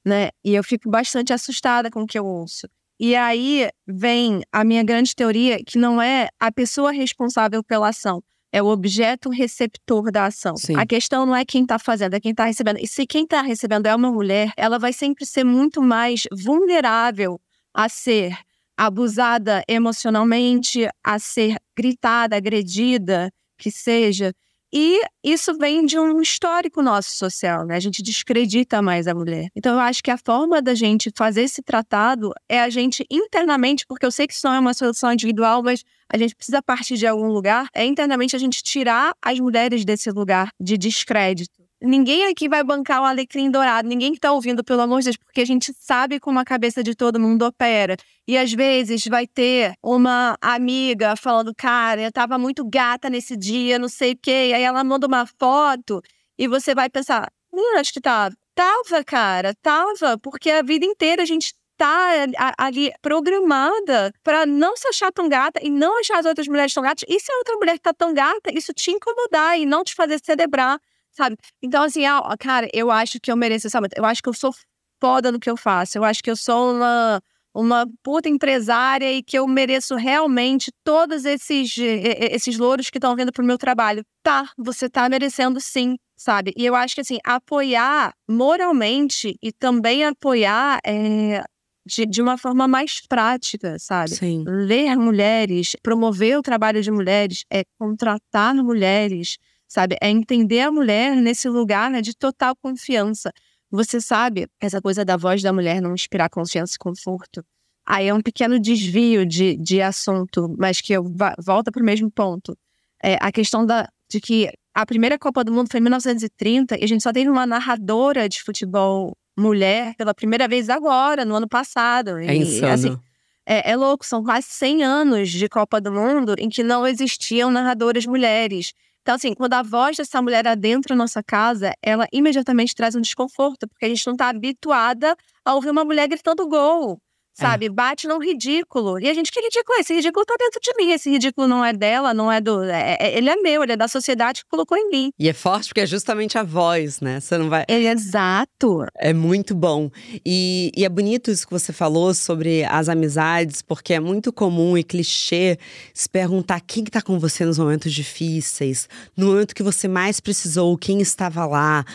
né? 0.05 0.29
E 0.43 0.53
eu 0.53 0.63
fico 0.63 0.89
bastante 0.89 1.33
assustada 1.33 1.89
com 1.89 2.03
o 2.03 2.07
que 2.07 2.17
eu 2.17 2.25
ouço. 2.25 2.67
E 2.99 3.15
aí 3.15 3.69
vem 3.85 4.41
a 4.51 4.63
minha 4.63 4.83
grande 4.83 5.13
teoria, 5.15 5.59
que 5.63 5.77
não 5.77 6.01
é 6.01 6.29
a 6.39 6.51
pessoa 6.51 6.91
responsável 6.91 7.63
pela 7.63 7.89
ação, 7.89 8.23
é 8.51 8.63
o 8.63 8.67
objeto 8.67 9.29
receptor 9.29 10.09
da 10.11 10.27
ação. 10.27 10.55
Sim. 10.55 10.77
A 10.77 10.85
questão 10.85 11.25
não 11.25 11.35
é 11.35 11.43
quem 11.43 11.63
está 11.63 11.77
fazendo, 11.77 12.13
é 12.13 12.21
quem 12.21 12.31
está 12.31 12.45
recebendo. 12.45 12.79
E 12.79 12.87
se 12.87 13.05
quem 13.05 13.23
está 13.23 13.41
recebendo 13.41 13.85
é 13.85 13.93
uma 13.93 14.09
mulher, 14.09 14.51
ela 14.55 14.79
vai 14.79 14.93
sempre 14.93 15.25
ser 15.25 15.43
muito 15.43 15.81
mais 15.81 16.23
vulnerável 16.31 17.39
a 17.73 17.89
ser 17.89 18.37
abusada 18.77 19.61
emocionalmente, 19.67 20.87
a 21.03 21.19
ser 21.19 21.57
gritada, 21.77 22.37
agredida, 22.37 23.29
que 23.57 23.69
seja. 23.69 24.33
E 24.77 24.99
isso 25.23 25.57
vem 25.57 25.85
de 25.85 25.97
um 25.97 26.19
histórico 26.19 26.81
nosso 26.81 27.15
social, 27.15 27.65
né? 27.65 27.77
A 27.77 27.79
gente 27.79 28.03
descredita 28.03 28.81
mais 28.81 29.07
a 29.07 29.15
mulher. 29.15 29.47
Então 29.55 29.75
eu 29.75 29.79
acho 29.79 30.03
que 30.03 30.11
a 30.11 30.17
forma 30.17 30.61
da 30.61 30.75
gente 30.75 31.09
fazer 31.15 31.43
esse 31.43 31.63
tratado 31.63 32.33
é 32.49 32.59
a 32.59 32.69
gente 32.69 33.05
internamente, 33.09 33.85
porque 33.87 34.05
eu 34.05 34.11
sei 34.11 34.27
que 34.27 34.33
isso 34.33 34.45
não 34.45 34.53
é 34.53 34.59
uma 34.59 34.73
solução 34.73 35.13
individual, 35.13 35.63
mas 35.63 35.81
a 36.11 36.17
gente 36.17 36.35
precisa 36.35 36.61
partir 36.61 36.97
de 36.97 37.07
algum 37.07 37.27
lugar, 37.29 37.67
é 37.73 37.85
internamente 37.85 38.35
a 38.35 38.39
gente 38.39 38.61
tirar 38.61 39.13
as 39.23 39.39
mulheres 39.39 39.85
desse 39.85 40.11
lugar 40.11 40.49
de 40.59 40.77
descrédito. 40.77 41.64
Ninguém 41.85 42.25
aqui 42.25 42.49
vai 42.49 42.63
bancar 42.63 42.99
o 43.03 43.05
alecrim 43.05 43.51
dourado, 43.51 43.87
ninguém 43.87 44.11
que 44.11 44.19
tá 44.19 44.31
ouvindo, 44.31 44.63
pelo 44.63 44.81
amor 44.81 45.01
de 45.01 45.05
Deus, 45.05 45.17
porque 45.17 45.41
a 45.41 45.45
gente 45.45 45.71
sabe 45.79 46.19
como 46.19 46.39
a 46.39 46.43
cabeça 46.43 46.81
de 46.81 46.95
todo 46.95 47.19
mundo 47.19 47.45
opera. 47.45 47.95
E 48.27 48.35
às 48.35 48.51
vezes 48.51 49.05
vai 49.05 49.27
ter 49.27 49.73
uma 49.83 50.35
amiga 50.41 51.15
falando, 51.15 51.53
cara, 51.55 52.01
eu 52.01 52.11
tava 52.11 52.39
muito 52.39 52.67
gata 52.67 53.07
nesse 53.07 53.37
dia, 53.37 53.77
não 53.77 53.87
sei 53.87 54.13
o 54.13 54.17
quê. 54.19 54.47
E 54.49 54.53
aí 54.55 54.63
ela 54.63 54.83
manda 54.83 55.05
uma 55.05 55.27
foto 55.27 56.01
e 56.39 56.47
você 56.47 56.73
vai 56.73 56.89
pensar, 56.89 57.31
hum, 57.53 57.77
acho 57.77 57.93
que 57.93 58.01
tava. 58.01 58.35
Tava, 58.55 59.03
cara, 59.03 59.53
tava, 59.61 60.17
porque 60.17 60.49
a 60.49 60.63
vida 60.63 60.87
inteira 60.87 61.21
a 61.21 61.25
gente 61.25 61.53
tá 61.77 62.25
ali 62.57 62.91
programada 62.99 64.11
para 64.23 64.43
não 64.47 64.75
se 64.75 64.87
achar 64.87 65.11
tão 65.11 65.29
gata 65.29 65.59
e 65.61 65.69
não 65.69 65.99
achar 65.99 66.17
as 66.17 66.25
outras 66.25 66.47
mulheres 66.47 66.73
tão 66.73 66.81
gatas. 66.81 67.03
E 67.07 67.19
se 67.19 67.31
a 67.31 67.37
outra 67.37 67.55
mulher 67.57 67.77
tá 67.77 67.93
tão 67.93 68.11
gata, 68.11 68.51
isso 68.51 68.73
te 68.73 68.89
incomodar 68.89 69.59
e 69.59 69.67
não 69.67 69.83
te 69.83 69.93
fazer 69.93 70.19
celebrar 70.23 70.79
sabe? 71.15 71.37
Então, 71.61 71.83
assim, 71.83 72.05
ah, 72.05 72.21
cara, 72.39 72.67
eu 72.73 72.91
acho 72.91 73.19
que 73.19 73.31
eu 73.31 73.37
mereço 73.37 73.67
essa 73.67 73.79
Eu 73.95 74.05
acho 74.05 74.21
que 74.21 74.29
eu 74.29 74.33
sou 74.33 74.53
foda 75.01 75.31
no 75.31 75.39
que 75.39 75.49
eu 75.49 75.57
faço. 75.57 75.97
Eu 75.97 76.03
acho 76.03 76.21
que 76.23 76.29
eu 76.29 76.35
sou 76.35 76.73
uma, 76.73 77.21
uma 77.53 77.87
puta 78.03 78.29
empresária 78.29 79.11
e 79.11 79.23
que 79.23 79.37
eu 79.37 79.47
mereço 79.47 79.95
realmente 79.95 80.71
todos 80.83 81.25
esses, 81.25 81.77
esses 81.77 82.57
louros 82.57 82.89
que 82.89 82.97
estão 82.97 83.15
vindo 83.15 83.31
pro 83.31 83.45
meu 83.45 83.57
trabalho. 83.57 84.03
Tá, 84.23 84.49
você 84.57 84.89
tá 84.89 85.07
merecendo 85.07 85.59
sim, 85.61 85.95
sabe? 86.17 86.53
E 86.57 86.65
eu 86.65 86.75
acho 86.75 86.95
que, 86.95 87.01
assim, 87.01 87.17
apoiar 87.23 88.13
moralmente 88.29 89.37
e 89.41 89.51
também 89.51 90.03
apoiar 90.05 90.79
é, 90.85 91.43
de, 91.85 92.05
de, 92.05 92.21
uma 92.21 92.37
forma 92.37 92.67
mais 92.67 93.01
prática, 93.07 93.77
sabe? 93.79 94.15
Sim. 94.15 94.43
Ler 94.47 94.95
mulheres, 94.97 95.75
promover 95.83 96.37
o 96.37 96.41
trabalho 96.41 96.81
de 96.81 96.91
mulheres, 96.91 97.45
é 97.51 97.63
contratar 97.77 98.55
mulheres, 98.55 99.37
sabe? 99.67 99.97
É 100.01 100.09
entender 100.09 100.61
a 100.61 100.71
mulher 100.71 101.15
nesse 101.15 101.49
lugar 101.49 101.89
né, 101.89 102.01
de 102.01 102.15
total 102.15 102.55
confiança. 102.55 103.31
Você 103.71 103.99
sabe, 103.99 104.47
essa 104.59 104.81
coisa 104.81 105.03
da 105.03 105.17
voz 105.17 105.41
da 105.41 105.51
mulher 105.51 105.81
não 105.81 105.93
inspirar 105.93 106.29
confiança 106.29 106.75
e 106.75 106.79
conforto. 106.79 107.43
Aí 107.85 108.07
é 108.07 108.13
um 108.13 108.21
pequeno 108.21 108.59
desvio 108.59 109.25
de, 109.25 109.55
de 109.57 109.81
assunto, 109.81 110.53
mas 110.57 110.81
que 110.81 110.93
eu 110.93 111.03
volta 111.39 111.71
para 111.71 111.81
o 111.81 111.85
mesmo 111.85 112.09
ponto. 112.09 112.57
É 113.03 113.17
a 113.21 113.31
questão 113.31 113.65
da, 113.65 113.87
de 114.09 114.19
que 114.19 114.51
a 114.73 114.85
primeira 114.85 115.19
Copa 115.19 115.43
do 115.43 115.51
Mundo 115.51 115.69
foi 115.69 115.79
em 115.79 115.83
1930 115.83 116.77
e 116.79 116.83
a 116.83 116.87
gente 116.87 117.03
só 117.03 117.13
teve 117.13 117.29
uma 117.29 117.45
narradora 117.45 118.27
de 118.27 118.41
futebol 118.41 119.15
mulher 119.37 119.93
pela 119.95 120.13
primeira 120.13 120.47
vez 120.47 120.69
agora, 120.69 121.23
no 121.23 121.35
ano 121.35 121.47
passado. 121.47 122.17
É 122.17 122.35
insano. 122.35 122.67
assim, 122.73 122.99
é, 123.45 123.71
é, 123.71 123.75
louco, 123.75 124.05
são 124.05 124.23
quase 124.23 124.47
100 124.49 124.83
anos 124.83 125.29
de 125.29 125.47
Copa 125.47 125.79
do 125.79 125.91
Mundo 125.91 126.35
em 126.39 126.49
que 126.49 126.63
não 126.63 126.87
existiam 126.87 127.51
narradoras 127.51 128.05
mulheres. 128.05 128.73
Então, 129.05 129.13
assim, 129.13 129.35
quando 129.35 129.53
a 129.53 129.61
voz 129.61 129.97
dessa 129.97 130.19
mulher 130.19 130.47
adentra 130.47 130.95
a 130.95 130.97
nossa 130.97 131.21
casa, 131.21 131.71
ela 131.79 132.07
imediatamente 132.11 132.73
traz 132.73 132.95
um 132.95 133.01
desconforto, 133.01 133.67
porque 133.67 133.85
a 133.85 133.87
gente 133.87 134.03
não 134.07 134.13
está 134.13 134.29
habituada 134.29 135.15
a 135.45 135.53
ouvir 135.53 135.69
uma 135.69 135.85
mulher 135.85 136.07
gritando 136.07 136.47
gol, 136.47 136.99
sabe? 137.35 137.65
É. 137.65 137.69
Bate 137.69 138.07
num 138.07 138.19
ridículo. 138.19 138.99
E 138.99 139.09
a 139.09 139.13
gente, 139.13 139.31
que 139.31 139.39
ridículo 139.39 139.77
é? 139.77 139.81
Esse 139.81 139.93
ridículo 139.93 140.25
tá 140.25 140.35
dentro 140.39 140.59
de 140.61 140.73
mim. 140.77 140.91
Esse 140.91 141.09
ridículo 141.09 141.47
não 141.47 141.63
é 141.63 141.73
dela, 141.73 142.13
não 142.13 142.31
é 142.31 142.39
do. 142.39 142.63
É, 142.63 142.97
é, 142.99 143.17
ele 143.17 143.29
é 143.29 143.35
meu, 143.35 143.61
ele 143.61 143.73
é 143.73 143.77
da 143.77 143.87
sociedade 143.87 144.43
que 144.43 144.49
colocou 144.49 144.77
em 144.77 144.89
mim. 144.89 145.11
E 145.19 145.27
é 145.27 145.33
forte 145.33 145.67
porque 145.67 145.81
é 145.81 145.85
justamente 145.85 146.37
a 146.37 146.43
voz, 146.43 147.01
né? 147.01 147.19
Você 147.19 147.37
não 147.37 147.49
vai. 147.49 147.65
É 147.67 147.79
exato. 147.83 148.85
É 148.97 149.13
muito 149.13 149.53
bom. 149.53 149.91
E, 150.25 150.71
e 150.75 150.85
é 150.85 150.89
bonito 150.89 151.29
isso 151.29 151.45
que 151.45 151.53
você 151.53 151.73
falou 151.73 152.13
sobre 152.13 152.63
as 152.63 152.87
amizades, 152.87 153.61
porque 153.61 153.93
é 153.93 153.99
muito 153.99 154.31
comum 154.31 154.77
e 154.77 154.83
clichê 154.83 155.59
se 155.93 156.07
perguntar 156.07 156.61
quem 156.61 156.83
que 156.83 156.91
tá 156.91 157.01
com 157.01 157.19
você 157.19 157.43
nos 157.43 157.59
momentos 157.59 157.93
difíceis, 157.93 158.87
no 159.15 159.27
momento 159.27 159.53
que 159.53 159.63
você 159.63 159.87
mais 159.87 160.19
precisou, 160.19 160.77
quem 160.77 161.01
estava 161.01 161.45
lá. 161.45 161.85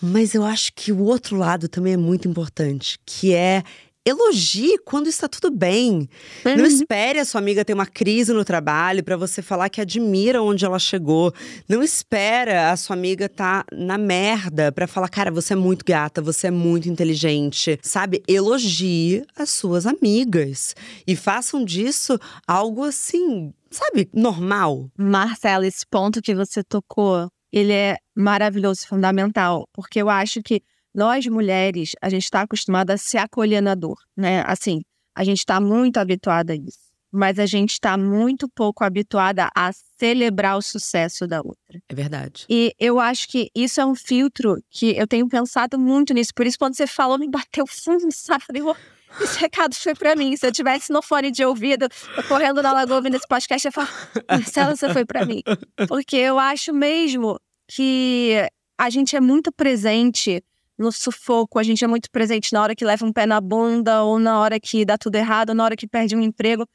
Mas 0.00 0.34
eu 0.34 0.44
acho 0.44 0.72
que 0.74 0.92
o 0.92 1.02
outro 1.04 1.36
lado 1.36 1.68
também 1.68 1.94
é 1.94 1.96
muito 1.96 2.28
importante, 2.28 2.98
que 3.06 3.32
é 3.32 3.62
elogie 4.04 4.78
quando 4.84 5.06
está 5.06 5.26
tudo 5.26 5.50
bem. 5.50 6.08
Uhum. 6.44 6.56
Não 6.56 6.66
espere 6.66 7.18
a 7.18 7.24
sua 7.24 7.40
amiga 7.40 7.64
ter 7.64 7.72
uma 7.72 7.86
crise 7.86 8.32
no 8.32 8.44
trabalho 8.44 9.02
para 9.02 9.16
você 9.16 9.40
falar 9.40 9.68
que 9.68 9.80
admira 9.80 10.42
onde 10.42 10.64
ela 10.64 10.78
chegou. 10.78 11.32
Não 11.68 11.82
espera 11.82 12.70
a 12.70 12.76
sua 12.76 12.94
amiga 12.94 13.26
estar 13.26 13.64
tá 13.64 13.76
na 13.76 13.96
merda 13.96 14.70
para 14.70 14.86
falar, 14.86 15.08
cara, 15.08 15.30
você 15.30 15.54
é 15.54 15.56
muito 15.56 15.84
gata, 15.84 16.20
você 16.20 16.48
é 16.48 16.50
muito 16.50 16.88
inteligente. 16.88 17.78
Sabe? 17.82 18.22
Elogie 18.28 19.24
as 19.36 19.50
suas 19.50 19.86
amigas 19.86 20.74
e 21.06 21.16
façam 21.16 21.64
disso 21.64 22.18
algo 22.46 22.84
assim, 22.84 23.52
sabe, 23.70 24.08
normal. 24.12 24.90
Marcela, 24.98 25.66
esse 25.66 25.86
ponto 25.90 26.20
que 26.20 26.34
você 26.34 26.62
tocou, 26.62 27.28
ele 27.52 27.72
é 27.72 27.96
maravilhoso, 28.14 28.86
fundamental, 28.86 29.68
porque 29.72 30.02
eu 30.02 30.10
acho 30.10 30.42
que 30.42 30.60
nós 30.94 31.26
mulheres, 31.26 31.92
a 32.00 32.08
gente 32.08 32.24
está 32.24 32.42
acostumada 32.42 32.94
a 32.94 32.96
se 32.96 33.18
acolher 33.18 33.60
na 33.60 33.74
dor, 33.74 33.98
né? 34.16 34.44
Assim, 34.46 34.82
a 35.14 35.24
gente 35.24 35.38
está 35.38 35.60
muito 35.60 35.98
habituada 35.98 36.52
a 36.52 36.56
isso. 36.56 36.84
Mas 37.16 37.38
a 37.38 37.46
gente 37.46 37.74
está 37.74 37.96
muito 37.96 38.48
pouco 38.48 38.82
habituada 38.82 39.48
a 39.56 39.70
celebrar 39.96 40.58
o 40.58 40.62
sucesso 40.62 41.28
da 41.28 41.38
outra. 41.38 41.80
É 41.88 41.94
verdade. 41.94 42.44
E 42.50 42.74
eu 42.76 42.98
acho 42.98 43.28
que 43.28 43.50
isso 43.54 43.80
é 43.80 43.86
um 43.86 43.94
filtro 43.94 44.60
que 44.68 44.96
eu 44.96 45.06
tenho 45.06 45.28
pensado 45.28 45.78
muito 45.78 46.12
nisso. 46.12 46.32
Por 46.34 46.44
isso, 46.44 46.58
quando 46.58 46.74
você 46.74 46.88
falou, 46.88 47.16
me 47.16 47.28
bateu 47.28 47.68
fundo, 47.68 48.06
sabe? 48.10 48.44
Eu, 48.54 48.76
esse 49.20 49.38
recado 49.38 49.76
foi 49.76 49.94
para 49.94 50.16
mim. 50.16 50.36
Se 50.36 50.44
eu 50.44 50.50
tivesse 50.50 50.92
no 50.92 51.00
fone 51.00 51.30
de 51.30 51.44
ouvido, 51.44 51.86
correndo 52.26 52.60
na 52.60 52.72
lagoa 52.72 52.96
ouvindo 52.96 53.14
esse 53.14 53.28
podcast, 53.28 53.64
eu 53.64 53.68
ia 53.68 53.72
falar, 53.72 54.10
Marcela, 54.28 54.74
você 54.74 54.92
foi 54.92 55.04
para 55.04 55.24
mim. 55.24 55.40
Porque 55.86 56.16
eu 56.16 56.36
acho 56.36 56.74
mesmo 56.74 57.38
que 57.68 58.48
a 58.76 58.90
gente 58.90 59.14
é 59.14 59.20
muito 59.20 59.52
presente 59.52 60.42
no 60.78 60.90
sufoco, 60.92 61.58
a 61.58 61.62
gente 61.62 61.84
é 61.84 61.88
muito 61.88 62.10
presente 62.10 62.52
na 62.52 62.62
hora 62.62 62.74
que 62.74 62.84
leva 62.84 63.04
um 63.06 63.12
pé 63.12 63.26
na 63.26 63.40
bunda, 63.40 64.02
ou 64.02 64.18
na 64.18 64.40
hora 64.40 64.58
que 64.60 64.84
dá 64.84 64.98
tudo 64.98 65.16
errado, 65.16 65.54
na 65.54 65.64
hora 65.64 65.76
que 65.76 65.86
perde 65.86 66.16
um 66.16 66.20
emprego. 66.20 66.66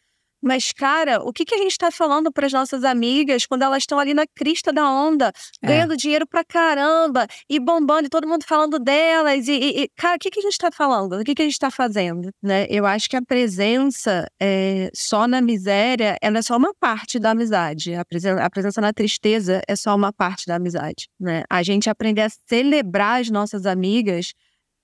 Mas, 0.41 0.71
cara, 0.71 1.21
o 1.21 1.33
que, 1.33 1.43
que 1.43 1.53
a 1.53 1.57
gente 1.57 1.71
está 1.71 1.91
falando 1.91 2.31
para 2.31 2.45
as 2.45 2.53
nossas 2.53 2.83
amigas 2.83 3.45
quando 3.45 3.63
elas 3.63 3.83
estão 3.83 3.99
ali 3.99 4.13
na 4.13 4.25
crista 4.25 4.71
da 4.71 4.89
onda, 4.89 5.31
é. 5.61 5.67
ganhando 5.67 5.97
dinheiro 5.97 6.25
pra 6.25 6.43
caramba 6.43 7.27
e 7.49 7.59
bombando, 7.59 8.07
e 8.07 8.09
todo 8.09 8.27
mundo 8.27 8.45
falando 8.45 8.79
delas? 8.79 9.47
E, 9.47 9.51
e, 9.51 9.83
e 9.83 9.89
cara, 9.95 10.15
o 10.15 10.19
que, 10.19 10.31
que 10.31 10.39
a 10.39 10.43
gente 10.43 10.53
está 10.53 10.71
falando? 10.71 11.19
O 11.19 11.23
que, 11.23 11.35
que 11.35 11.41
a 11.41 11.45
gente 11.45 11.53
está 11.53 11.69
fazendo? 11.69 12.29
Né? 12.41 12.65
Eu 12.69 12.85
acho 12.85 13.09
que 13.09 13.15
a 13.15 13.21
presença 13.21 14.27
é, 14.39 14.89
só 14.93 15.27
na 15.27 15.41
miséria 15.41 16.17
ela 16.21 16.39
é 16.39 16.41
só 16.41 16.55
uma 16.57 16.73
parte 16.73 17.19
da 17.19 17.31
amizade. 17.31 17.93
A, 17.93 18.05
presen 18.05 18.39
a 18.39 18.49
presença 18.49 18.79
na 18.79 18.93
tristeza 18.93 19.61
é 19.67 19.75
só 19.75 19.95
uma 19.95 20.13
parte 20.13 20.47
da 20.47 20.55
amizade. 20.55 21.09
Né? 21.19 21.43
A 21.49 21.61
gente 21.63 21.89
aprender 21.89 22.21
a 22.21 22.29
celebrar 22.47 23.21
as 23.21 23.29
nossas 23.29 23.65
amigas 23.65 24.33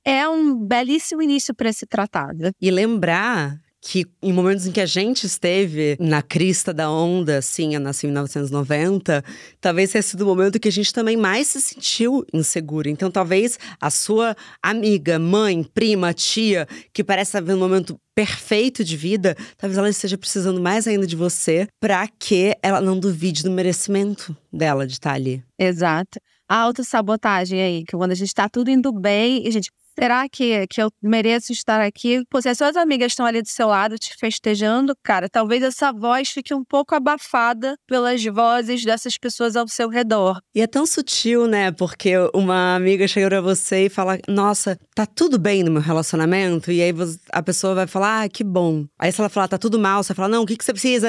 é 0.06 0.28
um 0.30 0.56
belíssimo 0.56 1.22
início 1.22 1.54
para 1.56 1.70
esse 1.70 1.86
tratado. 1.88 2.52
E 2.62 2.70
lembrar 2.70 3.60
que 3.88 4.08
em 4.20 4.34
momentos 4.34 4.66
em 4.66 4.72
que 4.72 4.82
a 4.82 4.86
gente 4.88 5.28
esteve 5.28 5.96
na 6.00 6.24
crista 6.24 6.74
da 6.74 6.90
onda, 6.90 7.38
assim, 7.38 7.76
eu 7.76 7.80
nasci 7.80 8.08
em 8.08 8.10
1990, 8.10 9.24
talvez 9.62 9.92
tenha 9.92 10.02
sido 10.02 10.22
o 10.22 10.26
momento 10.26 10.60
que 10.60 10.68
a 10.68 10.72
gente 10.72 10.92
também 10.92 11.16
mais 11.16 11.50
se 11.50 11.62
sentiu 11.62 12.26
insegura. 12.34 12.90
Então, 12.90 13.12
talvez 13.12 13.60
a 13.80 13.92
sua 13.92 14.36
amiga, 14.62 15.20
mãe, 15.20 15.64
prima, 15.64 16.16
tia, 16.16 16.68
que 16.92 17.04
parece 17.04 17.38
haver 17.38 17.54
um 17.54 17.60
momento 17.60 17.96
perfeito 18.16 18.84
de 18.84 18.98
vida, 18.98 19.38
talvez 19.56 19.78
ela 19.78 19.90
esteja 19.90 20.18
precisando 20.18 20.60
mais 20.60 20.88
ainda 20.88 21.06
de 21.06 21.16
você 21.16 21.68
para 21.80 22.08
que 22.08 22.56
ela 22.64 22.82
não 22.82 23.00
duvide 23.00 23.44
do 23.44 23.52
merecimento 23.52 24.36
dela 24.52 24.88
de 24.88 24.94
estar 24.94 25.14
ali. 25.14 25.44
Exato. 25.60 26.20
A 26.50 26.58
autossabotagem 26.58 27.62
aí, 27.62 27.84
que 27.84 27.96
quando 27.96 28.14
a 28.14 28.16
gente 28.16 28.34
tá 28.34 28.50
tudo 28.50 28.72
indo 28.72 28.92
bem, 28.92 29.48
a 29.48 29.52
gente 29.52 29.70
Será 29.98 30.28
que, 30.28 30.68
que 30.68 30.82
eu 30.82 30.92
mereço 31.02 31.54
estar 31.54 31.80
aqui? 31.80 32.24
Pô, 32.30 32.42
se 32.42 32.50
as 32.50 32.58
suas 32.58 32.76
amigas 32.76 33.14
estão 33.14 33.26
ali 33.26 33.42
do 33.42 33.48
seu 33.48 33.68
lado 33.68 33.98
te 33.98 34.14
festejando, 34.18 34.94
cara, 35.02 35.30
talvez 35.30 35.64
essa 35.64 35.92
voz 35.94 36.30
fique 36.30 36.54
um 36.54 36.64
pouco 36.64 36.94
abafada 36.94 37.78
pelas 37.88 38.24
vozes 38.26 38.84
dessas 38.84 39.18
pessoas 39.18 39.56
ao 39.56 39.68
seu 39.68 39.88
redor. 39.88 40.40
E 40.54 40.62
é 40.62 40.68
tão 40.68 40.86
sutil, 40.86 41.48
né? 41.48 41.72
Porque 41.72 42.14
uma 42.34 42.76
amiga 42.76 43.08
chega 43.08 43.28
pra 43.30 43.42
você 43.42 43.86
e 43.86 43.90
fala: 43.90 44.20
Nossa, 44.28 44.78
tá 44.94 45.06
tudo 45.06 45.40
bem 45.40 45.64
no 45.64 45.72
meu 45.72 45.82
relacionamento? 45.82 46.72
E 46.72 46.82
aí 46.82 46.94
a 47.32 47.42
pessoa 47.42 47.74
vai 47.74 47.88
falar: 47.88 48.24
Ah, 48.24 48.30
que 48.30 48.44
bom. 48.44 48.86
Aí 49.00 49.12
se 49.12 49.22
ela 49.22 49.30
falar, 49.30 49.48
tá 49.48 49.58
tudo 49.58 49.80
mal, 49.80 50.04
você 50.04 50.14
fala: 50.14 50.28
Não, 50.28 50.44
o 50.44 50.46
que, 50.46 50.58
que 50.58 50.66
você 50.66 50.74
precisa? 50.74 51.08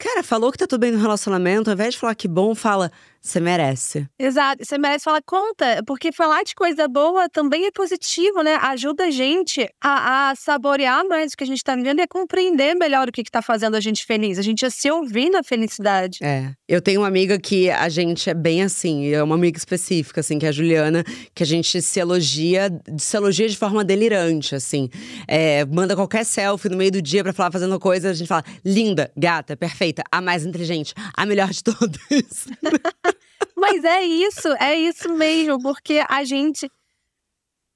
Cara, 0.00 0.22
falou 0.22 0.50
que 0.50 0.56
tá 0.56 0.66
tudo 0.66 0.80
bem 0.80 0.92
no 0.92 0.98
relacionamento, 0.98 1.68
ao 1.68 1.74
invés 1.74 1.92
de 1.92 2.00
falar 2.00 2.14
que 2.14 2.26
bom, 2.26 2.54
fala 2.54 2.90
você 3.20 3.38
merece. 3.38 4.08
Exato, 4.18 4.64
você 4.64 4.78
merece 4.78 5.04
falar 5.04 5.20
conta, 5.22 5.82
porque 5.86 6.10
falar 6.10 6.42
de 6.42 6.54
coisa 6.54 6.88
boa 6.88 7.28
também 7.28 7.66
é 7.66 7.70
positivo, 7.70 8.42
né? 8.42 8.56
Ajuda 8.62 9.04
a 9.04 9.10
gente 9.10 9.68
a, 9.80 10.30
a 10.30 10.34
saborear 10.34 11.06
mais 11.06 11.32
o 11.32 11.36
que 11.36 11.44
a 11.44 11.46
gente 11.46 11.62
tá 11.62 11.76
vivendo 11.76 11.98
e 11.98 12.02
a 12.02 12.08
compreender 12.08 12.74
melhor 12.74 13.08
o 13.08 13.12
que, 13.12 13.22
que 13.22 13.30
tá 13.30 13.42
fazendo 13.42 13.76
a 13.76 13.80
gente 13.80 14.06
feliz. 14.06 14.38
A 14.38 14.42
gente 14.42 14.64
a 14.64 14.70
se 14.70 14.90
ouvir 14.90 15.28
na 15.28 15.42
felicidade. 15.42 16.18
É. 16.22 16.52
Eu 16.66 16.80
tenho 16.80 17.02
uma 17.02 17.08
amiga 17.08 17.38
que 17.38 17.68
a 17.70 17.88
gente 17.88 18.30
é 18.30 18.34
bem 18.34 18.62
assim, 18.62 19.12
é 19.12 19.22
uma 19.22 19.34
amiga 19.34 19.58
específica, 19.58 20.20
assim, 20.20 20.38
que 20.38 20.46
é 20.46 20.48
a 20.48 20.52
Juliana, 20.52 21.04
que 21.34 21.42
a 21.42 21.46
gente 21.46 21.82
se 21.82 22.00
elogia, 22.00 22.70
se 22.98 23.16
elogia 23.16 23.48
de 23.48 23.56
forma 23.56 23.84
delirante, 23.84 24.54
assim. 24.54 24.88
É, 25.28 25.64
manda 25.66 25.94
qualquer 25.94 26.24
selfie 26.24 26.70
no 26.70 26.76
meio 26.76 26.92
do 26.92 27.02
dia 27.02 27.22
pra 27.22 27.32
falar 27.32 27.50
fazendo 27.50 27.78
coisa, 27.78 28.10
a 28.10 28.14
gente 28.14 28.28
fala, 28.28 28.44
linda, 28.64 29.10
gata, 29.16 29.56
perfeita, 29.56 30.02
a 30.10 30.20
mais 30.20 30.46
inteligente, 30.46 30.94
a 31.14 31.26
melhor 31.26 31.50
de 31.50 31.62
todas. 31.62 32.48
Mas 33.56 33.84
é 33.84 34.02
isso, 34.02 34.48
é 34.60 34.74
isso 34.74 35.12
mesmo, 35.14 35.60
porque 35.60 36.02
a 36.08 36.24
gente 36.24 36.70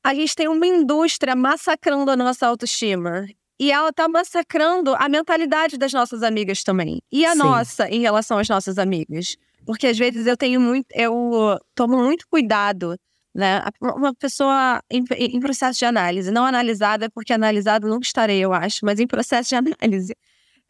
a 0.05 0.13
gente 0.13 0.37
tem 0.37 0.49
uma 0.49 0.67
indústria 0.67 1.35
massacrando 1.35 2.11
a 2.11 2.17
nossa 2.17 2.47
autoestima. 2.47 3.27
E 3.59 3.71
ela 3.71 3.93
tá 3.93 4.07
massacrando 4.09 4.95
a 4.97 5.09
mentalidade 5.09 5.79
das 5.79 5.93
nossas 5.93 6.23
amigas 6.23 6.63
também. 6.63 7.01
E 7.11 7.25
a 7.25 7.33
Sim. 7.33 7.39
nossa 7.39 7.89
em 7.89 8.01
relação 8.01 8.37
às 8.39 8.49
nossas 8.49 8.79
amigas. 8.79 9.37
Porque 9.65 9.87
às 9.87 9.97
vezes 9.97 10.27
eu 10.27 10.37
tenho 10.37 10.61
muito. 10.61 10.87
Eu 10.93 11.59
tomo 11.75 11.97
muito 11.97 12.27
cuidado, 12.29 12.97
né? 13.35 13.63
Uma 13.81 14.15
pessoa 14.15 14.83
em, 14.91 15.05
em 15.19 15.41
processo 15.41 15.79
de 15.79 15.85
análise, 15.87 16.31
não 16.31 16.45
analisada, 16.45 17.09
porque 17.11 17.33
analisada 17.33 17.89
nunca 17.89 18.07
estarei, 18.07 18.41
eu 18.41 18.53
acho, 18.53 18.85
mas 18.85 19.01
em 19.01 19.07
processo 19.07 19.51
de 19.51 19.55
análise. 19.81 20.15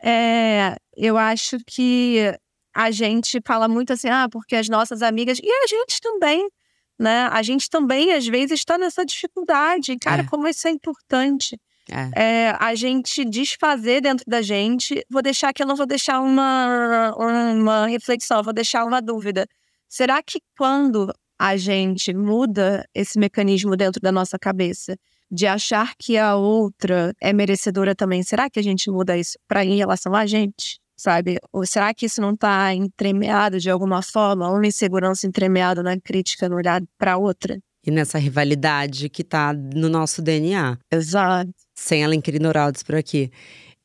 É, 0.01 0.77
eu 0.97 1.17
acho 1.17 1.57
que 1.67 2.33
a 2.75 2.91
gente 2.91 3.41
fala 3.47 3.69
muito 3.69 3.93
assim, 3.93 4.09
ah, 4.09 4.29
porque 4.31 4.57
as 4.57 4.69
nossas 4.69 5.01
amigas. 5.03 5.39
E 5.43 5.49
a 5.49 5.67
gente 5.67 6.01
também, 6.01 6.49
né? 6.99 7.29
A 7.31 7.43
gente 7.43 7.71
também, 7.71 8.13
às 8.13 8.27
vezes, 8.27 8.61
está 8.61 8.77
nessa 8.77 9.05
dificuldade. 9.05 9.97
Cara, 9.99 10.23
é. 10.23 10.27
como 10.27 10.49
isso 10.49 10.67
é 10.67 10.71
importante. 10.71 11.59
É. 11.89 12.49
É, 12.49 12.57
a 12.59 12.75
gente 12.75 13.25
desfazer 13.25 14.01
dentro 14.01 14.25
da 14.27 14.43
gente. 14.43 15.05
Vou 15.09 15.23
deixar 15.23 15.51
aqui, 15.51 15.63
eu 15.63 15.67
não 15.67 15.77
vou 15.77 15.87
deixar 15.87 16.21
uma, 16.21 17.15
uma 17.17 17.87
reflexão, 17.87 18.43
vou 18.43 18.53
deixar 18.53 18.85
uma 18.85 19.01
dúvida. 19.01 19.47
Será 19.89 20.23
que 20.23 20.41
quando 20.57 21.13
a 21.39 21.57
gente 21.57 22.13
muda 22.15 22.89
esse 22.95 23.19
mecanismo 23.19 23.77
dentro 23.77 24.01
da 24.01 24.11
nossa 24.11 24.39
cabeça 24.39 24.97
de 25.31 25.47
achar 25.47 25.95
que 25.99 26.17
a 26.17 26.37
outra 26.37 27.13
é 27.21 27.33
merecedora 27.33 27.95
também, 27.95 28.23
será 28.23 28.49
que 28.49 28.59
a 28.59 28.63
gente 28.63 28.91
muda 28.91 29.17
isso 29.17 29.37
para 29.47 29.65
em 29.65 29.77
relação 29.77 30.15
a 30.15 30.27
gente? 30.27 30.81
Sabe? 30.97 31.39
Ou 31.53 31.67
será 31.67 31.93
que 31.93 32.07
isso 32.07 32.21
não 32.21 32.33
está 32.33 32.75
entremeado 32.75 33.59
de 33.59 33.71
alguma 33.71 34.03
forma, 34.03 34.51
uma 34.51 34.67
insegurança 34.67 35.27
entremeada 35.27 35.83
na 35.83 35.99
crítica, 35.99 36.49
no 36.49 36.57
olhar 36.57 36.83
para 36.99 37.17
outra? 37.17 37.59
E 37.87 37.91
nessa 37.91 38.19
rivalidade 38.19 39.09
que 39.09 39.23
está 39.23 39.53
no 39.53 39.89
nosso 39.89 40.23
DNA. 40.23 40.79
Exato. 40.91 41.51
Sem 41.77 42.03
ela 42.03 42.15
Noraldes 42.41 42.83
por 42.83 42.95
aqui. 42.95 43.31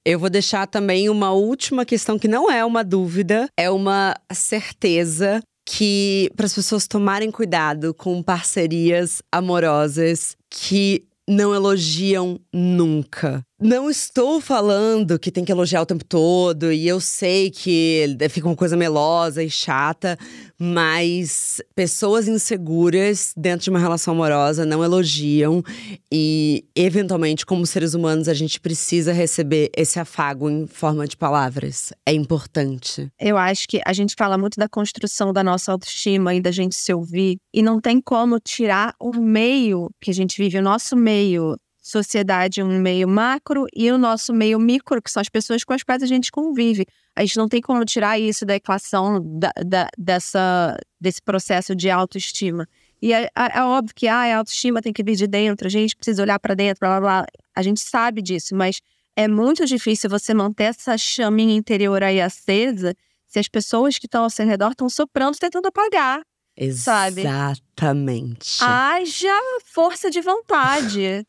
Eu 0.06 0.18
vou 0.18 0.30
deixar 0.30 0.66
também 0.66 1.10
uma 1.10 1.32
última 1.32 1.86
questão 1.86 2.18
que 2.18 2.28
não 2.28 2.50
é 2.50 2.64
uma 2.64 2.84
dúvida, 2.84 3.48
é 3.58 3.70
uma 3.70 4.16
certeza 4.32 5.42
que 5.66 6.32
para 6.36 6.46
as 6.46 6.56
pessoas 6.56 6.88
tomarem 6.88 7.30
cuidado 7.30 7.94
com 7.94 8.24
parcerias 8.24 9.22
amorosas 9.32 10.36
que 10.50 11.06
não 11.28 11.54
elogiam 11.54 12.40
nunca 12.52 13.44
não 13.60 13.90
estou 13.90 14.40
falando 14.40 15.20
que 15.20 15.32
tem 15.32 15.44
que 15.44 15.52
elogiar 15.52 15.82
o 15.82 15.86
tempo 15.86 16.06
todo, 16.06 16.72
e 16.72 16.88
eu 16.88 17.00
sei 17.00 17.52
que 17.52 18.18
fica 18.30 18.48
uma 18.48 18.56
coisa 18.56 18.78
melosa 18.78 19.44
e 19.44 19.50
chata, 19.50 20.18
mas 20.58 21.62
pessoas 21.76 22.28
inseguras 22.28 23.34
dentro 23.36 23.66
de 23.66 23.70
uma 23.70 23.80
relação 23.80 24.14
amorosa 24.14 24.66
não 24.66 24.84
elogiam, 24.84 25.64
e 26.12 26.66
eventualmente, 26.76 27.46
como 27.46 27.66
seres 27.66 27.94
humanos, 27.94 28.28
a 28.28 28.34
gente 28.34 28.60
precisa 28.60 29.12
receber 29.12 29.70
esse 29.76 30.00
afago 30.00 30.50
em 30.50 30.66
forma 30.66 31.08
de 31.08 31.18
palavras. 31.18 31.92
É 32.06 32.14
importante. 32.14 33.12
Eu 33.20 33.38
acho 33.38 33.68
que 33.68 33.82
a 33.86 33.94
gente 33.94 34.16
fala 34.18 34.38
muito 34.38 34.58
da 34.58 34.70
construção 34.70 35.34
da 35.34 35.44
nossa 35.44 35.72
autoestima 35.72 36.34
e 36.34 36.42
da 36.42 36.52
gente 36.52 36.76
se 36.76 36.94
ouvir, 36.94 37.38
e 37.54 37.62
não 37.62 37.82
tem 37.82 38.00
como 38.02 38.40
tirar 38.40 38.96
o 39.00 39.14
meio 39.14 39.90
que 40.02 40.12
a 40.12 40.14
gente 40.14 40.38
vive, 40.42 40.58
o 40.58 40.64
nosso 40.64 40.96
meio 40.96 41.58
sociedade 41.90 42.62
um 42.62 42.80
meio 42.80 43.08
macro 43.08 43.66
e 43.76 43.92
o 43.92 43.98
nosso 43.98 44.34
meio 44.34 44.60
micro, 44.60 45.02
que 45.02 45.12
são 45.12 45.22
as 45.22 45.30
pessoas 45.30 45.64
com 45.64 45.74
as 45.74 45.84
quais 45.84 46.04
a 46.04 46.06
gente 46.06 46.32
convive. 46.32 46.86
A 47.16 47.22
gente 47.22 47.38
não 47.38 47.50
tem 47.50 47.62
como 47.62 47.84
tirar 47.84 48.20
isso 48.20 48.46
da 48.46 48.56
equação 48.56 49.22
da, 49.24 49.52
da, 49.66 49.90
dessa, 49.98 50.78
desse 51.00 51.22
processo 51.22 51.76
de 51.76 51.90
autoestima. 51.90 52.68
E 53.02 53.14
é, 53.14 53.24
é, 53.24 53.30
é, 53.36 53.64
óbvio 53.64 53.96
que 53.96 54.08
ah, 54.08 54.36
a 54.36 54.38
autoestima 54.38 54.82
tem 54.82 54.94
que 54.94 55.04
vir 55.04 55.16
de 55.16 55.28
dentro, 55.28 55.68
a 55.68 55.70
gente 55.70 55.96
precisa 55.96 56.22
olhar 56.22 56.40
para 56.40 56.54
dentro, 56.54 56.80
blá, 56.80 57.00
blá, 57.00 57.22
blá. 57.22 57.26
A 57.56 57.62
gente 57.62 57.80
sabe 57.80 58.22
disso, 58.22 58.56
mas 58.56 58.82
é 59.16 59.28
muito 59.28 59.66
difícil 59.66 60.10
você 60.10 60.34
manter 60.34 60.66
essa 60.66 60.98
chaminha 60.98 61.56
interior 61.56 62.04
aí 62.04 62.22
acesa 62.22 62.96
se 63.28 63.40
as 63.40 63.48
pessoas 63.48 63.98
que 63.98 64.06
estão 64.06 64.24
ao 64.24 64.30
seu 64.30 64.46
redor 64.46 64.72
estão 64.72 64.90
soprando, 64.90 65.38
tentando 65.38 65.68
apagar. 65.68 66.22
Exatamente. 66.56 68.48
Sabe? 68.48 69.02
Haja 69.02 69.40
força 69.66 70.10
de 70.10 70.20
vontade 70.20 71.26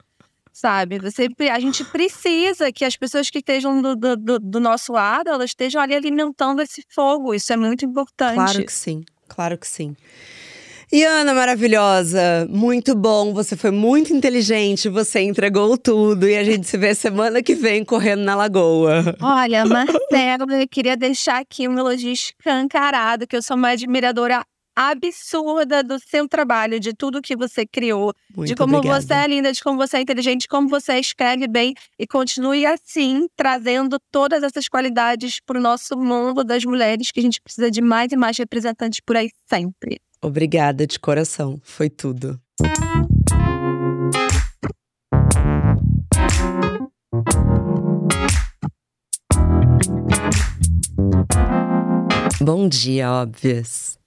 sabe? 0.60 0.98
Você, 0.98 1.28
a 1.50 1.58
gente 1.58 1.84
precisa 1.84 2.70
que 2.70 2.84
as 2.84 2.96
pessoas 2.96 3.30
que 3.30 3.38
estejam 3.38 3.80
do, 3.80 3.96
do, 3.96 4.38
do, 4.38 4.60
nosso 4.60 4.92
lado, 4.92 5.30
elas 5.30 5.50
estejam 5.50 5.80
ali 5.80 5.94
alimentando 5.94 6.60
esse 6.60 6.84
fogo. 6.88 7.34
Isso 7.34 7.52
é 7.52 7.56
muito 7.56 7.84
importante. 7.84 8.34
Claro 8.34 8.64
que 8.64 8.72
sim, 8.72 9.02
claro 9.28 9.56
que 9.56 9.66
sim. 9.66 9.96
E 10.92 11.04
Ana 11.04 11.32
maravilhosa, 11.32 12.48
muito 12.50 12.96
bom, 12.96 13.32
você 13.32 13.56
foi 13.56 13.70
muito 13.70 14.12
inteligente, 14.12 14.88
você 14.88 15.20
entregou 15.20 15.78
tudo 15.78 16.28
e 16.28 16.36
a 16.36 16.42
gente 16.42 16.66
se 16.66 16.76
vê 16.76 16.96
semana 16.96 17.40
que 17.40 17.54
vem 17.54 17.84
correndo 17.84 18.22
na 18.22 18.34
lagoa. 18.34 19.16
Olha, 19.22 19.64
Marcelo, 19.70 20.50
eu 20.50 20.68
queria 20.68 20.96
deixar 20.96 21.42
aqui 21.42 21.68
um 21.68 21.78
elogio 21.78 22.12
escancarado, 22.12 23.24
que 23.24 23.36
eu 23.36 23.42
sou 23.42 23.56
uma 23.56 23.68
admiradora 23.68 24.44
absurda 24.80 25.82
do 25.82 25.98
seu 25.98 26.26
trabalho, 26.26 26.80
de 26.80 26.94
tudo 26.94 27.20
que 27.20 27.36
você 27.36 27.66
criou, 27.66 28.14
Muito 28.34 28.48
de 28.48 28.54
como 28.54 28.80
você 28.80 29.12
é 29.12 29.26
linda, 29.26 29.52
de 29.52 29.62
como 29.62 29.76
você 29.76 29.98
é 29.98 30.00
inteligente, 30.00 30.42
de 30.42 30.48
como 30.48 30.68
você 30.68 30.94
escreve 30.98 31.46
bem 31.46 31.74
e 31.98 32.06
continue 32.06 32.64
assim, 32.64 33.28
trazendo 33.36 33.98
todas 34.10 34.42
essas 34.42 34.68
qualidades 34.68 35.38
para 35.44 35.58
o 35.58 35.60
nosso 35.60 35.98
mundo 35.98 36.42
das 36.42 36.64
mulheres, 36.64 37.10
que 37.10 37.20
a 37.20 37.22
gente 37.22 37.42
precisa 37.42 37.70
de 37.70 37.82
mais 37.82 38.10
e 38.12 38.16
mais 38.16 38.38
representantes 38.38 39.00
por 39.04 39.18
aí 39.18 39.28
sempre. 39.46 40.00
Obrigada 40.22 40.86
de 40.86 40.98
coração, 40.98 41.60
foi 41.62 41.90
tudo. 41.90 42.40
Bom 52.40 52.66
dia, 52.66 53.12
óbvias. 53.12 53.99